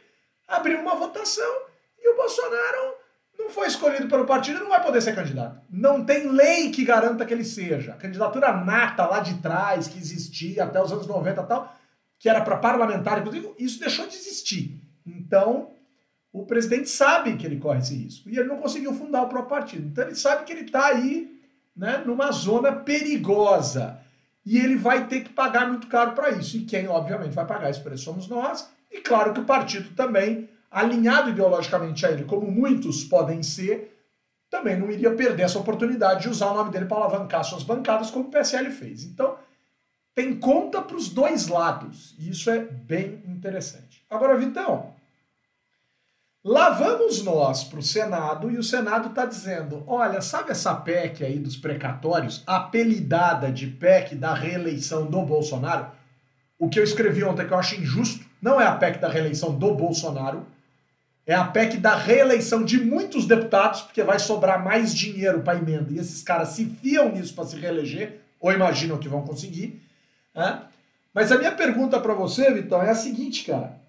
abriu 0.47 0.81
uma 0.81 0.95
votação, 0.95 1.63
e 1.99 2.13
o 2.13 2.17
Bolsonaro 2.17 2.95
não 3.39 3.49
foi 3.49 3.69
escolhido 3.69 4.07
pelo 4.07 4.27
partido 4.27 4.61
não 4.61 4.69
vai 4.69 4.83
poder 4.83 5.01
ser 5.01 5.15
candidato. 5.15 5.59
Não 5.71 6.05
tem 6.05 6.29
lei 6.29 6.71
que 6.71 6.85
garanta 6.85 7.25
que 7.25 7.33
ele 7.33 7.45
seja. 7.45 7.95
A 7.95 7.97
candidatura 7.97 8.53
nata 8.53 9.07
lá 9.07 9.21
de 9.21 9.39
trás, 9.39 9.89
que 9.89 9.99
existia 9.99 10.65
até 10.65 10.81
os 10.81 10.93
anos 10.93 11.07
90 11.07 11.41
e 11.41 11.47
tal, 11.47 11.80
que 12.21 12.29
era 12.29 12.43
para 12.43 12.59
parlamentar, 12.59 13.19
inclusive, 13.19 13.55
isso 13.59 13.81
deixou 13.81 14.07
de 14.07 14.15
existir. 14.15 14.79
Então, 15.07 15.71
o 16.31 16.45
presidente 16.45 16.91
sabe 16.91 17.35
que 17.37 17.47
ele 17.47 17.59
corre 17.59 17.79
esse 17.79 17.95
risco. 17.95 18.29
E 18.29 18.39
ele 18.39 18.47
não 18.47 18.59
conseguiu 18.59 18.93
fundar 18.93 19.23
o 19.23 19.29
próprio 19.29 19.49
partido. 19.49 19.89
Então, 19.89 20.05
ele 20.05 20.15
sabe 20.15 20.45
que 20.45 20.53
ele 20.53 20.67
está 20.67 20.89
aí 20.89 21.41
né, 21.75 22.03
numa 22.05 22.31
zona 22.31 22.73
perigosa. 22.73 23.99
E 24.45 24.59
ele 24.59 24.77
vai 24.77 25.07
ter 25.07 25.21
que 25.25 25.31
pagar 25.31 25.67
muito 25.67 25.87
caro 25.87 26.13
para 26.13 26.31
isso. 26.33 26.59
E 26.59 26.67
quem, 26.67 26.87
obviamente, 26.89 27.33
vai 27.33 27.47
pagar 27.47 27.71
esse 27.71 27.81
preço 27.81 28.05
somos 28.05 28.29
nós. 28.29 28.71
E 28.91 29.01
claro 29.01 29.33
que 29.33 29.41
o 29.41 29.45
partido 29.45 29.95
também, 29.95 30.47
alinhado 30.71 31.31
ideologicamente 31.31 32.05
a 32.05 32.11
ele, 32.11 32.25
como 32.25 32.51
muitos 32.51 33.03
podem 33.03 33.43
ser, 33.43 33.99
também 34.51 34.79
não 34.79 34.91
iria 34.91 35.15
perder 35.15 35.45
essa 35.45 35.59
oportunidade 35.59 36.23
de 36.23 36.29
usar 36.29 36.51
o 36.51 36.55
nome 36.55 36.71
dele 36.71 36.85
para 36.85 36.99
alavancar 36.99 37.45
suas 37.45 37.63
bancadas, 37.63 38.11
como 38.11 38.27
o 38.27 38.31
PSL 38.31 38.71
fez. 38.71 39.05
Então, 39.05 39.39
tem 40.15 40.37
conta 40.37 40.83
para 40.83 40.97
os 40.97 41.09
dois 41.09 41.47
lados. 41.47 42.15
E 42.19 42.31
isso 42.31 42.51
é 42.51 42.59
bem 42.59 43.23
interessante. 43.27 44.05
Agora, 44.11 44.37
Vitão, 44.37 44.93
lá 46.45 46.71
vamos 46.71 47.23
nós 47.23 47.65
para 47.65 47.79
o 47.79 47.83
Senado 47.83 48.51
e 48.51 48.59
o 48.59 48.63
Senado 48.63 49.09
está 49.09 49.25
dizendo: 49.25 49.85
olha, 49.87 50.21
sabe 50.21 50.51
essa 50.51 50.75
PEC 50.75 51.25
aí 51.25 51.39
dos 51.39 51.57
precatórios, 51.57 52.43
apelidada 52.47 53.51
de 53.51 53.67
PEC 53.67 54.15
da 54.15 54.35
reeleição 54.35 55.07
do 55.07 55.23
Bolsonaro? 55.23 55.87
O 56.59 56.69
que 56.69 56.79
eu 56.79 56.85
escrevi 56.85 57.25
ontem 57.25 57.47
que 57.47 57.53
eu 57.55 57.59
acho 57.59 57.81
injusto, 57.81 58.27
não 58.43 58.61
é 58.61 58.67
a 58.67 58.77
PEC 58.77 58.99
da 58.99 59.09
reeleição 59.09 59.55
do 59.55 59.75
Bolsonaro, 59.75 60.47
É 61.27 61.35
a 61.35 61.45
PEC 61.45 61.77
da 61.77 61.95
reeleição 61.95 62.65
de 62.65 62.81
muitos 62.81 63.25
deputados, 63.25 63.83
porque 63.83 64.03
vai 64.03 64.19
sobrar 64.19 64.65
mais 64.65 64.93
dinheiro 64.93 65.43
para 65.43 65.59
emenda. 65.59 65.93
E 65.93 65.99
esses 65.99 66.23
caras 66.25 66.49
se 66.49 66.65
fiam 66.65 67.13
nisso 67.13 67.35
para 67.35 67.45
se 67.45 67.57
reeleger, 67.57 68.21
ou 68.41 68.53
imaginam 68.53 68.99
que 68.99 69.09
vão 69.09 69.23
conseguir. 69.23 69.81
Né? 70.35 70.63
Mas 71.13 71.33
a 71.33 71.39
minha 71.39 71.53
pergunta 71.53 71.99
para 72.01 72.15
você, 72.15 72.53
Vitão, 72.53 72.83
é 72.83 72.91
a 72.91 72.95
seguinte, 72.95 73.45
cara. 73.45 73.81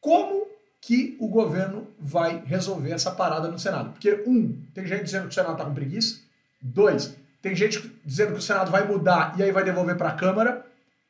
Como 0.00 0.46
que 0.80 1.16
o 1.20 1.28
governo 1.28 1.88
vai 1.98 2.42
resolver 2.46 2.92
essa 2.92 3.10
parada 3.10 3.48
no 3.48 3.58
Senado? 3.58 3.90
Porque, 3.90 4.22
um, 4.26 4.62
tem 4.72 4.86
gente 4.86 5.04
dizendo 5.04 5.24
que 5.24 5.30
o 5.30 5.34
Senado 5.34 5.52
está 5.52 5.64
com 5.64 5.74
preguiça. 5.74 6.20
Dois, 6.60 7.16
tem 7.42 7.54
gente 7.54 7.92
dizendo 8.04 8.32
que 8.32 8.38
o 8.38 8.42
Senado 8.42 8.70
vai 8.70 8.86
mudar 8.86 9.34
e 9.38 9.42
aí 9.42 9.52
vai 9.52 9.64
devolver 9.64 9.96
para 9.96 10.10
a 10.10 10.14
Câmara. 10.14 10.64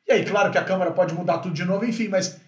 E 0.07 0.11
aí, 0.11 0.25
claro 0.25 0.51
que 0.51 0.57
a 0.57 0.63
Câmara 0.63 0.91
pode 0.91 1.13
mudar 1.13 1.39
tudo 1.39 1.53
de 1.53 1.65
novo, 1.65 1.85
enfim, 1.85 2.07
mas, 2.07 2.39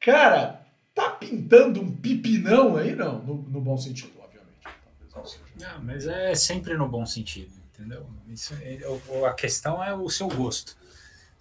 cara, 0.00 0.60
tá 0.94 1.10
pintando 1.10 1.80
um 1.80 1.94
pipinão 1.94 2.76
aí? 2.76 2.94
Não, 2.94 3.18
no, 3.18 3.34
no 3.34 3.60
bom 3.60 3.76
sentido, 3.76 4.12
obviamente. 4.18 5.40
Não, 5.60 5.82
mas 5.82 6.06
é 6.06 6.34
sempre 6.34 6.76
no 6.76 6.88
bom 6.88 7.06
sentido, 7.06 7.52
entendeu? 7.72 8.06
Isso, 8.28 8.54
é, 8.62 8.80
a 9.26 9.32
questão 9.32 9.82
é 9.82 9.94
o 9.94 10.08
seu 10.08 10.28
gosto. 10.28 10.76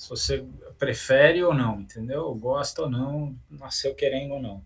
Se 0.01 0.09
você 0.09 0.43
prefere 0.79 1.43
ou 1.43 1.53
não, 1.53 1.81
entendeu? 1.81 2.33
Gosta 2.33 2.81
ou 2.81 2.89
não, 2.89 3.37
nasceu 3.47 3.93
querendo 3.93 4.33
ou 4.33 4.41
não. 4.41 4.65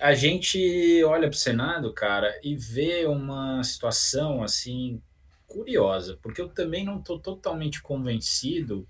A 0.00 0.14
gente 0.14 1.04
olha 1.04 1.28
para 1.28 1.36
o 1.36 1.38
Senado, 1.38 1.92
cara, 1.92 2.40
e 2.42 2.56
vê 2.56 3.04
uma 3.04 3.62
situação 3.62 4.42
assim 4.42 5.02
curiosa, 5.46 6.18
porque 6.22 6.40
eu 6.40 6.48
também 6.48 6.82
não 6.82 6.98
estou 6.98 7.18
totalmente 7.18 7.82
convencido 7.82 8.88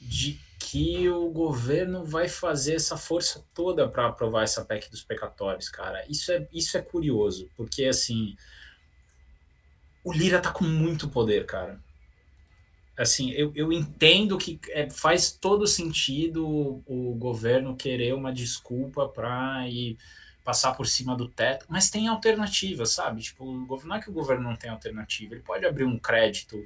de 0.00 0.40
que 0.58 1.08
o 1.08 1.30
governo 1.30 2.04
vai 2.04 2.26
fazer 2.26 2.74
essa 2.74 2.96
força 2.96 3.44
toda 3.54 3.88
para 3.88 4.08
aprovar 4.08 4.42
essa 4.42 4.64
PEC 4.64 4.90
dos 4.90 5.04
pecatórios, 5.04 5.68
cara. 5.68 6.04
Isso 6.08 6.32
é, 6.32 6.48
isso 6.52 6.76
é 6.76 6.82
curioso, 6.82 7.48
porque 7.56 7.84
assim 7.84 8.36
o 10.02 10.12
Lira 10.12 10.40
tá 10.40 10.50
com 10.50 10.64
muito 10.64 11.08
poder, 11.08 11.46
cara 11.46 11.80
assim, 13.00 13.30
eu, 13.30 13.50
eu 13.54 13.72
entendo 13.72 14.36
que 14.36 14.60
é, 14.70 14.88
faz 14.90 15.32
todo 15.32 15.66
sentido 15.66 16.46
o, 16.86 17.14
governo 17.18 17.74
querer 17.74 18.14
uma 18.14 18.32
desculpa 18.32 19.08
para 19.08 19.66
ir 19.68 19.96
passar 20.44 20.74
por 20.74 20.86
cima 20.86 21.16
do 21.16 21.28
teto, 21.28 21.64
mas 21.68 21.90
tem 21.90 22.08
alternativa, 22.08 22.84
sabe? 22.84 23.22
Tipo, 23.22 23.44
não 23.84 23.96
é 23.96 24.00
que 24.00 24.10
o 24.10 24.12
governo 24.12 24.44
não 24.48 24.56
tem 24.56 24.70
alternativa, 24.70 25.34
ele 25.34 25.42
pode 25.42 25.64
abrir 25.64 25.84
um 25.84 25.98
crédito 25.98 26.62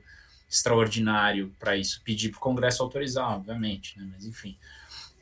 extraordinário 0.51 1.55
para 1.59 1.77
isso, 1.77 2.03
pedir 2.05 2.31
para 2.31 2.39
o 2.39 2.41
Congresso 2.41 2.83
autorizar, 2.83 3.31
obviamente, 3.31 3.99
né? 3.99 4.09
Mas 4.13 4.25
enfim, 4.25 4.57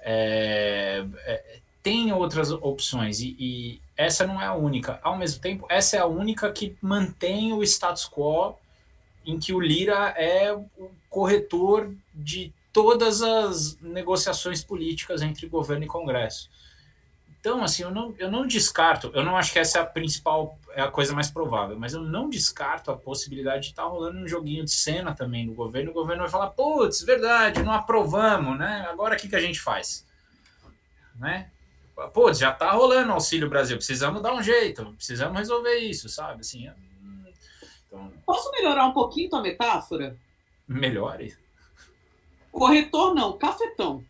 é, 0.00 1.04
é, 1.24 1.60
tem 1.82 2.12
outras 2.12 2.50
opções 2.50 3.20
e, 3.20 3.36
e 3.38 3.80
essa 3.96 4.26
não 4.26 4.40
é 4.40 4.46
a 4.46 4.54
única. 4.54 4.98
Ao 5.02 5.16
mesmo 5.16 5.40
tempo, 5.40 5.66
essa 5.68 5.96
é 5.96 6.00
a 6.00 6.06
única 6.06 6.50
que 6.52 6.76
mantém 6.80 7.52
o 7.52 7.62
status 7.62 8.08
quo 8.08 8.56
em 9.24 9.38
que 9.38 9.52
o 9.52 9.60
Lira 9.60 10.14
é 10.16 10.52
o 10.52 10.90
corretor 11.08 11.94
de 12.14 12.52
todas 12.72 13.22
as 13.22 13.78
negociações 13.80 14.64
políticas 14.64 15.22
entre 15.22 15.46
governo 15.46 15.84
e 15.84 15.88
Congresso. 15.88 16.50
Então, 17.42 17.62
assim, 17.64 17.82
eu 17.82 17.90
não, 17.90 18.14
eu 18.18 18.30
não 18.30 18.46
descarto, 18.46 19.10
eu 19.14 19.24
não 19.24 19.36
acho 19.36 19.52
que 19.52 19.58
essa 19.58 19.78
é 19.78 19.82
a 19.82 19.84
principal, 19.84 20.56
é 20.74 20.80
a 20.80 20.88
coisa 20.88 21.12
mais 21.12 21.28
provável, 21.28 21.76
mas 21.76 21.92
eu 21.92 22.00
não 22.00 22.30
descarto 22.30 22.92
a 22.92 22.96
possibilidade 22.96 23.64
de 23.64 23.70
estar 23.70 23.82
tá 23.82 23.88
rolando 23.88 24.20
um 24.20 24.28
joguinho 24.28 24.64
de 24.64 24.70
cena 24.70 25.12
também 25.12 25.46
no 25.46 25.52
governo, 25.52 25.90
o 25.90 25.94
governo 25.94 26.22
vai 26.22 26.30
falar, 26.30 26.50
putz, 26.50 27.02
verdade, 27.02 27.64
não 27.64 27.72
aprovamos, 27.72 28.56
né? 28.56 28.86
Agora 28.88 29.16
o 29.16 29.18
que, 29.18 29.28
que 29.28 29.34
a 29.34 29.40
gente 29.40 29.60
faz? 29.60 30.06
Né? 31.16 31.50
Putz, 32.14 32.38
já 32.38 32.52
tá 32.52 32.70
rolando 32.70 33.10
o 33.10 33.14
Auxílio 33.14 33.48
Brasil, 33.48 33.76
precisamos 33.76 34.22
dar 34.22 34.34
um 34.34 34.42
jeito, 34.42 34.92
precisamos 34.92 35.36
resolver 35.36 35.78
isso, 35.78 36.08
sabe? 36.08 36.42
Assim. 36.42 36.70
Posso 38.32 38.50
melhorar 38.50 38.86
um 38.86 38.94
pouquinho 38.94 39.28
tua 39.28 39.42
metáfora? 39.42 40.16
Melhore. 40.66 41.36
Corretor 42.50 43.14
não, 43.14 43.36
cafetão. 43.36 44.02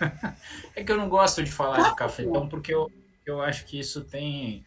é 0.74 0.82
que 0.82 0.90
eu 0.90 0.96
não 0.96 1.10
gosto 1.10 1.44
de 1.44 1.52
falar 1.52 1.76
cafetão. 1.76 1.92
de 1.92 1.98
cafetão 1.98 2.48
porque 2.48 2.72
eu, 2.72 2.90
eu 3.26 3.42
acho 3.42 3.66
que 3.66 3.78
isso 3.78 4.06
tem 4.06 4.64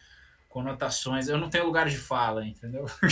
conotações. 0.48 1.26
Eu 1.26 1.36
não 1.36 1.50
tenho 1.50 1.66
lugar 1.66 1.88
de 1.88 1.98
fala, 1.98 2.46
entendeu? 2.46 2.86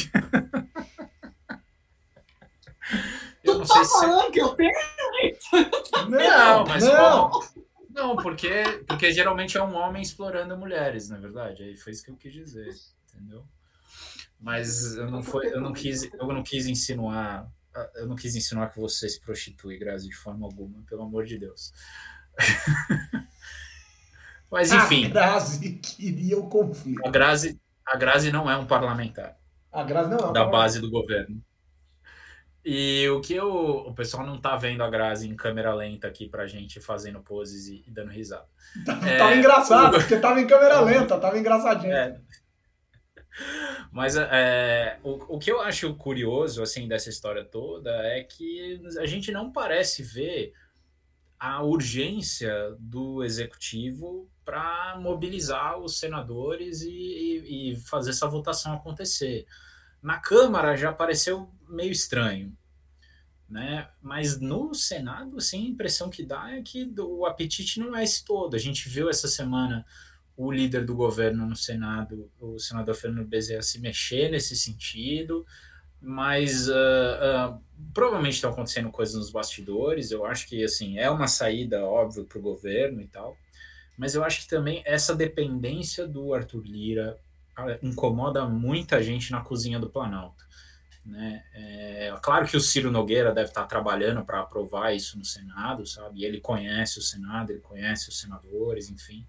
eu 3.42 3.54
tu 3.54 3.58
não 3.58 3.66
tá 3.66 3.84
sei 3.84 3.84
falando 3.86 4.26
se... 4.26 4.30
que 4.30 4.40
eu 4.40 4.48
tenho? 4.50 4.70
Não, 6.08 6.64
mas 6.66 6.84
não. 6.84 7.30
Como... 7.30 7.50
Não, 7.90 8.14
porque, 8.14 8.62
porque 8.86 9.12
geralmente 9.12 9.58
é 9.58 9.62
um 9.62 9.74
homem 9.74 10.02
explorando 10.02 10.56
mulheres, 10.56 11.08
na 11.08 11.18
verdade. 11.18 11.64
Aí 11.64 11.74
foi 11.74 11.90
isso 11.90 12.04
que 12.04 12.12
eu 12.12 12.16
quis 12.16 12.32
dizer, 12.32 12.72
entendeu? 13.12 13.44
Mas 14.40 14.96
eu 14.96 15.10
não, 15.10 15.22
foi, 15.22 15.52
eu 15.52 15.60
não 15.60 15.72
quis, 15.72 16.10
eu 16.14 16.26
não 16.28 16.42
quis 16.42 16.66
insinuar, 16.66 17.46
eu 17.96 18.06
não 18.06 18.16
quis 18.16 18.34
insinuar 18.34 18.72
que 18.72 18.80
você 18.80 19.06
se 19.08 19.20
prostitui, 19.20 19.78
Grazi, 19.78 20.08
de 20.08 20.16
forma 20.16 20.46
alguma, 20.46 20.82
pelo 20.88 21.02
amor 21.02 21.26
de 21.26 21.38
Deus. 21.38 21.72
Mas 24.50 24.72
enfim. 24.72 25.06
A 25.06 25.08
Grazi 25.10 25.74
queria 25.74 26.38
o 26.38 26.48
conflito. 26.48 27.06
A 27.06 27.10
Grazi, 27.10 27.60
a 27.86 27.96
Grazi 27.96 28.32
não 28.32 28.50
é 28.50 28.56
um 28.56 28.66
parlamentar. 28.66 29.36
A 29.70 29.84
Grazi 29.84 30.10
não 30.10 30.18
é 30.18 30.26
um 30.26 30.32
da 30.32 30.46
base 30.46 30.80
do 30.80 30.90
governo. 30.90 31.40
E 32.64 33.08
o 33.08 33.20
que 33.20 33.34
eu, 33.34 33.50
o 33.50 33.94
pessoal 33.94 34.26
não 34.26 34.38
tá 34.38 34.56
vendo 34.56 34.82
a 34.82 34.90
Grazi 34.90 35.28
em 35.28 35.36
câmera 35.36 35.74
lenta 35.74 36.08
aqui 36.08 36.28
pra 36.28 36.46
gente 36.46 36.80
fazendo 36.80 37.20
poses 37.20 37.68
e, 37.68 37.84
e 37.86 37.90
dando 37.90 38.10
risada. 38.10 38.46
Tava, 38.84 39.04
é, 39.08 39.18
tava 39.18 39.36
engraçado, 39.36 39.98
porque 39.98 40.16
tava 40.16 40.40
em 40.40 40.46
câmera 40.46 40.80
lenta, 40.82 41.18
tava 41.18 41.38
engraçadinho. 41.38 41.92
É, 41.92 42.20
mas 43.90 44.16
é, 44.16 44.98
o, 45.02 45.36
o 45.36 45.38
que 45.38 45.50
eu 45.50 45.60
acho 45.60 45.94
curioso 45.94 46.62
assim 46.62 46.86
dessa 46.86 47.10
história 47.10 47.44
toda 47.44 47.90
é 48.06 48.22
que 48.22 48.80
a 48.98 49.06
gente 49.06 49.32
não 49.32 49.50
parece 49.50 50.02
ver 50.02 50.52
a 51.38 51.62
urgência 51.62 52.76
do 52.78 53.24
executivo 53.24 54.30
para 54.44 54.98
mobilizar 55.00 55.78
os 55.78 55.98
senadores 55.98 56.82
e, 56.82 56.90
e, 56.90 57.72
e, 57.72 57.76
fazer 57.76 58.10
essa 58.10 58.28
votação 58.28 58.74
acontecer. 58.74 59.46
Na 60.02 60.18
Câmara 60.18 60.76
já 60.76 60.92
pareceu 60.92 61.50
meio 61.66 61.92
estranho, 61.92 62.54
né? 63.48 63.88
Mas 64.02 64.38
no 64.38 64.74
Senado, 64.74 65.38
assim, 65.38 65.64
a 65.64 65.70
impressão 65.70 66.10
que 66.10 66.22
dá 66.22 66.50
é 66.50 66.62
que 66.62 66.92
o 66.98 67.24
apetite 67.24 67.80
não 67.80 67.96
é 67.96 68.04
esse 68.04 68.22
todo. 68.24 68.54
A 68.54 68.58
gente 68.58 68.88
viu 68.88 69.08
essa 69.08 69.26
semana 69.26 69.86
o 70.42 70.50
líder 70.50 70.86
do 70.86 70.94
governo 70.94 71.46
no 71.46 71.54
Senado, 71.54 72.30
o 72.40 72.58
senador 72.58 72.94
Fernando 72.94 73.28
Bezerra, 73.28 73.60
se 73.60 73.78
mexer 73.78 74.30
nesse 74.30 74.56
sentido, 74.56 75.44
mas 76.00 76.66
uh, 76.66 76.72
uh, 76.72 77.62
provavelmente 77.92 78.36
estão 78.36 78.50
acontecendo 78.50 78.90
coisas 78.90 79.16
nos 79.16 79.30
bastidores. 79.30 80.10
Eu 80.10 80.24
acho 80.24 80.48
que 80.48 80.64
assim 80.64 80.98
é 80.98 81.10
uma 81.10 81.28
saída 81.28 81.84
óbvio 81.84 82.24
para 82.24 82.38
o 82.38 82.42
governo 82.42 83.02
e 83.02 83.06
tal, 83.06 83.36
mas 83.98 84.14
eu 84.14 84.24
acho 84.24 84.40
que 84.40 84.48
também 84.48 84.82
essa 84.86 85.14
dependência 85.14 86.08
do 86.08 86.32
Arthur 86.32 86.64
Lira 86.64 87.18
incomoda 87.82 88.48
muita 88.48 89.02
gente 89.02 89.30
na 89.30 89.42
cozinha 89.42 89.78
do 89.78 89.90
Planalto. 89.90 90.42
Né? 91.04 91.44
É, 91.52 92.14
claro 92.22 92.46
que 92.46 92.56
o 92.56 92.60
Ciro 92.60 92.90
Nogueira 92.90 93.30
deve 93.34 93.50
estar 93.50 93.66
trabalhando 93.66 94.24
para 94.24 94.40
aprovar 94.40 94.94
isso 94.94 95.18
no 95.18 95.24
Senado, 95.24 95.84
sabe? 95.84 96.20
E 96.20 96.24
ele 96.24 96.40
conhece 96.40 96.98
o 96.98 97.02
Senado, 97.02 97.50
ele 97.50 97.60
conhece 97.60 98.08
os 98.08 98.18
senadores, 98.18 98.88
enfim 98.88 99.26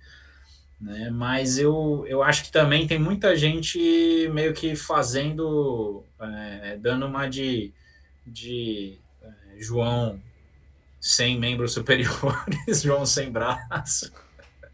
né? 0.81 1.11
Mas 1.11 1.59
eu, 1.59 2.03
eu 2.07 2.23
acho 2.23 2.45
que 2.45 2.51
também 2.51 2.87
tem 2.87 2.97
muita 2.97 3.35
gente 3.35 4.27
meio 4.33 4.53
que 4.53 4.75
fazendo, 4.75 6.03
é, 6.19 6.77
dando 6.77 7.05
uma 7.05 7.27
de, 7.29 7.71
de 8.25 8.97
é, 9.21 9.29
João 9.59 10.19
sem 10.99 11.39
membros 11.39 11.73
superiores, 11.75 12.81
João 12.81 13.05
sem 13.05 13.31
braço, 13.31 14.11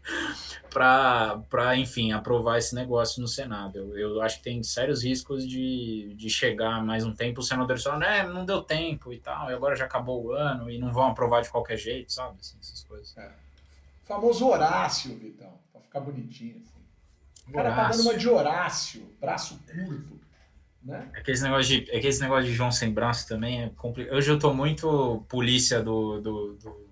para, 0.72 1.76
enfim, 1.76 2.12
aprovar 2.12 2.56
esse 2.56 2.74
negócio 2.74 3.20
no 3.20 3.28
Senado. 3.28 3.76
Eu, 3.76 3.98
eu 3.98 4.22
acho 4.22 4.38
que 4.38 4.44
tem 4.44 4.62
sérios 4.62 5.04
riscos 5.04 5.46
de, 5.46 6.14
de 6.14 6.30
chegar 6.30 6.82
mais 6.82 7.04
um 7.04 7.12
tempo, 7.12 7.40
o 7.40 7.44
senador 7.44 7.78
falando, 7.78 8.00
né, 8.00 8.22
não 8.22 8.46
deu 8.46 8.62
tempo 8.62 9.12
e 9.12 9.18
tal, 9.18 9.50
e 9.50 9.54
agora 9.54 9.76
já 9.76 9.84
acabou 9.84 10.24
o 10.24 10.32
ano 10.32 10.70
e 10.70 10.78
não 10.78 10.90
vão 10.90 11.08
aprovar 11.08 11.42
de 11.42 11.50
qualquer 11.50 11.76
jeito, 11.76 12.10
sabe? 12.12 12.38
Assim, 12.40 12.56
essas 12.62 12.82
coisas. 12.84 13.14
É. 13.18 13.30
Famoso 14.04 14.46
Horácio, 14.48 15.14
Vitão 15.18 15.58
ficar 15.98 16.00
bonitinho. 16.00 16.56
Assim. 16.56 16.78
O 17.48 17.52
cara 17.52 17.74
tá 17.74 17.88
dando 17.90 18.02
uma 18.02 18.16
de 18.16 18.28
Horácio, 18.28 19.10
braço 19.20 19.60
curto. 19.66 20.18
Né? 20.82 21.10
Aquele 21.14 21.40
negócio 21.40 21.64
de, 21.64 21.90
aquele 21.90 22.18
negócio 22.18 22.44
de 22.44 22.54
João 22.54 22.70
sem 22.70 22.92
braço 22.92 23.26
também 23.26 23.64
é 23.64 23.68
complicado. 23.70 24.16
Hoje 24.16 24.30
eu 24.30 24.38
tô 24.38 24.54
muito 24.54 25.24
polícia 25.28 25.82
do, 25.82 26.20
do, 26.20 26.54
do, 26.54 26.88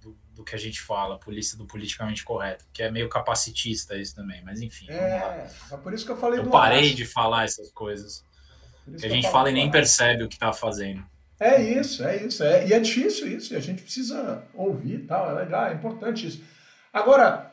do, 0.00 0.16
do 0.34 0.44
que 0.44 0.54
a 0.54 0.58
gente 0.58 0.80
fala, 0.80 1.18
polícia 1.18 1.56
do 1.56 1.64
politicamente 1.64 2.24
correto, 2.24 2.66
que 2.72 2.82
é 2.82 2.90
meio 2.90 3.08
capacitista 3.08 3.96
isso 3.96 4.14
também, 4.14 4.42
mas 4.42 4.60
enfim. 4.60 4.90
É, 4.90 5.48
é 5.70 5.76
por 5.76 5.94
isso 5.94 6.04
que 6.04 6.12
eu 6.12 6.16
falei 6.16 6.40
eu 6.40 6.44
do 6.44 6.50
parei 6.50 6.78
Horácio. 6.78 6.96
de 6.96 7.04
falar 7.06 7.44
essas 7.44 7.70
coisas. 7.70 8.24
Que 8.98 9.06
a 9.06 9.10
gente 9.10 9.30
fala 9.30 9.50
e 9.50 9.52
nem 9.52 9.70
percebe 9.70 10.22
o 10.22 10.28
que 10.28 10.38
tá 10.38 10.52
fazendo. 10.52 11.04
É 11.38 11.62
isso, 11.62 12.02
é 12.04 12.24
isso. 12.24 12.42
É, 12.42 12.66
e 12.66 12.72
é 12.72 12.80
difícil 12.80 13.28
isso, 13.28 13.52
e 13.52 13.56
a 13.56 13.60
gente 13.60 13.82
precisa 13.82 14.42
ouvir 14.54 14.94
e 14.94 15.04
tal, 15.04 15.30
é 15.30 15.34
legal, 15.34 15.66
é 15.66 15.74
importante 15.74 16.26
isso. 16.26 16.42
Agora, 16.92 17.52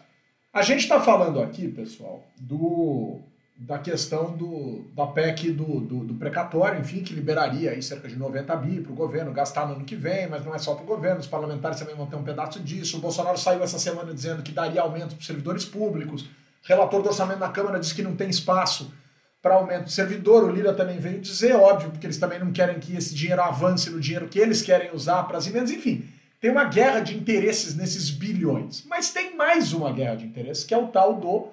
A 0.55 0.61
gente 0.61 0.83
está 0.83 1.01
falando 1.01 1.41
aqui, 1.41 1.67
pessoal, 1.67 2.23
do, 2.39 3.19
da 3.57 3.77
questão 3.77 4.31
do, 4.31 4.85
da 4.95 5.05
PEC 5.05 5.51
do, 5.51 5.81
do, 5.81 6.05
do, 6.05 6.13
precatório, 6.13 6.79
enfim, 6.79 7.03
que 7.03 7.13
liberaria 7.13 7.71
aí 7.71 7.83
cerca 7.83 8.07
de 8.07 8.15
90 8.15 8.55
bi 8.55 8.79
para 8.79 8.93
o 8.93 8.95
governo 8.95 9.33
gastar 9.33 9.67
no 9.67 9.73
ano 9.73 9.83
que 9.83 9.97
vem, 9.97 10.29
mas 10.29 10.45
não 10.45 10.55
é 10.55 10.57
só 10.57 10.73
para 10.73 10.85
o 10.85 10.87
governo, 10.87 11.19
os 11.19 11.27
parlamentares 11.27 11.77
também 11.77 11.93
vão 11.93 12.05
ter 12.05 12.15
um 12.15 12.23
pedaço 12.23 12.61
disso. 12.61 12.95
O 12.95 13.01
Bolsonaro 13.01 13.37
saiu 13.37 13.61
essa 13.63 13.77
semana 13.77 14.13
dizendo 14.13 14.41
que 14.41 14.53
daria 14.53 14.79
aumento 14.79 15.09
para 15.09 15.19
os 15.19 15.25
servidores 15.25 15.65
públicos. 15.65 16.21
O 16.21 16.27
relator 16.63 17.01
do 17.01 17.09
orçamento 17.09 17.39
na 17.39 17.49
Câmara 17.49 17.77
disse 17.77 17.93
que 17.93 18.01
não 18.01 18.15
tem 18.15 18.29
espaço 18.29 18.93
para 19.41 19.55
aumento 19.55 19.87
de 19.87 19.91
servidor. 19.91 20.45
O 20.45 20.51
Lira 20.53 20.73
também 20.73 20.99
veio 20.99 21.19
dizer, 21.19 21.53
óbvio, 21.53 21.91
porque 21.91 22.07
eles 22.07 22.17
também 22.17 22.39
não 22.39 22.53
querem 22.53 22.79
que 22.79 22.95
esse 22.95 23.13
dinheiro 23.13 23.41
avance 23.41 23.89
no 23.89 23.99
dinheiro 23.99 24.29
que 24.29 24.39
eles 24.39 24.61
querem 24.61 24.91
usar 24.93 25.23
para 25.23 25.37
as 25.37 25.47
emendas. 25.47 25.69
Enfim, 25.69 26.07
tem 26.45 26.51
uma 26.51 26.65
guerra 26.65 26.99
de 26.99 27.17
interesses 27.17 27.73
nesses 27.73 28.11
bilhões. 28.11 28.85
Mas 28.85 29.09
tem 29.09 29.35
mais 29.35 29.73
uma 29.73 29.91
guerra 29.91 30.17
de 30.17 30.27
interesses, 30.27 30.63
que 30.63 30.75
é 30.75 30.77
o 30.77 30.89
tal 30.89 31.15
do 31.15 31.47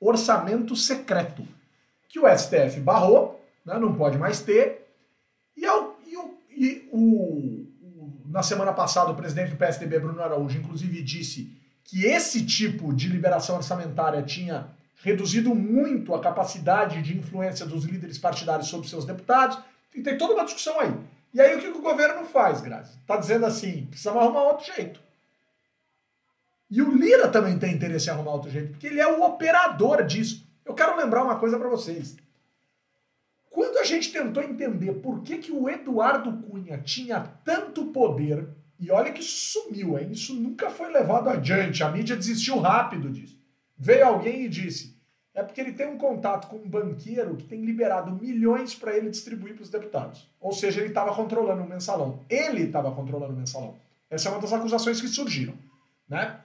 orçamento 0.00 0.74
secreto, 0.74 1.46
que 2.08 2.18
o 2.18 2.26
STF 2.26 2.80
barrou, 2.80 3.40
né, 3.64 3.78
não 3.78 3.94
pode 3.94 4.18
mais 4.18 4.40
ter, 4.40 4.84
e, 5.56 5.64
ao, 5.64 5.96
e, 6.04 6.16
o, 6.16 6.34
e 6.50 6.88
o, 6.90 7.66
na 8.26 8.42
semana 8.42 8.72
passada 8.72 9.12
o 9.12 9.14
presidente 9.14 9.50
do 9.50 9.56
PSDB, 9.56 10.00
Bruno 10.00 10.20
Araújo, 10.20 10.58
inclusive 10.58 11.00
disse 11.02 11.48
que 11.84 12.04
esse 12.04 12.44
tipo 12.44 12.92
de 12.92 13.06
liberação 13.06 13.54
orçamentária 13.54 14.22
tinha 14.22 14.66
reduzido 15.04 15.54
muito 15.54 16.16
a 16.16 16.20
capacidade 16.20 17.00
de 17.00 17.16
influência 17.16 17.64
dos 17.64 17.84
líderes 17.84 18.18
partidários 18.18 18.66
sobre 18.66 18.88
seus 18.88 19.04
deputados, 19.04 19.56
e 19.94 20.02
tem 20.02 20.18
toda 20.18 20.34
uma 20.34 20.44
discussão 20.44 20.80
aí. 20.80 20.92
E 21.32 21.40
aí 21.40 21.56
o 21.56 21.60
que 21.60 21.68
o 21.68 21.82
governo 21.82 22.24
faz, 22.26 22.60
Grazi? 22.60 22.98
Está 22.98 23.16
dizendo 23.16 23.46
assim, 23.46 23.86
precisamos 23.86 24.22
arrumar 24.22 24.42
outro 24.42 24.66
jeito. 24.74 25.00
E 26.70 26.80
o 26.82 26.94
Lira 26.94 27.28
também 27.28 27.58
tem 27.58 27.74
interesse 27.74 28.08
em 28.08 28.12
arrumar 28.12 28.32
outro 28.32 28.50
jeito, 28.50 28.70
porque 28.70 28.86
ele 28.86 29.00
é 29.00 29.06
o 29.06 29.22
operador 29.22 30.04
disso. 30.04 30.46
Eu 30.64 30.74
quero 30.74 30.96
lembrar 30.96 31.24
uma 31.24 31.38
coisa 31.38 31.58
para 31.58 31.68
vocês. 31.68 32.16
Quando 33.50 33.78
a 33.78 33.84
gente 33.84 34.12
tentou 34.12 34.42
entender 34.42 34.92
por 34.94 35.22
que, 35.22 35.38
que 35.38 35.52
o 35.52 35.68
Eduardo 35.68 36.32
Cunha 36.42 36.78
tinha 36.78 37.20
tanto 37.44 37.86
poder, 37.86 38.48
e 38.80 38.90
olha 38.90 39.12
que 39.12 39.20
isso 39.20 39.60
sumiu, 39.60 39.98
hein? 39.98 40.08
isso 40.10 40.34
nunca 40.34 40.70
foi 40.70 40.90
levado 40.90 41.28
adiante, 41.28 41.84
a 41.84 41.90
mídia 41.90 42.16
desistiu 42.16 42.58
rápido 42.58 43.10
disso. 43.10 43.38
Veio 43.76 44.06
alguém 44.06 44.44
e 44.44 44.48
disse: 44.48 44.91
é 45.34 45.42
porque 45.42 45.60
ele 45.60 45.72
tem 45.72 45.86
um 45.86 45.96
contato 45.96 46.48
com 46.48 46.56
um 46.56 46.68
banqueiro 46.68 47.36
que 47.36 47.44
tem 47.44 47.64
liberado 47.64 48.12
milhões 48.12 48.74
para 48.74 48.94
ele 48.96 49.08
distribuir 49.08 49.54
para 49.54 49.62
os 49.62 49.70
deputados. 49.70 50.28
Ou 50.40 50.52
seja, 50.52 50.80
ele 50.80 50.88
estava 50.88 51.14
controlando 51.14 51.62
o 51.62 51.68
mensalão. 51.68 52.20
Ele 52.28 52.64
estava 52.64 52.90
controlando 52.92 53.32
o 53.32 53.36
mensalão. 53.36 53.76
Essa 54.10 54.28
é 54.28 54.32
uma 54.32 54.40
das 54.40 54.52
acusações 54.52 55.00
que 55.00 55.08
surgiram. 55.08 55.54
Né? 56.06 56.38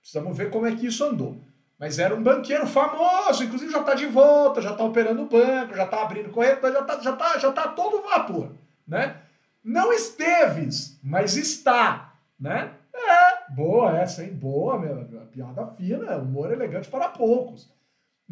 Precisamos 0.00 0.36
ver 0.36 0.50
como 0.50 0.66
é 0.66 0.74
que 0.74 0.86
isso 0.86 1.04
andou. 1.04 1.36
Mas 1.78 1.98
era 1.98 2.14
um 2.14 2.22
banqueiro 2.22 2.66
famoso, 2.66 3.44
inclusive 3.44 3.70
já 3.70 3.80
está 3.80 3.94
de 3.94 4.06
volta, 4.06 4.60
já 4.60 4.72
está 4.72 4.84
operando 4.84 5.22
o 5.22 5.28
banco, 5.28 5.74
já 5.74 5.84
está 5.84 6.02
abrindo 6.02 6.30
corretor, 6.30 6.72
já 6.72 6.80
está 6.80 7.00
já 7.00 7.16
tá, 7.16 7.38
já 7.38 7.52
tá 7.52 7.68
todo 7.68 8.02
vapor. 8.02 8.50
Né? 8.86 9.16
Não 9.62 9.92
esteves, 9.92 10.98
mas 11.02 11.36
está. 11.36 12.14
Né? 12.38 12.72
É, 12.92 13.52
boa 13.52 13.96
essa, 13.98 14.24
hein? 14.24 14.32
Boa, 14.32 14.78
minha, 14.78 15.04
piada 15.32 15.66
fina, 15.76 16.16
humor 16.16 16.52
elegante 16.52 16.88
para 16.88 17.08
poucos. 17.08 17.68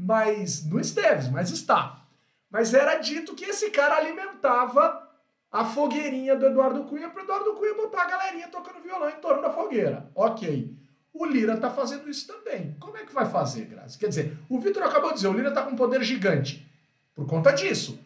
Mas 0.02 0.64
não 0.64 0.80
esteves, 0.80 1.28
mas 1.28 1.50
está. 1.50 2.06
Mas 2.50 2.72
era 2.72 2.96
dito 2.96 3.34
que 3.34 3.44
esse 3.44 3.70
cara 3.70 3.96
alimentava 3.96 5.08
a 5.52 5.64
fogueirinha 5.64 6.34
do 6.36 6.46
Eduardo 6.46 6.84
Cunha 6.84 7.10
para 7.10 7.22
Eduardo 7.22 7.52
Cunha 7.52 7.74
botar 7.74 8.02
a 8.02 8.10
galerinha 8.10 8.48
tocando 8.48 8.82
violão 8.82 9.10
em 9.10 9.20
torno 9.20 9.42
da 9.42 9.50
fogueira. 9.50 10.10
Ok. 10.14 10.74
O 11.12 11.26
Lira 11.26 11.54
está 11.54 11.70
fazendo 11.70 12.08
isso 12.08 12.26
também. 12.26 12.76
Como 12.80 12.96
é 12.96 13.04
que 13.04 13.12
vai 13.12 13.26
fazer, 13.26 13.66
Graça? 13.66 13.98
Quer 13.98 14.08
dizer, 14.08 14.38
o 14.48 14.58
Vitor 14.58 14.82
acabou 14.82 15.10
de 15.10 15.16
dizer, 15.16 15.28
o 15.28 15.32
Lira 15.32 15.48
está 15.48 15.62
com 15.62 15.72
um 15.72 15.76
poder 15.76 16.02
gigante. 16.02 16.66
Por 17.14 17.26
conta 17.26 17.52
disso. 17.52 17.98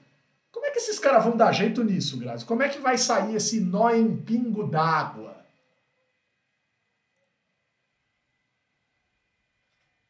Como 0.51 0.67
é 0.67 0.71
que 0.71 0.79
esses 0.79 0.99
caras 0.99 1.23
vão 1.25 1.37
dar 1.37 1.53
jeito 1.53 1.85
nisso, 1.85 2.19
Graça? 2.19 2.45
Como 2.45 2.63
é 2.63 2.69
que 2.69 2.81
vai 2.81 2.99
sair 2.99 3.37
esse 3.37 3.61
nó 3.61 3.91
em 3.91 4.17
pingo 4.17 4.67
d'água? 4.67 5.44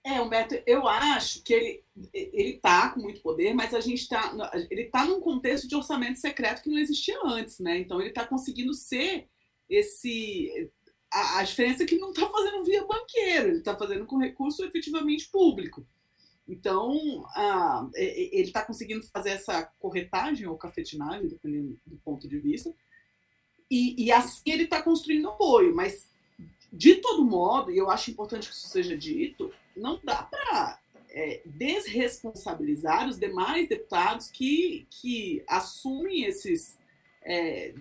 É, 0.07 0.21
Humberto, 0.21 0.63
eu 0.67 0.87
acho 0.87 1.43
que 1.43 1.55
ele 1.55 1.85
ele 2.13 2.57
está 2.57 2.91
com 2.91 3.01
muito 3.01 3.23
poder, 3.23 3.55
mas 3.55 3.73
a 3.73 3.81
gente 3.81 4.03
está 4.03 4.35
ele 4.71 4.83
está 4.83 5.07
num 5.07 5.21
contexto 5.21 5.67
de 5.67 5.75
orçamento 5.75 6.19
secreto 6.19 6.63
que 6.63 6.69
não 6.69 6.79
existia 6.79 7.19
antes, 7.25 7.59
né? 7.59 7.79
Então 7.79 8.01
ele 8.01 8.11
está 8.11 8.27
conseguindo 8.27 8.75
ser 8.75 9.27
esse 9.69 10.71
a, 11.11 11.39
a 11.39 11.43
diferença 11.45 11.85
é 11.85 11.87
que 11.87 11.97
não 11.97 12.11
está 12.11 12.29
fazendo 12.29 12.65
via 12.65 12.85
banqueiro, 12.85 13.49
ele 13.49 13.59
está 13.59 13.77
fazendo 13.77 14.05
com 14.05 14.19
recurso 14.19 14.65
efetivamente 14.65 15.29
público. 15.29 15.87
Então, 16.47 17.25
ele 17.95 18.43
está 18.43 18.63
conseguindo 18.63 19.03
fazer 19.07 19.31
essa 19.31 19.63
corretagem 19.79 20.47
ou 20.47 20.59
cafetinagem, 20.59 21.29
dependendo 21.29 21.81
do 21.87 21.97
ponto 22.05 22.29
de 22.29 22.39
vista, 22.39 22.75
e, 23.71 24.05
e 24.05 24.13
assim 24.13 24.43
ele 24.45 24.65
está 24.65 24.83
construindo 24.83 25.29
apoio. 25.29 25.75
Mas, 25.75 26.11
de 26.71 26.97
todo 26.97 27.25
modo, 27.25 27.71
e 27.71 27.79
eu 27.79 27.89
acho 27.89 28.11
importante 28.11 28.49
que 28.49 28.55
isso 28.55 28.69
seja 28.69 28.97
dito, 28.97 29.51
não 29.77 30.01
dá 30.03 30.23
para 30.23 30.79
é, 31.11 31.43
desresponsabilizar 31.45 33.09
os 33.09 33.19
demais 33.19 33.69
deputados 33.69 34.31
que, 34.31 34.87
que 34.91 35.43
assumem 35.49 36.25
esses. 36.25 36.79
É, 37.27 37.73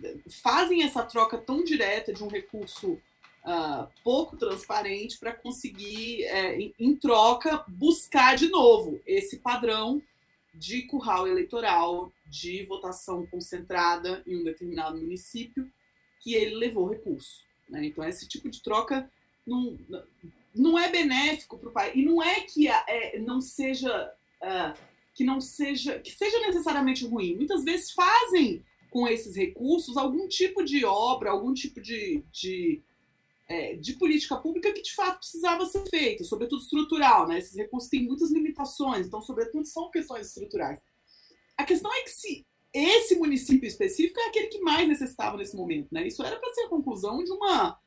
fazem 0.41 0.83
essa 0.83 1.03
troca 1.03 1.37
tão 1.37 1.63
direta 1.63 2.13
de 2.13 2.23
um 2.23 2.29
recurso 2.29 2.93
uh, 3.43 3.87
pouco 4.03 4.37
transparente 4.37 5.17
para 5.19 5.33
conseguir, 5.33 6.23
é, 6.23 6.57
em, 6.57 6.73
em, 6.79 6.95
troca, 6.95 7.63
buscar 7.67 8.35
de 8.37 8.47
novo 8.47 9.01
esse 9.05 9.39
padrão 9.39 10.01
de 10.53 10.83
curral 10.83 11.27
eleitoral, 11.27 12.11
de 12.25 12.63
votação 12.65 13.25
concentrada 13.25 14.23
em 14.25 14.39
um 14.39 14.43
determinado 14.43 14.97
município, 14.97 15.69
que 16.21 16.35
ele 16.35 16.55
levou 16.55 16.87
recurso. 16.87 17.43
Né? 17.67 17.85
Então, 17.85 18.03
esse 18.03 18.27
tipo 18.27 18.49
de 18.49 18.61
troca 18.61 19.11
não, 19.45 19.77
não 20.53 20.77
é 20.77 20.89
benéfico 20.89 21.57
para 21.57 21.69
o 21.69 21.71
país. 21.71 21.95
E 21.95 22.03
não 22.03 22.21
é 22.21 22.41
que 22.41 22.67
é, 22.67 23.19
não 23.19 23.41
seja. 23.41 24.13
Uh, 24.41 24.93
que 25.13 25.23
não 25.23 25.39
seja 25.39 25.99
que 25.99 26.11
seja 26.11 26.39
necessariamente 26.39 27.05
ruim. 27.05 27.35
Muitas 27.35 27.63
vezes 27.63 27.91
fazem 27.91 28.63
com 28.89 29.07
esses 29.07 29.35
recursos 29.35 29.97
algum 29.97 30.27
tipo 30.27 30.63
de 30.63 30.85
obra, 30.85 31.31
algum 31.31 31.53
tipo 31.53 31.81
de, 31.81 32.23
de, 32.31 32.81
é, 33.47 33.75
de 33.75 33.93
política 33.93 34.35
pública 34.37 34.71
que 34.71 34.81
de 34.81 34.93
fato 34.93 35.19
precisava 35.19 35.65
ser 35.65 35.87
feita, 35.89 36.23
sobretudo 36.23 36.61
estrutural. 36.61 37.27
Né? 37.27 37.39
Esses 37.39 37.55
recursos 37.55 37.89
têm 37.89 38.03
muitas 38.03 38.31
limitações, 38.31 39.07
então, 39.07 39.21
sobretudo, 39.21 39.65
são 39.65 39.89
questões 39.89 40.27
estruturais. 40.27 40.79
A 41.57 41.63
questão 41.63 41.91
é 41.93 42.01
que 42.01 42.09
se 42.09 42.45
esse 42.73 43.15
município 43.15 43.67
específico 43.67 44.19
é 44.19 44.27
aquele 44.27 44.47
que 44.47 44.59
mais 44.61 44.87
necessitava 44.87 45.37
nesse 45.37 45.55
momento. 45.55 45.89
Né? 45.91 46.07
Isso 46.07 46.23
era 46.23 46.37
para 46.37 46.53
ser 46.53 46.61
a 46.61 46.69
conclusão 46.69 47.23
de 47.23 47.31
uma 47.31 47.79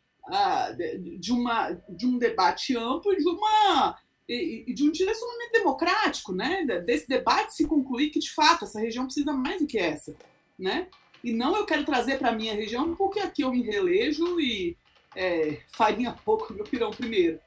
de, 1.18 1.33
uma, 1.33 1.72
de 1.89 2.07
um 2.07 2.18
debate 2.18 2.77
amplo 2.77 3.12
e 3.12 3.16
de, 3.16 3.29
uma, 3.29 3.99
e, 4.29 4.72
de 4.74 4.85
um 4.85 4.91
direcionamento 4.91 5.53
democrático, 5.53 6.33
né? 6.33 6.64
desse 6.85 7.09
debate 7.09 7.55
se 7.55 7.66
concluir 7.66 8.11
que, 8.11 8.18
de 8.18 8.33
fato, 8.33 8.64
essa 8.64 8.81
região 8.81 9.05
precisa 9.05 9.33
mais 9.33 9.61
do 9.61 9.66
que 9.66 9.79
essa. 9.79 10.14
Né? 10.59 10.89
E 11.22 11.33
não 11.33 11.57
eu 11.57 11.66
quero 11.66 11.85
trazer 11.85 12.18
para 12.18 12.31
a 12.31 12.35
minha 12.35 12.55
região, 12.55 12.95
porque 12.95 13.20
aqui 13.20 13.43
eu 13.43 13.51
me 13.51 13.62
relejo 13.62 14.41
e 14.41 14.77
é, 15.14 15.61
farinha 15.68 16.16
pouco 16.24 16.53
meu 16.53 16.64
pirão 16.64 16.91
primeiro. 16.91 17.41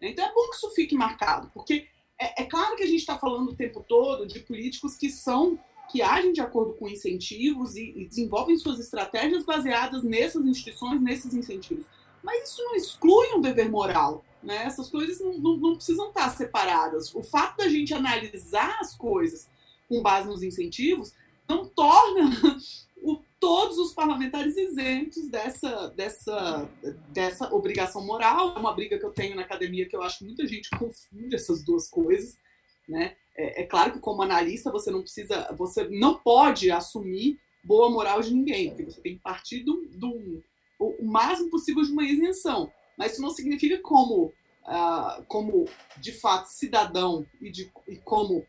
Então 0.00 0.24
é 0.24 0.32
bom 0.32 0.48
que 0.50 0.56
isso 0.56 0.70
fique 0.70 0.94
marcado, 0.94 1.50
porque 1.54 1.86
é, 2.20 2.42
é 2.42 2.44
claro 2.44 2.76
que 2.76 2.82
a 2.82 2.86
gente 2.86 3.00
está 3.00 3.18
falando 3.18 3.50
o 3.50 3.56
tempo 3.56 3.84
todo 3.86 4.26
de 4.26 4.40
políticos 4.40 4.96
que 4.96 5.10
são 5.10 5.58
que 5.88 6.02
agem 6.02 6.32
de 6.32 6.40
acordo 6.40 6.74
com 6.74 6.88
incentivos 6.88 7.76
e, 7.76 7.92
e, 7.96 8.08
desenvolvem 8.08 8.56
suas 8.56 8.80
estratégias 8.80 9.44
baseadas 9.44 10.02
nessas 10.02 10.44
instituições, 10.44 11.00
nesses 11.00 11.32
incentivos. 11.32 11.86
Mas 12.26 12.50
isso 12.50 12.64
não 12.64 12.74
exclui 12.74 13.28
um 13.34 13.40
dever 13.40 13.70
moral. 13.70 14.24
Né? 14.42 14.64
Essas 14.64 14.90
coisas 14.90 15.20
não, 15.20 15.38
não, 15.38 15.56
não 15.56 15.76
precisam 15.76 16.08
estar 16.08 16.28
separadas. 16.30 17.14
O 17.14 17.22
fato 17.22 17.58
da 17.58 17.68
gente 17.68 17.94
analisar 17.94 18.78
as 18.80 18.96
coisas 18.96 19.48
com 19.88 20.02
base 20.02 20.26
nos 20.26 20.42
incentivos 20.42 21.14
não 21.48 21.64
torna 21.64 22.28
o, 23.00 23.22
todos 23.38 23.78
os 23.78 23.94
parlamentares 23.94 24.56
isentos 24.56 25.28
dessa, 25.28 25.88
dessa, 25.90 26.68
dessa 27.10 27.54
obrigação 27.54 28.04
moral. 28.04 28.56
É 28.56 28.58
uma 28.58 28.74
briga 28.74 28.98
que 28.98 29.06
eu 29.06 29.12
tenho 29.12 29.36
na 29.36 29.42
academia 29.42 29.88
que 29.88 29.94
eu 29.94 30.02
acho 30.02 30.18
que 30.18 30.24
muita 30.24 30.44
gente 30.48 30.68
confunde 30.70 31.36
essas 31.36 31.62
duas 31.62 31.88
coisas. 31.88 32.36
Né? 32.88 33.14
É, 33.36 33.62
é, 33.62 33.66
claro 33.66 33.92
que 33.92 34.00
como 34.00 34.22
analista 34.22 34.72
você 34.72 34.90
não 34.90 35.02
precisa, 35.02 35.54
você 35.56 35.88
não 35.88 36.18
pode 36.18 36.72
assumir 36.72 37.38
boa 37.62 37.88
moral 37.88 38.20
de 38.20 38.34
ninguém, 38.34 38.70
porque 38.70 38.90
você 38.90 39.00
tem 39.00 39.14
que 39.14 39.22
partir 39.22 39.62
de 39.62 39.70
um, 40.04 40.42
o, 40.78 41.04
máximo 41.04 41.50
possível 41.50 41.82
de 41.82 41.92
uma 41.92 42.04
isenção. 42.04 42.70
Mas 42.96 43.12
isso 43.12 43.22
não 43.22 43.30
significa 43.30 43.78
como, 43.78 44.32
uh, 44.64 45.22
como 45.28 45.66
de 45.98 46.12
fato, 46.12 46.46
cidadão 46.46 47.26
e, 47.40 47.50
de, 47.50 47.70
e 47.86 47.96
como 47.96 48.46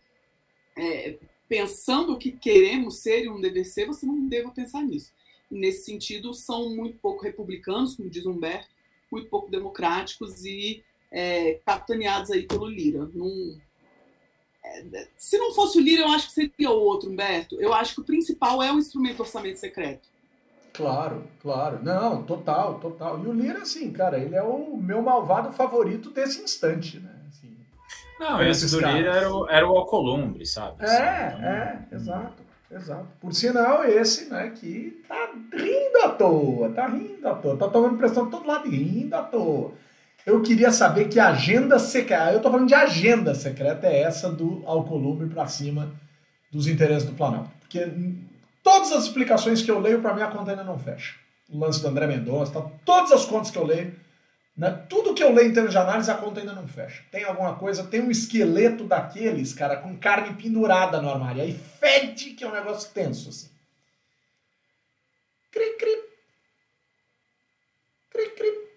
é, 0.77 1.17
pensando 1.47 2.13
o 2.13 2.17
que 2.17 2.31
queremos 2.31 3.01
ser 3.01 3.25
e 3.25 3.29
um 3.29 3.39
dever 3.39 3.65
ser, 3.65 3.87
você 3.87 4.05
não 4.05 4.27
deva 4.27 4.51
pensar 4.51 4.81
nisso. 4.83 5.11
E 5.49 5.55
nesse 5.55 5.85
sentido, 5.85 6.33
são 6.33 6.69
muito 6.69 6.97
pouco 6.99 7.23
republicanos, 7.23 7.95
como 7.95 8.09
diz 8.09 8.25
Humberto, 8.25 8.69
muito 9.11 9.29
pouco 9.29 9.49
democráticos 9.49 10.43
e 10.45 10.83
é, 11.11 11.55
capitaneados 11.65 12.31
aí 12.31 12.45
pelo 12.45 12.67
Lira. 12.67 13.09
Num, 13.13 13.57
é, 14.63 15.07
se 15.17 15.37
não 15.37 15.53
fosse 15.53 15.77
o 15.77 15.81
Lira, 15.81 16.03
eu 16.03 16.09
acho 16.09 16.27
que 16.27 16.33
seria 16.33 16.69
outro, 16.69 17.09
Humberto. 17.09 17.59
Eu 17.59 17.73
acho 17.73 17.95
que 17.95 18.01
o 18.01 18.05
principal 18.05 18.61
é 18.61 18.71
o 18.71 18.77
instrumento 18.77 19.21
orçamento 19.21 19.59
secreto. 19.59 20.09
Claro, 20.77 21.23
claro. 21.41 21.79
Não, 21.81 22.21
total, 22.21 22.75
total. 22.75 23.19
E 23.23 23.27
o 23.27 23.33
Lira, 23.33 23.63
assim, 23.63 23.91
cara, 23.91 24.19
ele 24.19 24.35
é 24.35 24.43
o 24.43 24.77
meu 24.77 25.01
malvado 25.01 25.51
favorito 25.51 26.11
desse 26.11 26.39
instante, 26.41 26.99
né? 26.99 27.09
Assim, 27.27 27.57
não, 28.19 28.41
esse 28.43 28.69
do 28.69 28.79
Lira 28.79 29.11
era 29.11 29.33
o, 29.33 29.49
era 29.49 29.67
o 29.67 29.75
Alcolumbre, 29.75 30.45
sabe? 30.45 30.85
Assim, 30.85 30.95
é, 30.95 31.33
então... 31.35 31.49
é, 31.49 31.87
exato, 31.91 32.43
exato. 32.71 33.07
Por 33.19 33.33
sinal, 33.33 33.83
esse, 33.85 34.29
né, 34.29 34.51
que 34.51 35.03
tá 35.07 35.31
rindo 35.51 35.97
à 36.03 36.09
toa, 36.09 36.69
tá 36.69 36.85
rindo 36.85 37.27
à 37.27 37.33
toa, 37.33 37.57
tá 37.57 37.67
tomando 37.67 37.97
pressão 37.97 38.25
de 38.25 38.31
todo 38.31 38.47
lado 38.47 38.67
e 38.67 38.77
rindo 38.77 39.15
à 39.15 39.23
toa. 39.23 39.71
Eu 40.27 40.41
queria 40.41 40.71
saber 40.71 41.07
que 41.07 41.19
agenda 41.19 41.79
secreta, 41.79 42.33
eu 42.33 42.41
tô 42.41 42.51
falando 42.51 42.67
de 42.67 42.75
agenda 42.75 43.33
secreta, 43.33 43.87
é 43.87 44.01
essa 44.01 44.29
do 44.29 44.61
Alcolumbre 44.67 45.27
para 45.27 45.47
cima 45.47 45.91
dos 46.51 46.67
interesses 46.67 47.07
do 47.09 47.15
Planalto. 47.15 47.49
Porque 47.61 47.89
Todas 48.67 48.91
as 48.91 49.05
explicações 49.05 49.61
que 49.61 49.71
eu 49.71 49.79
leio, 49.79 50.01
para 50.01 50.13
mim, 50.13 50.21
a 50.21 50.27
conta 50.27 50.51
ainda 50.51 50.63
não 50.65 50.77
fecha. 50.77 51.15
O 51.47 51.57
lance 51.57 51.81
do 51.81 51.87
André 51.87 52.05
Mendonça, 52.05 52.51
tá, 52.51 52.69
todas 52.83 53.13
as 53.13 53.23
contas 53.23 53.49
que 53.49 53.57
eu 53.57 53.65
leio, 53.65 53.97
né, 54.57 54.85
tudo 54.89 55.13
que 55.13 55.23
eu 55.23 55.33
leio 55.33 55.49
em 55.49 55.53
termos 55.53 55.71
de 55.71 55.77
análise, 55.77 56.11
a 56.11 56.15
conta 56.15 56.41
ainda 56.41 56.51
não 56.51 56.67
fecha. 56.67 57.01
Tem 57.09 57.23
alguma 57.23 57.55
coisa, 57.55 57.85
tem 57.85 58.01
um 58.01 58.11
esqueleto 58.11 58.83
daqueles, 58.83 59.53
cara, 59.53 59.77
com 59.77 59.95
carne 59.97 60.35
pendurada 60.35 61.01
no 61.01 61.09
armário. 61.09 61.43
Aí 61.43 61.57
fede 61.79 62.31
que 62.31 62.43
é 62.43 62.47
um 62.49 62.51
negócio 62.51 62.91
tenso, 62.91 63.29
assim. 63.29 63.49
Cri, 65.49 65.77
cri. 65.77 66.03
Cri, 68.09 68.29
cri. 68.31 68.67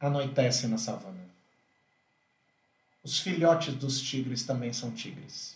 Anoitece 0.00 0.66
na 0.66 0.76
savana. 0.76 1.24
Os 3.04 3.20
filhotes 3.20 3.74
dos 3.74 4.00
tigres 4.00 4.42
também 4.42 4.72
são 4.72 4.90
tigres 4.90 5.55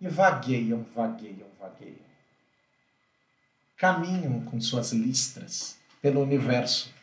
e 0.00 0.08
vagueiam, 0.08 0.84
vagueiam, 0.94 1.48
vagueiam. 1.58 2.06
Caminham 3.76 4.40
com 4.44 4.60
suas 4.60 4.92
listras 4.92 5.78
pelo 6.00 6.22
universo 6.22 6.94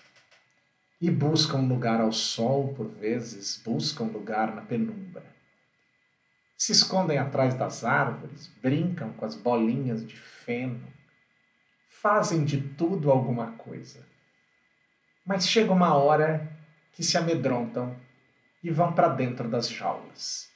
e 1.01 1.09
buscam 1.09 1.59
lugar 1.59 1.99
ao 1.99 2.11
sol, 2.11 2.73
por 2.73 2.87
vezes, 2.87 3.61
buscam 3.63 4.05
lugar 4.05 4.55
na 4.55 4.61
penumbra. 4.61 5.23
Se 6.57 6.71
escondem 6.71 7.17
atrás 7.17 7.55
das 7.55 7.83
árvores, 7.83 8.47
brincam 8.61 9.11
com 9.13 9.25
as 9.25 9.35
bolinhas 9.35 10.05
de 10.05 10.15
feno, 10.15 10.87
fazem 12.01 12.45
de 12.45 12.61
tudo 12.61 13.11
alguma 13.11 13.51
coisa. 13.53 14.05
Mas 15.25 15.47
chega 15.47 15.73
uma 15.73 15.93
hora 15.95 16.49
que 16.93 17.03
se 17.03 17.17
amedrontam 17.17 17.95
e 18.63 18.69
vão 18.69 18.93
para 18.93 19.09
dentro 19.09 19.49
das 19.49 19.69
jaulas 19.69 20.52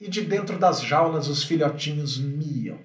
e 0.00 0.08
de 0.08 0.22
dentro 0.22 0.58
das 0.58 0.80
jaulas 0.82 1.28
os 1.28 1.42
filhotinhos 1.42 2.18
miam. 2.18 2.78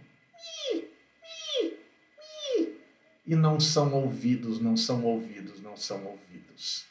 E 3.25 3.35
não 3.35 3.59
são 3.59 3.93
ouvidos, 3.93 4.59
não 4.59 4.75
são 4.75 5.03
ouvidos, 5.03 5.61
não 5.61 5.77
são 5.77 6.05
ouvidos. 6.05 6.85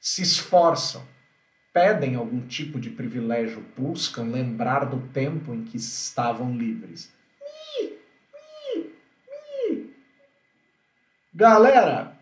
Se 0.00 0.22
esforçam, 0.22 1.06
pedem 1.72 2.14
algum 2.14 2.46
tipo 2.46 2.80
de 2.80 2.88
privilégio, 2.88 3.64
buscam 3.76 4.22
lembrar 4.22 4.84
do 4.84 5.08
tempo 5.08 5.52
em 5.52 5.64
que 5.64 5.76
estavam 5.76 6.56
livres. 6.56 7.12
Galera, 11.34 12.16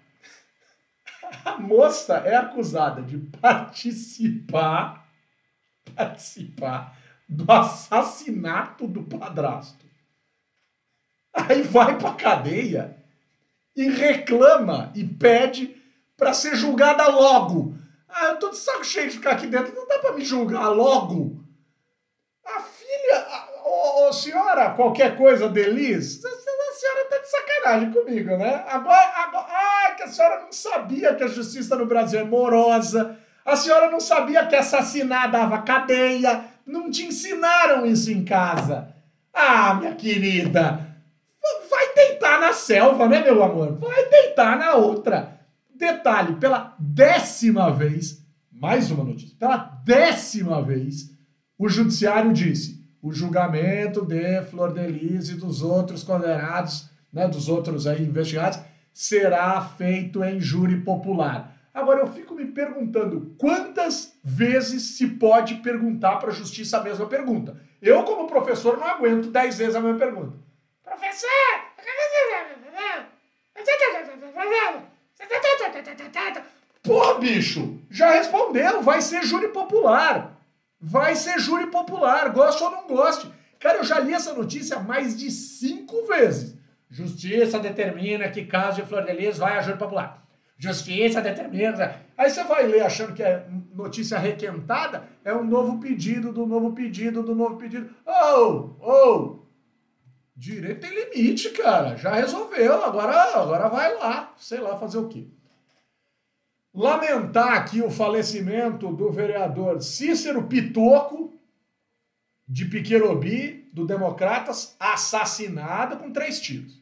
a 1.45 1.59
moça 1.59 2.17
é 2.17 2.35
acusada 2.35 3.03
de 3.03 3.19
participar, 3.19 5.07
participar 5.95 6.99
do 7.33 7.51
assassinato 7.51 8.87
do 8.87 9.03
padrasto. 9.03 9.85
Aí 11.33 11.63
vai 11.63 11.99
pra 11.99 12.13
cadeia 12.13 12.97
e 13.75 13.89
reclama 13.89 14.93
e 14.95 15.03
pede 15.03 15.77
para 16.17 16.35
ser 16.35 16.55
julgada 16.55 17.09
logo. 17.09 17.75
Ah, 18.09 18.27
eu 18.27 18.37
tô 18.37 18.51
de 18.51 18.59
saco 18.59 18.85
cheio 18.85 19.09
de 19.09 19.17
ficar 19.17 19.33
aqui 19.33 19.47
dentro, 19.47 19.75
não 19.75 19.89
dá 19.89 19.99
para 19.99 20.13
me 20.13 20.25
julgar 20.25 20.69
logo. 20.69 21.43
A 22.45 22.61
filha, 22.61 23.27
ô, 23.65 24.09
oh, 24.09 24.13
senhora, 24.13 24.71
qualquer 24.75 25.17
coisa, 25.17 25.49
Delis, 25.49 26.23
a 26.23 26.75
senhora 26.75 27.09
tá 27.09 27.19
de 27.19 27.31
sacanagem 27.31 27.93
comigo, 27.93 28.37
né? 28.37 28.63
Agora, 28.69 29.13
agora, 29.17 29.47
ah, 29.49 29.95
que 29.97 30.03
a 30.03 30.09
senhora 30.09 30.41
não 30.41 30.53
sabia 30.53 31.15
que 31.15 31.25
a 31.25 31.29
justiça 31.29 31.75
no 31.77 31.87
Brasil 31.87 32.21
é 32.21 32.25
morosa, 32.25 33.19
a 33.45 33.57
senhora 33.57 33.91
não 33.91 34.01
sabia 34.01 34.47
que 34.47 34.55
assassinar 34.55 35.31
dava 35.31 35.63
cadeia, 35.63 36.52
não 36.67 36.91
te 36.91 37.05
ensinaram 37.05 37.87
isso 37.87 38.11
em 38.11 38.25
casa. 38.25 38.95
Ah, 39.33 39.75
minha 39.75 39.95
querida, 39.95 40.93
vai 41.71 41.95
deitar 41.95 42.41
na 42.41 42.53
selva, 42.53 43.09
né, 43.09 43.23
meu 43.23 43.43
amor? 43.43 43.77
Vai 43.79 44.09
deitar 44.09 44.59
na 44.59 44.75
outra. 44.75 45.41
Detalhe, 45.75 46.37
pela 46.37 46.77
décima 46.79 47.71
vez, 47.71 48.25
mais 48.51 48.91
uma 48.91 49.05
notícia, 49.05 49.37
pela 49.39 49.57
décima 49.57 50.63
vez, 50.63 51.11
o 51.59 51.69
judiciário 51.69 52.33
disse: 52.33 52.83
o 53.03 53.13
julgamento 53.13 54.05
de 54.05 54.43
Flor 54.43 54.73
Delise 54.73 55.33
e 55.33 55.39
dos 55.39 55.63
outros 55.63 56.05
condenados, 56.05 56.89
né, 57.13 57.27
dos 57.27 57.49
outros 57.49 57.87
aí 57.87 58.03
investigados, 58.05 58.61
será 58.93 59.61
feito 59.61 60.23
em 60.23 60.41
júri 60.41 60.81
popular. 60.83 61.57
Agora 61.75 62.01
eu 62.01 62.07
fico 62.07 62.35
me 62.35 62.47
perguntando 62.47 63.35
quantas 63.39 64.12
vezes 64.23 64.97
se 64.97 65.07
pode 65.07 65.57
perguntar 65.57 66.17
para 66.17 66.31
a 66.31 66.35
justiça 66.35 66.79
a 66.79 66.83
mesma 66.83 67.07
pergunta. 67.07 67.61
Eu, 67.81 68.05
como 68.05 68.29
professor, 68.29 68.79
não 68.79 68.87
aguento 68.87 69.31
dez 69.31 69.59
vezes 69.59 69.75
a 69.75 69.81
mesma 69.81 69.99
pergunta. 69.99 70.37
Professor! 70.85 71.29
Pô, 76.83 77.15
bicho, 77.15 77.81
já 77.89 78.11
respondeu, 78.11 78.83
vai 78.83 79.01
ser 79.01 79.23
júri 79.23 79.49
popular. 79.49 80.37
Vai 80.81 81.15
ser 81.15 81.39
júri 81.39 81.69
popular, 81.69 82.31
goste 82.31 82.63
ou 82.63 82.71
não 82.71 82.87
goste. 82.89 83.33
Cara, 83.61 83.79
eu 83.79 83.85
já 83.85 84.01
li 84.01 84.13
essa 84.13 84.35
notícia 84.35 84.81
mais 84.81 85.17
de 85.17 85.31
cinco 85.31 86.07
vezes. 86.07 86.59
Justiça 86.91 87.61
determina 87.61 88.29
que 88.29 88.45
caso 88.45 88.83
de 88.83 88.89
Flor 88.89 89.05
de 89.05 89.13
Lis 89.13 89.39
vai 89.39 89.57
a 89.57 89.63
júri 89.63 89.79
popular. 89.79 90.22
Justiça 90.63 91.21
determina. 91.21 91.97
Aí 92.17 92.31
você 92.31 92.45
vai 92.45 92.65
ler 92.69 92.83
achando 92.83 93.15
que 93.15 93.23
é 93.23 93.45
notícia 93.75 94.17
requentada, 94.17 95.09
é 95.25 95.35
um 95.35 95.43
novo 95.43 95.81
pedido, 95.81 96.33
do 96.33 96.47
novo 96.47 96.73
pedido, 96.73 97.21
do 97.21 97.35
novo 97.35 97.57
pedido. 97.57 97.91
Oh, 98.07 98.71
oh! 98.81 99.39
Direito 100.37 100.83
tem 100.83 100.95
limite, 100.95 101.51
cara. 101.51 101.97
Já 101.97 102.15
resolveu, 102.15 102.81
agora, 102.81 103.41
agora 103.41 103.69
vai 103.69 103.93
lá, 103.97 104.33
sei 104.39 104.61
lá 104.61 104.77
fazer 104.77 104.99
o 104.99 105.09
quê. 105.09 105.27
Lamentar 106.73 107.55
aqui 107.55 107.83
o 107.83 107.91
falecimento 107.91 108.93
do 108.93 109.11
vereador 109.11 109.83
Cícero 109.83 110.45
Pitoco, 110.45 111.35
de 112.47 112.67
Piquerobi, 112.67 113.69
do 113.73 113.85
Democratas, 113.85 114.77
assassinado 114.79 115.97
com 115.97 116.13
três 116.13 116.41
tiros. 116.41 116.81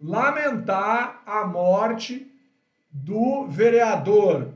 Lamentar 0.00 1.20
a 1.26 1.44
morte 1.44 2.31
do 2.92 3.46
vereador 3.46 4.52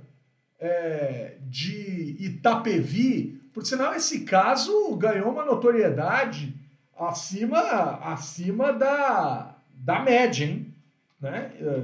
é, 0.60 1.36
de 1.42 2.16
Itapevi, 2.20 3.40
por 3.52 3.64
sinal, 3.64 3.94
esse 3.94 4.20
caso 4.20 4.94
ganhou 4.96 5.30
uma 5.30 5.44
notoriedade 5.44 6.54
acima, 6.98 7.60
acima 8.02 8.72
da, 8.72 9.54
da 9.72 10.00
média, 10.00 10.44
hein? 10.44 10.74
Né? 11.18 11.52
É, 11.60 11.82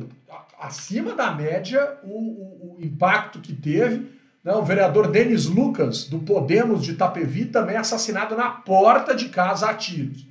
acima 0.60 1.14
da 1.14 1.32
média 1.32 1.98
o, 2.04 2.08
o, 2.08 2.76
o 2.76 2.84
impacto 2.84 3.40
que 3.40 3.54
teve. 3.54 4.12
Né? 4.44 4.52
O 4.52 4.62
vereador 4.62 5.08
Denis 5.08 5.46
Lucas, 5.46 6.04
do 6.04 6.18
Podemos 6.18 6.84
de 6.84 6.92
Itapevi, 6.92 7.46
também 7.46 7.76
assassinado 7.76 8.36
na 8.36 8.50
porta 8.50 9.14
de 9.14 9.28
casa 9.28 9.70
a 9.70 9.74
tiros. 9.74 10.26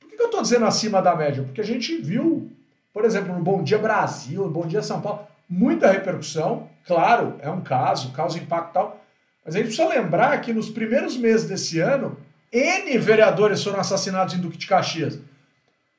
Por 0.00 0.08
que 0.08 0.20
eu 0.20 0.26
estou 0.26 0.42
dizendo 0.42 0.64
acima 0.64 1.00
da 1.00 1.14
média? 1.14 1.42
Porque 1.42 1.60
a 1.60 1.64
gente 1.64 1.96
viu, 1.98 2.50
por 2.92 3.04
exemplo, 3.04 3.32
no 3.32 3.42
Bom 3.42 3.62
Dia 3.62 3.78
Brasil, 3.78 4.42
no 4.42 4.50
Bom 4.50 4.66
Dia 4.66 4.82
São 4.82 5.00
Paulo, 5.00 5.26
muita 5.50 5.90
repercussão, 5.90 6.70
claro, 6.86 7.36
é 7.40 7.50
um 7.50 7.60
caso, 7.60 8.12
causa 8.12 8.38
impacto 8.38 8.72
tal, 8.72 9.04
mas 9.44 9.56
a 9.56 9.58
gente 9.58 9.74
precisa 9.74 9.88
lembrar 9.88 10.40
que 10.40 10.52
nos 10.52 10.70
primeiros 10.70 11.16
meses 11.16 11.48
desse 11.48 11.80
ano, 11.80 12.16
N 12.52 12.96
vereadores 12.98 13.62
foram 13.64 13.80
assassinados 13.80 14.34
em 14.34 14.38
Duque 14.38 14.56
de 14.56 14.66
Caxias. 14.66 15.18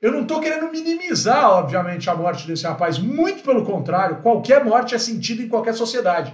Eu 0.02 0.12
não 0.12 0.22
estou 0.22 0.39
querendo 0.39 0.72
minimizar, 0.72 1.49
obviamente, 1.49 2.10
a 2.10 2.16
morte 2.16 2.47
desse 2.47 2.64
rapaz, 2.66 2.97
muito 2.97 3.43
pelo 3.43 3.66
contrário, 3.66 4.22
qualquer 4.22 4.64
morte 4.64 4.95
é 4.95 4.97
sentida 4.97 5.43
em 5.43 5.47
qualquer 5.47 5.74
sociedade. 5.76 6.34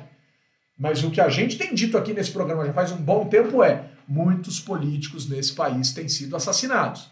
Mas 0.78 1.04
o 1.04 1.10
que 1.10 1.20
a 1.20 1.28
gente 1.28 1.58
tem 1.58 1.74
dito 1.74 1.98
aqui 1.98 2.14
nesse 2.14 2.32
programa 2.32 2.66
já 2.66 2.72
faz 2.72 2.92
um 2.92 2.98
bom 2.98 3.26
tempo 3.26 3.64
é: 3.64 3.86
muitos 4.08 4.60
políticos 4.60 5.28
nesse 5.28 5.54
país 5.54 5.92
têm 5.92 6.08
sido 6.08 6.36
assassinados. 6.36 7.12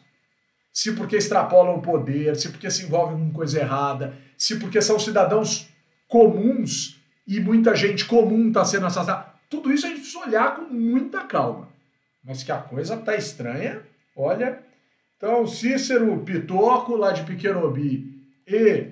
Se 0.71 0.91
porque 0.91 1.15
extrapolam 1.15 1.75
o 1.75 1.81
poder, 1.81 2.35
se 2.35 2.49
porque 2.49 2.69
se 2.69 2.83
envolvem 2.83 3.17
com 3.17 3.31
coisa 3.31 3.59
errada, 3.59 4.13
se 4.37 4.57
porque 4.57 4.81
são 4.81 4.99
cidadãos 4.99 5.67
comuns 6.07 6.99
e 7.27 7.39
muita 7.39 7.75
gente 7.75 8.05
comum 8.05 8.47
está 8.47 8.63
sendo 8.63 8.85
assassinada. 8.85 9.33
Tudo 9.49 9.71
isso 9.71 9.85
a 9.85 9.89
gente 9.89 10.01
precisa 10.01 10.25
olhar 10.25 10.55
com 10.55 10.63
muita 10.63 11.21
calma. 11.23 11.69
Mas 12.23 12.43
que 12.43 12.51
a 12.51 12.57
coisa 12.57 12.97
tá 12.97 13.15
estranha, 13.15 13.81
olha. 14.15 14.59
Então, 15.17 15.45
Cícero 15.47 16.17
Pitoco, 16.19 16.95
lá 16.95 17.11
de 17.11 17.23
Piquerobi, 17.23 18.15
e 18.47 18.91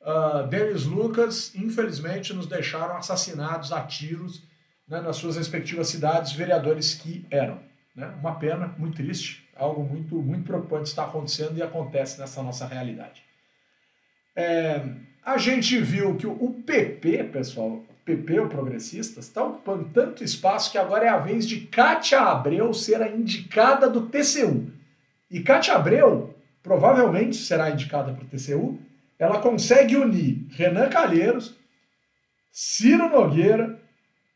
uh, 0.00 0.46
Denis 0.48 0.84
Lucas, 0.84 1.54
infelizmente, 1.54 2.32
nos 2.32 2.46
deixaram 2.46 2.96
assassinados 2.96 3.72
a 3.72 3.82
tiros 3.82 4.42
né, 4.88 5.00
nas 5.00 5.16
suas 5.16 5.36
respectivas 5.36 5.88
cidades, 5.88 6.32
vereadores 6.32 6.94
que 6.94 7.24
eram. 7.30 7.60
Né? 7.94 8.06
Uma 8.20 8.34
pena, 8.34 8.74
muito 8.78 8.96
triste, 8.96 9.48
algo 9.54 9.82
muito, 9.84 10.16
muito 10.16 10.44
preocupante 10.44 10.88
está 10.88 11.04
acontecendo 11.04 11.56
e 11.56 11.62
acontece 11.62 12.18
nessa 12.18 12.42
nossa 12.42 12.66
realidade. 12.66 13.22
É, 14.34 14.82
a 15.24 15.36
gente 15.36 15.78
viu 15.78 16.16
que 16.16 16.26
o 16.26 16.62
PP, 16.64 17.24
pessoal, 17.24 17.82
PP, 18.04 18.40
o 18.40 18.48
Progressistas, 18.48 19.26
está 19.26 19.44
ocupando 19.44 19.90
tanto 19.92 20.24
espaço 20.24 20.70
que 20.72 20.78
agora 20.78 21.04
é 21.04 21.08
a 21.08 21.18
vez 21.18 21.46
de 21.46 21.60
Cátia 21.60 22.20
Abreu 22.20 22.72
ser 22.72 23.02
a 23.02 23.08
indicada 23.08 23.88
do 23.88 24.06
TCU. 24.06 24.66
E 25.30 25.40
Cátia 25.40 25.74
Abreu 25.74 26.34
provavelmente 26.62 27.36
será 27.36 27.70
indicada 27.70 28.12
para 28.12 28.24
o 28.24 28.26
TCU. 28.26 28.78
Ela 29.18 29.40
consegue 29.40 29.96
unir 29.96 30.46
Renan 30.50 30.88
Calheiros, 30.88 31.54
Ciro 32.50 33.08
Nogueira 33.08 33.78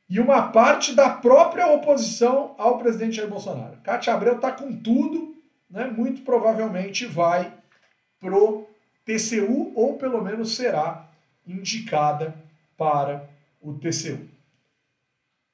e 0.08 0.20
uma 0.20 0.48
parte 0.48 0.94
da 0.94 1.10
própria 1.10 1.66
oposição 1.66 2.54
ao 2.58 2.78
presidente 2.78 3.16
Jair 3.16 3.28
Bolsonaro. 3.28 3.78
Cátia 3.82 4.12
Abreu 4.12 4.36
está 4.36 4.52
com 4.52 4.72
tudo, 4.72 5.34
né? 5.68 5.86
muito 5.86 6.22
provavelmente 6.22 7.06
vai 7.06 7.52
pro 8.20 8.68
TCU 9.04 9.72
ou 9.74 9.98
pelo 9.98 10.22
menos 10.22 10.56
será 10.56 11.10
indicada 11.46 12.34
para 12.76 13.28
o 13.60 13.74
TCU. 13.74 14.28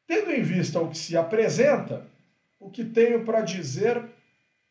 Tendo 0.07 0.30
em 0.32 0.42
vista 0.42 0.80
o 0.80 0.90
que 0.90 0.98
se 0.98 1.16
apresenta, 1.16 2.07
o 2.59 2.70
que 2.70 2.84
tenho 2.84 3.24
para 3.24 3.42
dizer 3.42 4.05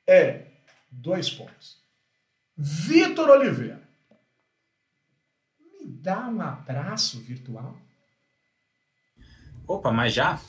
é 0.05 0.45
dois 0.91 1.29
pontos. 1.29 1.77
Vitor 2.57 3.29
Oliveira, 3.29 3.81
me 5.59 5.85
dá 5.85 6.27
um 6.27 6.41
abraço 6.41 7.21
virtual? 7.21 7.77
Opa, 9.65 9.91
mas 9.91 10.13
já? 10.13 10.41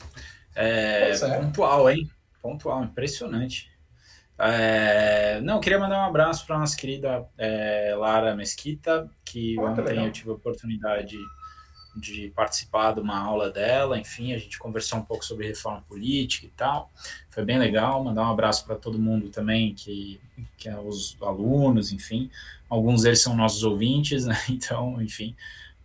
É, 0.55 1.11
é. 1.11 1.39
Pontual, 1.39 1.89
hein? 1.89 2.11
Pontual, 2.41 2.83
impressionante. 2.83 3.70
É, 4.43 5.39
não, 5.41 5.59
queria 5.59 5.77
mandar 5.77 5.99
um 5.99 6.09
abraço 6.09 6.47
para 6.47 6.55
a 6.55 6.59
nossa 6.59 6.75
querida 6.75 7.27
é, 7.37 7.93
Lara 7.95 8.35
Mesquita, 8.35 9.07
que 9.23 9.55
ah, 9.59 9.63
ontem 9.63 10.03
eu 10.03 10.11
tive 10.11 10.31
a 10.31 10.33
oportunidade 10.33 11.15
de 11.95 12.29
participar 12.29 12.93
de 12.93 13.01
uma 13.01 13.19
aula 13.19 13.51
dela, 13.51 13.99
enfim, 13.99 14.33
a 14.33 14.37
gente 14.39 14.57
conversou 14.57 14.97
um 14.97 15.03
pouco 15.03 15.23
sobre 15.23 15.47
reforma 15.47 15.81
política 15.81 16.47
e 16.47 16.49
tal, 16.49 16.91
foi 17.29 17.45
bem 17.45 17.59
legal, 17.59 18.03
mandar 18.03 18.23
um 18.23 18.31
abraço 18.31 18.65
para 18.65 18.75
todo 18.75 18.97
mundo 18.97 19.29
também, 19.29 19.75
que, 19.75 20.19
que 20.57 20.67
é 20.67 20.79
os 20.79 21.15
alunos, 21.21 21.91
enfim, 21.91 22.31
alguns 22.67 23.03
deles 23.03 23.21
são 23.21 23.35
nossos 23.35 23.63
ouvintes, 23.63 24.25
né? 24.25 24.35
então, 24.49 24.99
enfim, 25.01 25.35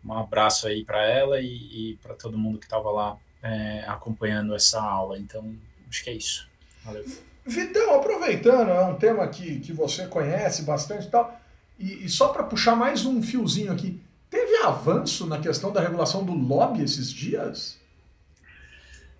um 0.03 0.15
abraço 0.15 0.67
aí 0.67 0.83
para 0.83 1.05
ela 1.05 1.41
e, 1.41 1.91
e 1.91 1.97
para 1.97 2.15
todo 2.15 2.39
mundo 2.39 2.59
que 2.59 2.67
estava 2.67 2.91
lá 2.91 3.19
é, 3.43 3.85
acompanhando 3.87 4.55
essa 4.55 4.81
aula, 4.81 5.19
então, 5.19 5.55
acho 5.91 6.03
que 6.03 6.11
é 6.11 6.15
isso, 6.15 6.49
valeu. 6.83 7.05
Vitão, 7.47 7.95
aproveitando, 7.95 8.71
é 8.71 8.85
um 8.85 8.97
tema 8.97 9.27
que, 9.29 9.61
que 9.61 9.73
você 9.73 10.07
conhece 10.07 10.63
bastante 10.63 11.07
e 11.07 11.11
tal, 11.11 11.41
e, 11.79 12.05
e 12.05 12.09
só 12.09 12.29
para 12.29 12.43
puxar 12.43 12.75
mais 12.75 13.07
um 13.07 13.23
fiozinho 13.23 13.73
aqui, 13.73 14.01
teve 14.29 14.57
avanço 14.65 15.27
na 15.27 15.39
questão 15.39 15.73
da 15.73 15.81
regulação 15.81 16.25
do 16.25 16.33
lobby 16.33 16.83
esses 16.83 17.11
dias? 17.11 17.79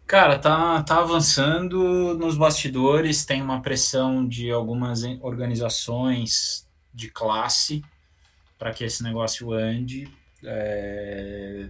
Cara, 0.07 0.39
tá, 0.39 0.83
tá 0.83 0.99
avançando 0.99 2.17
nos 2.17 2.37
bastidores, 2.37 3.25
tem 3.25 3.43
uma 3.43 3.61
pressão 3.61 4.27
de 4.27 4.51
algumas 4.51 5.03
organizações 5.21 6.67
de 6.95 7.11
classe 7.11 7.83
para 8.59 8.73
que 8.73 8.85
esse 8.85 9.03
negócio 9.03 9.53
ande. 9.53 10.09
É, 10.45 11.69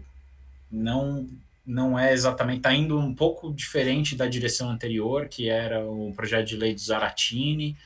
não 0.71 1.27
não 1.67 1.99
é 1.99 2.13
exatamente, 2.13 2.59
está 2.59 2.73
indo 2.73 2.97
um 2.97 3.13
pouco 3.13 3.53
diferente 3.53 4.15
da 4.15 4.27
direção 4.27 4.71
anterior, 4.71 5.27
que 5.29 5.49
era 5.49 5.85
o 5.85 6.13
projeto 6.15 6.47
de 6.47 6.57
lei 6.57 6.73
do 6.73 6.81
Zaratini. 6.81 7.77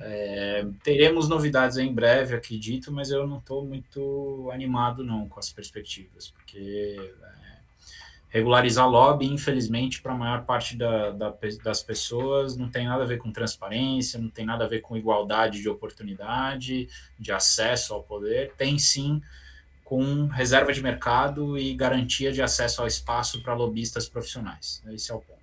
É, 0.00 0.66
teremos 0.84 1.28
novidades 1.28 1.78
em 1.78 1.92
breve, 1.92 2.36
acredito, 2.36 2.92
mas 2.92 3.10
eu 3.10 3.26
não 3.26 3.38
estou 3.38 3.64
muito 3.64 4.50
animado 4.52 5.02
não 5.02 5.26
com 5.28 5.40
as 5.40 5.50
perspectivas, 5.50 6.30
porque 6.30 6.96
é, 7.00 7.56
regularizar 8.28 8.88
lobby, 8.88 9.26
infelizmente, 9.26 10.02
para 10.02 10.12
a 10.12 10.16
maior 10.16 10.44
parte 10.44 10.76
da, 10.76 11.10
da, 11.10 11.34
das 11.64 11.82
pessoas, 11.82 12.56
não 12.56 12.68
tem 12.68 12.86
nada 12.86 13.02
a 13.02 13.06
ver 13.06 13.16
com 13.16 13.32
transparência, 13.32 14.20
não 14.20 14.28
tem 14.28 14.44
nada 14.44 14.64
a 14.64 14.68
ver 14.68 14.80
com 14.80 14.96
igualdade 14.96 15.60
de 15.60 15.68
oportunidade, 15.68 16.86
de 17.18 17.32
acesso 17.32 17.94
ao 17.94 18.02
poder, 18.02 18.52
tem 18.58 18.78
sim 18.78 19.22
com 19.86 20.26
reserva 20.26 20.72
de 20.72 20.82
mercado 20.82 21.56
e 21.56 21.72
garantia 21.72 22.32
de 22.32 22.42
acesso 22.42 22.82
ao 22.82 22.88
espaço 22.88 23.40
para 23.40 23.54
lobistas 23.54 24.08
profissionais. 24.08 24.82
Esse 24.88 25.12
é 25.12 25.14
o 25.14 25.20
ponto. 25.20 25.38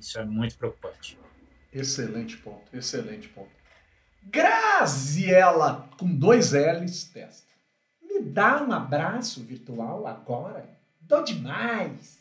Isso 0.00 0.18
é 0.18 0.24
muito 0.24 0.56
preocupante. 0.56 1.18
Excelente 1.70 2.38
ponto, 2.38 2.74
excelente 2.74 3.28
ponto. 3.28 3.50
Graziela, 4.22 5.86
com 5.98 6.06
dois 6.06 6.52
L's, 6.52 7.04
testa. 7.12 7.52
Me 8.00 8.22
dá 8.22 8.62
um 8.62 8.72
abraço 8.72 9.44
virtual 9.44 10.06
agora? 10.06 10.66
Dou 11.02 11.22
demais. 11.22 12.18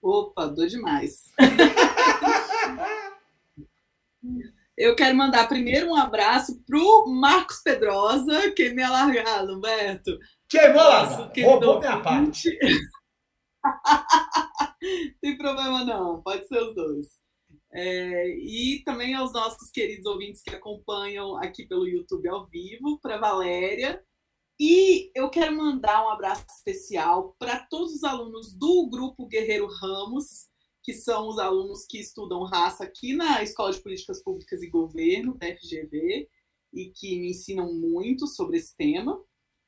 Opa, 0.00 0.46
dou 0.46 0.66
demais. 0.66 1.34
Eu 4.76 4.96
quero 4.96 5.16
mandar 5.16 5.48
primeiro 5.48 5.88
um 5.88 5.94
abraço 5.94 6.62
pro 6.64 7.06
Marcos 7.06 7.60
Pedrosa, 7.62 8.50
que 8.52 8.70
me 8.70 8.82
alargado, 8.82 9.56
Humberto. 9.56 10.18
Queimou 10.48 10.82
lá, 10.82 11.30
roubou 11.44 11.78
minha 11.78 12.00
parte. 12.00 12.58
Tem 15.20 15.36
problema 15.36 15.84
não, 15.84 16.22
pode 16.22 16.48
ser 16.48 16.62
os 16.62 16.74
dois. 16.74 17.06
É, 17.74 18.28
e 18.28 18.82
também 18.84 19.14
aos 19.14 19.32
nossos 19.32 19.70
queridos 19.70 20.06
ouvintes 20.06 20.42
que 20.42 20.54
acompanham 20.54 21.36
aqui 21.36 21.66
pelo 21.66 21.86
YouTube 21.86 22.28
ao 22.28 22.46
vivo, 22.46 22.98
para 23.00 23.18
Valéria. 23.18 24.02
E 24.58 25.10
eu 25.14 25.28
quero 25.30 25.56
mandar 25.56 26.04
um 26.04 26.10
abraço 26.10 26.44
especial 26.48 27.34
para 27.38 27.58
todos 27.58 27.94
os 27.94 28.04
alunos 28.04 28.52
do 28.52 28.88
Grupo 28.88 29.26
Guerreiro 29.26 29.66
Ramos, 29.66 30.48
que 30.82 30.92
são 30.92 31.28
os 31.28 31.38
alunos 31.38 31.86
que 31.86 31.98
estudam 31.98 32.42
raça 32.42 32.84
aqui 32.84 33.14
na 33.14 33.42
Escola 33.42 33.72
de 33.72 33.80
Políticas 33.80 34.22
Públicas 34.22 34.62
e 34.62 34.68
Governo, 34.68 35.38
da 35.38 35.46
FGV, 35.46 36.28
e 36.72 36.86
que 36.90 37.18
me 37.20 37.30
ensinam 37.30 37.72
muito 37.72 38.26
sobre 38.26 38.56
esse 38.56 38.76
tema. 38.76 39.22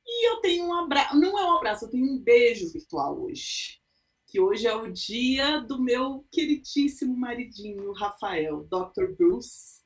E 0.06 0.28
eu 0.28 0.40
tenho 0.40 0.64
um 0.64 0.74
abraço, 0.74 1.16
não 1.16 1.38
é 1.38 1.44
um 1.44 1.56
abraço, 1.56 1.84
eu 1.84 1.90
tenho 1.90 2.04
um 2.04 2.18
beijo 2.18 2.70
virtual 2.72 3.22
hoje. 3.22 3.80
Que 4.26 4.40
hoje 4.40 4.66
é 4.66 4.74
o 4.74 4.90
dia 4.90 5.60
do 5.60 5.80
meu 5.80 6.26
queridíssimo 6.32 7.16
maridinho, 7.16 7.92
Rafael, 7.92 8.64
Dr. 8.64 9.12
Bruce. 9.16 9.82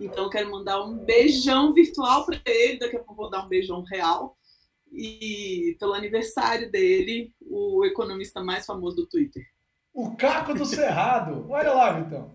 Então, 0.00 0.30
quero 0.30 0.50
mandar 0.50 0.82
um 0.82 1.04
beijão 1.04 1.74
virtual 1.74 2.24
para 2.24 2.40
ele. 2.46 2.78
Daqui 2.78 2.96
a 2.96 3.00
pouco 3.00 3.14
vou 3.14 3.30
dar 3.30 3.44
um 3.44 3.48
beijão 3.48 3.82
real. 3.82 4.36
E 4.90 5.76
pelo 5.78 5.92
aniversário 5.92 6.70
dele, 6.70 7.32
o 7.40 7.84
economista 7.84 8.42
mais 8.42 8.64
famoso 8.64 8.96
do 8.96 9.06
Twitter. 9.06 9.51
O 9.92 10.16
Caco 10.16 10.54
do 10.54 10.64
Cerrado. 10.64 11.46
Olha 11.50 11.72
lá, 11.72 11.92
Vitão. 11.92 12.30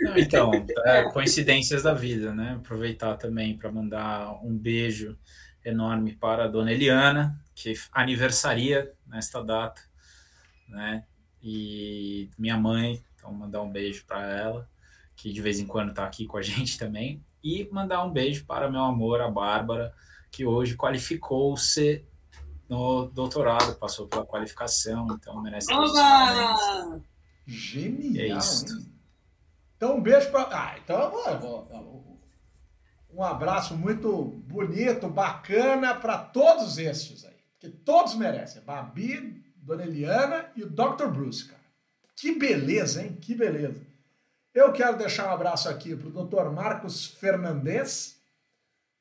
Não, 0.00 0.18
então, 0.18 0.50
é, 0.84 1.04
coincidências 1.12 1.82
da 1.82 1.94
vida, 1.94 2.34
né? 2.34 2.54
Aproveitar 2.56 3.16
também 3.16 3.56
para 3.56 3.70
mandar 3.70 4.44
um 4.44 4.56
beijo 4.56 5.16
enorme 5.64 6.16
para 6.16 6.44
a 6.44 6.48
dona 6.48 6.72
Eliana, 6.72 7.40
que 7.54 7.74
aniversaria 7.92 8.92
nesta 9.06 9.44
data, 9.44 9.80
né? 10.68 11.04
E 11.42 12.28
minha 12.38 12.56
mãe, 12.56 13.02
então 13.14 13.32
mandar 13.32 13.62
um 13.62 13.70
beijo 13.70 14.04
para 14.06 14.26
ela, 14.26 14.68
que 15.14 15.32
de 15.32 15.40
vez 15.40 15.60
em 15.60 15.66
quando 15.66 15.90
está 15.90 16.04
aqui 16.04 16.26
com 16.26 16.36
a 16.36 16.42
gente 16.42 16.78
também, 16.78 17.22
e 17.44 17.68
mandar 17.70 18.04
um 18.04 18.10
beijo 18.10 18.44
para 18.44 18.70
meu 18.70 18.82
amor, 18.82 19.20
a 19.20 19.30
Bárbara, 19.30 19.94
que 20.30 20.44
hoje 20.44 20.76
qualificou-se 20.76 22.04
no 22.70 23.06
doutorado, 23.06 23.74
passou 23.74 24.06
pela 24.06 24.24
qualificação, 24.24 25.08
então 25.10 25.42
merece. 25.42 25.72
Oba! 25.72 27.02
Genial! 27.44 28.36
É 28.36 28.38
isso. 28.38 28.64
Então, 29.76 29.96
um 29.96 30.00
beijo 30.00 30.30
para. 30.30 30.48
Ah, 30.56 30.78
então 30.78 31.00
eu 31.00 31.10
vou, 31.10 31.28
eu 31.28 31.38
vou, 31.40 32.20
Um 33.12 33.24
abraço 33.24 33.76
muito 33.76 34.22
bonito, 34.46 35.08
bacana 35.08 35.96
para 35.96 36.16
todos 36.16 36.78
estes 36.78 37.24
aí. 37.24 37.34
Que 37.58 37.68
todos 37.68 38.14
merecem. 38.14 38.62
Babi, 38.62 39.42
Dona 39.56 39.82
Eliana 39.82 40.52
e 40.54 40.62
o 40.62 40.70
Dr. 40.70 41.08
Bruce, 41.08 41.46
cara. 41.46 41.60
Que 42.14 42.38
beleza, 42.38 43.02
hein? 43.02 43.18
Que 43.20 43.34
beleza. 43.34 43.84
Eu 44.54 44.72
quero 44.72 44.96
deixar 44.96 45.28
um 45.28 45.34
abraço 45.34 45.68
aqui 45.68 45.96
para 45.96 46.08
o 46.08 46.24
Dr. 46.24 46.50
Marcos 46.50 47.06
Fernandes, 47.06 48.20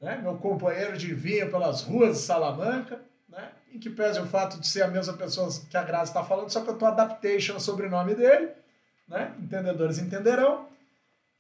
né? 0.01 0.17
meu 0.17 0.38
companheiro 0.38 0.97
de 0.97 1.13
vinho 1.13 1.51
pelas 1.51 1.84
ruas 1.84 2.17
de 2.17 2.24
Salamanca 2.24 3.07
né? 3.30 3.51
Em 3.73 3.80
que 3.80 3.89
pese 3.89 4.19
o 4.19 4.25
fato 4.25 4.59
de 4.59 4.67
ser 4.67 4.82
a 4.82 4.88
mesma 4.88 5.13
pessoa 5.13 5.49
que 5.69 5.77
a 5.77 5.84
Grazi 5.84 6.11
está 6.11 6.23
falando, 6.23 6.49
só 6.49 6.61
que 6.61 6.69
eu 6.69 6.77
tô 6.77 6.86
adaptation 6.86 7.55
o 7.55 7.59
sobrenome 7.59 8.15
dele, 8.15 8.49
né? 9.07 9.34
Entendedores 9.39 9.99
entenderão. 9.99 10.67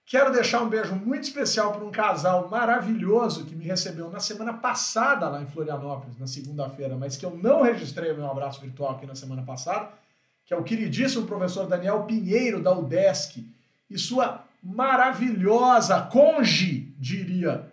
Quero 0.05 0.31
deixar 0.31 0.63
um 0.63 0.69
beijo 0.69 0.95
muito 0.95 1.25
especial 1.25 1.71
para 1.71 1.85
um 1.85 1.91
casal 1.91 2.49
maravilhoso 2.49 3.45
que 3.45 3.55
me 3.55 3.63
recebeu 3.63 4.09
na 4.09 4.19
semana 4.19 4.53
passada 4.53 5.29
lá 5.29 5.39
em 5.39 5.45
Florianópolis, 5.45 6.17
na 6.17 6.25
segunda-feira, 6.25 6.95
mas 6.95 7.15
que 7.15 7.25
eu 7.25 7.37
não 7.37 7.61
registrei 7.61 8.11
o 8.11 8.15
meu 8.15 8.29
abraço 8.29 8.59
virtual 8.59 8.95
aqui 8.95 9.05
na 9.05 9.13
semana 9.13 9.43
passada, 9.43 9.89
que 10.47 10.53
é 10.53 10.57
o 10.57 10.63
queridíssimo 10.63 11.27
professor 11.27 11.67
Daniel 11.67 12.03
Pinheiro 12.05 12.59
da 12.59 12.75
UDESC 12.75 13.45
e 13.87 13.99
sua 13.99 14.43
maravilhosa 14.63 16.01
conge, 16.01 16.91
diria 16.97 17.69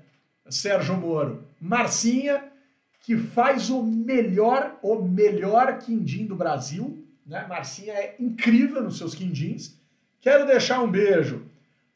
Sérgio 0.49 0.95
Moro, 0.95 1.43
Marcinha, 1.59 2.45
que 3.07 3.17
faz 3.17 3.71
o 3.71 3.85
melhor, 3.85 4.81
o 4.83 4.97
melhor 5.01 5.79
quindim 5.79 6.27
do 6.27 6.35
Brasil, 6.35 7.07
né? 7.25 7.47
Marcinha 7.49 7.93
é 7.93 8.17
incrível 8.19 8.83
nos 8.83 8.99
seus 8.99 9.15
quindins. 9.15 9.79
Quero 10.21 10.45
deixar 10.45 10.81
um 10.81 10.91
beijo 10.91 11.47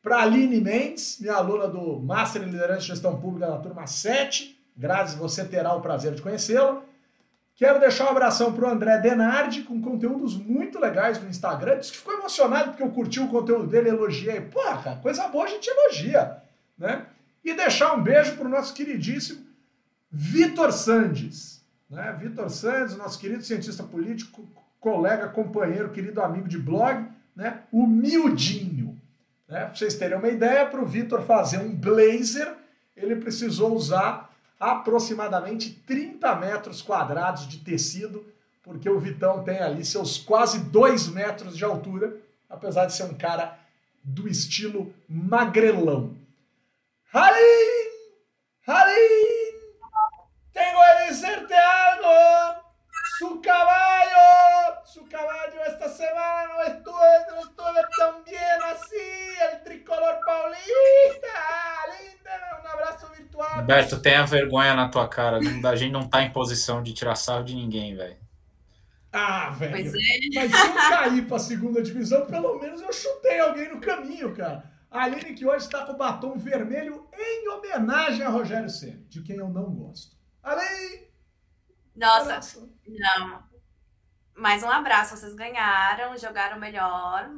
para 0.01 0.23
Aline 0.23 0.61
Mendes, 0.61 1.19
minha 1.21 1.35
aluna 1.35 1.67
do 1.67 1.99
Master 1.99 2.43
em 2.43 2.45
Liderança 2.45 2.85
e 2.85 2.87
Gestão 2.87 3.21
Pública 3.21 3.49
da 3.49 3.59
turma 3.59 3.89
7. 3.89 4.57
Graças, 4.77 5.17
você 5.19 5.45
terá 5.45 5.75
o 5.75 5.81
prazer 5.81 6.15
de 6.15 6.23
conhecê-la. 6.23 6.81
Quero 7.57 7.81
deixar 7.81 8.05
um 8.05 8.11
abração 8.11 8.53
para 8.53 8.69
o 8.69 8.71
André 8.71 8.99
Denardi, 8.99 9.65
com 9.65 9.83
conteúdos 9.83 10.37
muito 10.37 10.79
legais 10.79 11.21
no 11.21 11.29
Instagram. 11.29 11.81
Diz 11.81 11.91
que 11.91 11.99
ficou 11.99 12.15
emocionado 12.15 12.69
porque 12.69 12.85
eu 12.85 12.91
curti 12.93 13.19
o 13.19 13.27
conteúdo 13.27 13.67
dele, 13.67 13.89
elogiei. 13.89 14.43
Porra, 14.43 15.01
coisa 15.03 15.27
boa 15.27 15.47
a 15.47 15.49
gente 15.49 15.69
elogia, 15.69 16.37
né? 16.79 17.07
E 17.45 17.53
deixar 17.53 17.97
um 17.97 18.01
beijo 18.01 18.37
para 18.37 18.47
o 18.47 18.49
nosso 18.49 18.73
queridíssimo 18.73 19.50
Vitor 20.11 20.73
Sandes. 20.73 21.63
Né? 21.89 22.17
Vitor 22.21 22.51
Sandes, 22.51 22.97
nosso 22.97 23.19
querido 23.19 23.43
cientista 23.43 23.83
político, 23.83 24.47
colega, 24.81 25.29
companheiro, 25.29 25.91
querido 25.91 26.21
amigo 26.23 26.49
de 26.49 26.59
blog, 26.59 27.07
né? 27.37 27.63
humildinho. 27.73 28.99
Né? 29.49 29.61
Para 29.65 29.75
vocês 29.75 29.95
terem 29.95 30.19
uma 30.19 30.29
ideia, 30.29 30.67
para 30.67 30.81
o 30.81 30.87
Vitor 30.87 31.23
fazer 31.23 31.59
um 31.59 31.75
blazer, 31.75 32.55
ele 32.97 33.17
precisou 33.17 33.75
usar 33.75 34.31
aproximadamente 34.59 35.71
30 35.87 36.35
metros 36.37 36.83
quadrados 36.83 37.49
de 37.49 37.59
tecido, 37.59 38.25
porque 38.63 38.89
o 38.91 39.01
Vitão 39.01 39.43
tem 39.43 39.59
ali 39.59 39.85
seus 39.85 40.19
quase 40.19 40.61
2 40.61 41.09
metros 41.09 41.57
de 41.57 41.65
altura, 41.65 42.17
apesar 42.49 42.87
de 42.87 42.95
ser 42.95 43.05
um 43.05 43.15
cara 43.15 43.59
do 44.05 44.29
estilo 44.29 44.93
magrelão. 45.09 46.15
Halim! 47.13 47.91
Halim! 48.67 49.30
Tengo 50.61 50.81
que 50.81 51.09
decirte 51.09 51.55
algo! 51.55 52.61
Su 53.19 53.41
caballo, 53.41 54.85
su 54.85 55.07
caballo 55.09 55.63
esta 55.67 55.89
semana 55.89 56.49
no 56.49 56.63
estuvo, 56.63 56.99
no 57.31 57.41
estuvo 57.41 57.73
tan 57.99 58.25
bien 58.25 58.61
así, 58.73 58.97
el 59.51 59.63
tricolor 59.63 60.21
paulista. 60.25 61.37
Linda, 61.99 62.63
um 62.63 62.69
abraço 62.69 63.07
virtual. 63.17 63.65
Beto, 63.65 64.03
tenha 64.03 64.27
vergonha 64.27 64.75
na 64.75 64.89
tua 64.89 65.09
cara. 65.09 65.39
A 65.39 65.77
gente 65.77 65.93
não 65.93 66.09
tá 66.09 66.23
em 66.23 66.31
posição 66.31 66.83
de 66.83 66.93
tirar 66.93 67.15
sarro 67.15 67.45
de 67.45 67.55
ninguém, 67.55 67.97
velho. 67.97 68.17
Ah, 69.13 69.51
velho. 69.51 69.73
Pois 69.73 69.95
é. 69.95 69.99
Mas 70.35 70.51
se 70.51 70.67
eu 70.67 70.75
cair 70.75 71.27
pra 71.27 71.39
segunda 71.39 71.83
divisão, 71.83 72.27
pelo 72.27 72.59
menos 72.59 72.83
eu 72.83 72.93
chutei 72.93 73.41
alguém 73.41 73.69
no 73.69 73.81
caminho, 73.81 74.35
cara. 74.37 74.65
A 74.91 75.05
Aline 75.05 75.35
que 75.35 75.47
hoje 75.47 75.65
está 75.65 75.85
com 75.87 75.93
o 75.93 75.97
batom 75.97 76.37
vermelho 76.39 77.07
em 77.13 77.49
homenagem 77.49 78.25
a 78.25 78.29
Rogério 78.29 78.69
Ceni, 78.69 79.07
de 79.09 79.23
quem 79.23 79.37
eu 79.37 79.49
não 79.49 79.65
gosto. 79.65 80.20
Aline! 80.43 81.11
Nossa, 81.95 82.41
não. 82.87 83.43
Mais 84.35 84.63
um 84.63 84.71
abraço, 84.71 85.17
vocês 85.17 85.35
ganharam, 85.35 86.17
jogaram 86.17 86.59
melhor. 86.59 87.31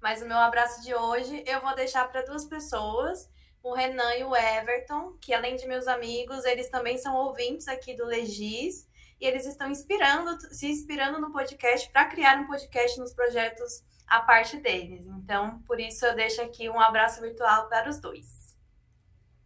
Mas 0.00 0.22
o 0.22 0.26
meu 0.26 0.38
abraço 0.38 0.82
de 0.82 0.94
hoje 0.94 1.42
eu 1.46 1.60
vou 1.60 1.74
deixar 1.74 2.08
para 2.08 2.22
duas 2.22 2.46
pessoas, 2.46 3.28
o 3.62 3.74
Renan 3.74 4.14
e 4.14 4.24
o 4.24 4.34
Everton, 4.34 5.18
que 5.20 5.34
além 5.34 5.56
de 5.56 5.66
meus 5.66 5.86
amigos, 5.86 6.44
eles 6.44 6.70
também 6.70 6.96
são 6.96 7.14
ouvintes 7.14 7.68
aqui 7.68 7.94
do 7.94 8.06
Legis 8.06 8.88
e 9.20 9.26
eles 9.26 9.44
estão 9.44 9.70
inspirando, 9.70 10.38
se 10.54 10.66
inspirando 10.66 11.20
no 11.20 11.32
podcast 11.32 11.90
para 11.90 12.06
criar 12.06 12.38
um 12.38 12.46
podcast 12.46 12.98
nos 12.98 13.12
projetos 13.12 13.82
a 14.06 14.20
parte 14.20 14.56
deles. 14.58 15.04
Então, 15.06 15.60
por 15.62 15.80
isso 15.80 16.06
eu 16.06 16.14
deixo 16.14 16.40
aqui 16.40 16.70
um 16.70 16.80
abraço 16.80 17.20
virtual 17.20 17.68
para 17.68 17.90
os 17.90 17.98
dois. 17.98 18.56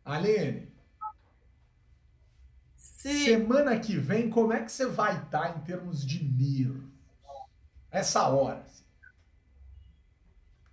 Aline, 0.05 0.70
Sim. 3.01 3.25
Semana 3.25 3.81
que 3.81 3.97
vem, 3.97 4.29
como 4.29 4.53
é 4.53 4.63
que 4.63 4.71
você 4.71 4.85
vai 4.85 5.17
estar 5.17 5.41
tá 5.41 5.57
em 5.57 5.61
termos 5.63 6.05
de 6.07 6.23
Niro? 6.23 6.85
Essa 7.91 8.29
hora. 8.29 8.59
Assim. 8.59 8.85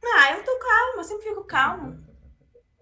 Ah, 0.03 0.33
eu 0.33 0.43
tô 0.43 0.59
calma, 0.59 0.97
eu 0.97 1.03
sempre 1.05 1.29
fico 1.29 1.45
calmo. 1.45 2.05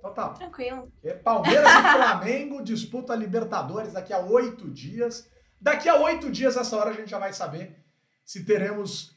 Total. 0.02 0.34
Tranquilo. 0.34 0.92
É 1.04 1.14
Palmeiras 1.14 1.64
e 1.64 1.82
Flamengo 1.94 2.64
disputa 2.64 3.14
a 3.14 3.16
Libertadores 3.16 3.94
daqui 3.94 4.14
a 4.14 4.20
oito 4.20 4.68
dias. 4.72 5.30
Daqui 5.62 5.88
a 5.90 5.96
oito 6.02 6.32
dias, 6.32 6.58
essa 6.58 6.76
hora, 6.76 6.90
a 6.90 6.94
gente 6.94 7.12
já 7.12 7.20
vai 7.20 7.32
saber 7.32 7.86
se 8.26 8.44
teremos. 8.46 9.16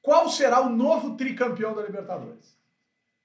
Qual 0.00 0.30
será 0.30 0.62
o 0.62 0.70
novo 0.70 1.14
tricampeão 1.14 1.74
da 1.74 1.82
Libertadores? 1.82 2.56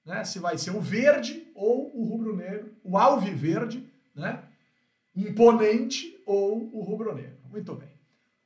Né? 0.04 0.22
Se 0.24 0.38
vai 0.38 0.58
ser 0.58 0.72
o 0.72 0.80
verde 0.82 1.50
ou 1.54 1.90
o 1.98 2.04
rubro-negro, 2.04 2.76
o 2.84 2.98
alviverde, 2.98 3.90
né? 4.14 4.44
imponente 5.16 6.13
ou 6.26 6.70
o 6.72 6.82
rubro-negro. 6.82 7.38
Muito 7.50 7.74
bem. 7.74 7.94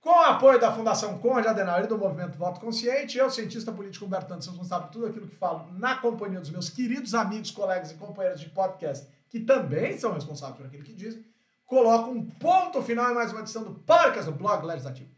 Com 0.01 0.11
o 0.11 0.25
apoio 0.25 0.61
da 0.61 0.73
Fundação 0.73 1.19
Conde 1.19 1.49
Adenauer 1.49 1.85
e 1.85 1.89
do 1.89 1.99
Movimento 1.99 2.39
Voto 2.39 2.61
Consciente, 2.61 3.19
eu, 3.19 3.29
cientista 3.29 3.73
político 3.73 4.05
Humberto 4.05 4.29
Santos, 4.29 4.47
responsável 4.47 4.87
por 4.87 4.93
tudo 4.93 5.07
aquilo 5.07 5.27
que 5.27 5.35
falo 5.35 5.71
na 5.73 5.97
companhia 5.97 6.41
dos 6.41 6.51
meus 6.51 6.71
queridos 6.71 7.15
amigos, 7.15 7.51
colegas 7.51 7.91
e 7.91 7.95
companheiros 7.97 8.41
de 8.41 8.49
podcast, 8.49 9.07
que 9.29 9.41
também 9.41 9.99
são 9.99 10.13
responsáveis 10.13 10.57
por 10.57 10.67
aquilo 10.67 10.85
que 10.85 10.95
dizem, 10.95 11.25
coloco 11.67 12.11
um 12.11 12.25
ponto 12.25 12.81
final 12.83 13.11
em 13.11 13.15
mais 13.15 13.33
uma 13.33 13.41
edição 13.41 13.65
do 13.65 13.75
Podcast 13.75 14.31
do 14.31 14.39
Blog 14.39 14.65
Legislativo. 14.65 15.11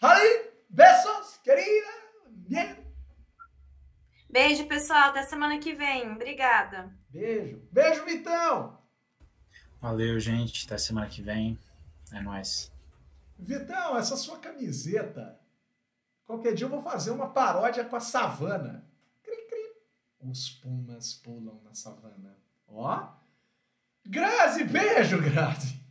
Ali, 0.00 0.50
beijos, 0.68 1.38
querida. 1.44 1.90
Bien. 2.30 2.76
Beijo, 4.28 4.66
pessoal. 4.66 5.10
Até 5.10 5.22
semana 5.22 5.58
que 5.58 5.74
vem. 5.74 6.10
Obrigada. 6.10 6.90
Beijo. 7.08 7.62
Beijo, 7.70 8.04
Vitão. 8.04 8.76
Valeu, 9.80 10.18
gente. 10.18 10.66
Até 10.66 10.76
semana 10.76 11.06
que 11.06 11.22
vem. 11.22 11.56
É 12.14 12.20
nóis. 12.20 12.72
Vitão, 13.36 13.98
essa 13.98 14.16
sua 14.16 14.38
camiseta. 14.38 15.36
Qualquer 16.24 16.54
dia 16.54 16.64
eu 16.64 16.70
vou 16.70 16.80
fazer 16.80 17.10
uma 17.10 17.30
paródia 17.30 17.84
com 17.84 17.96
a 17.96 18.00
savana. 18.00 18.88
Cri, 19.20 19.36
cri. 19.48 19.72
Os 20.20 20.48
pumas 20.50 21.14
pulam 21.14 21.60
na 21.64 21.74
savana. 21.74 22.38
Ó. 22.68 23.12
Grazi, 24.06 24.62
beijo, 24.62 25.20
Grazi. 25.20 25.82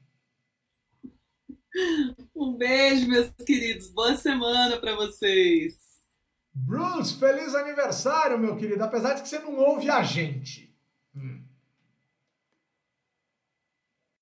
Um 2.33 2.55
beijo, 2.55 3.09
meus 3.09 3.29
queridos. 3.45 3.89
Boa 3.89 4.15
semana 4.15 4.77
para 4.77 4.95
vocês. 4.95 5.77
Bruce, 6.53 7.19
feliz 7.19 7.53
aniversário, 7.53 8.39
meu 8.39 8.55
querido. 8.55 8.81
Apesar 8.81 9.15
de 9.15 9.23
que 9.23 9.27
você 9.27 9.39
não 9.39 9.57
ouve 9.57 9.89
a 9.89 10.03
gente. 10.03 10.62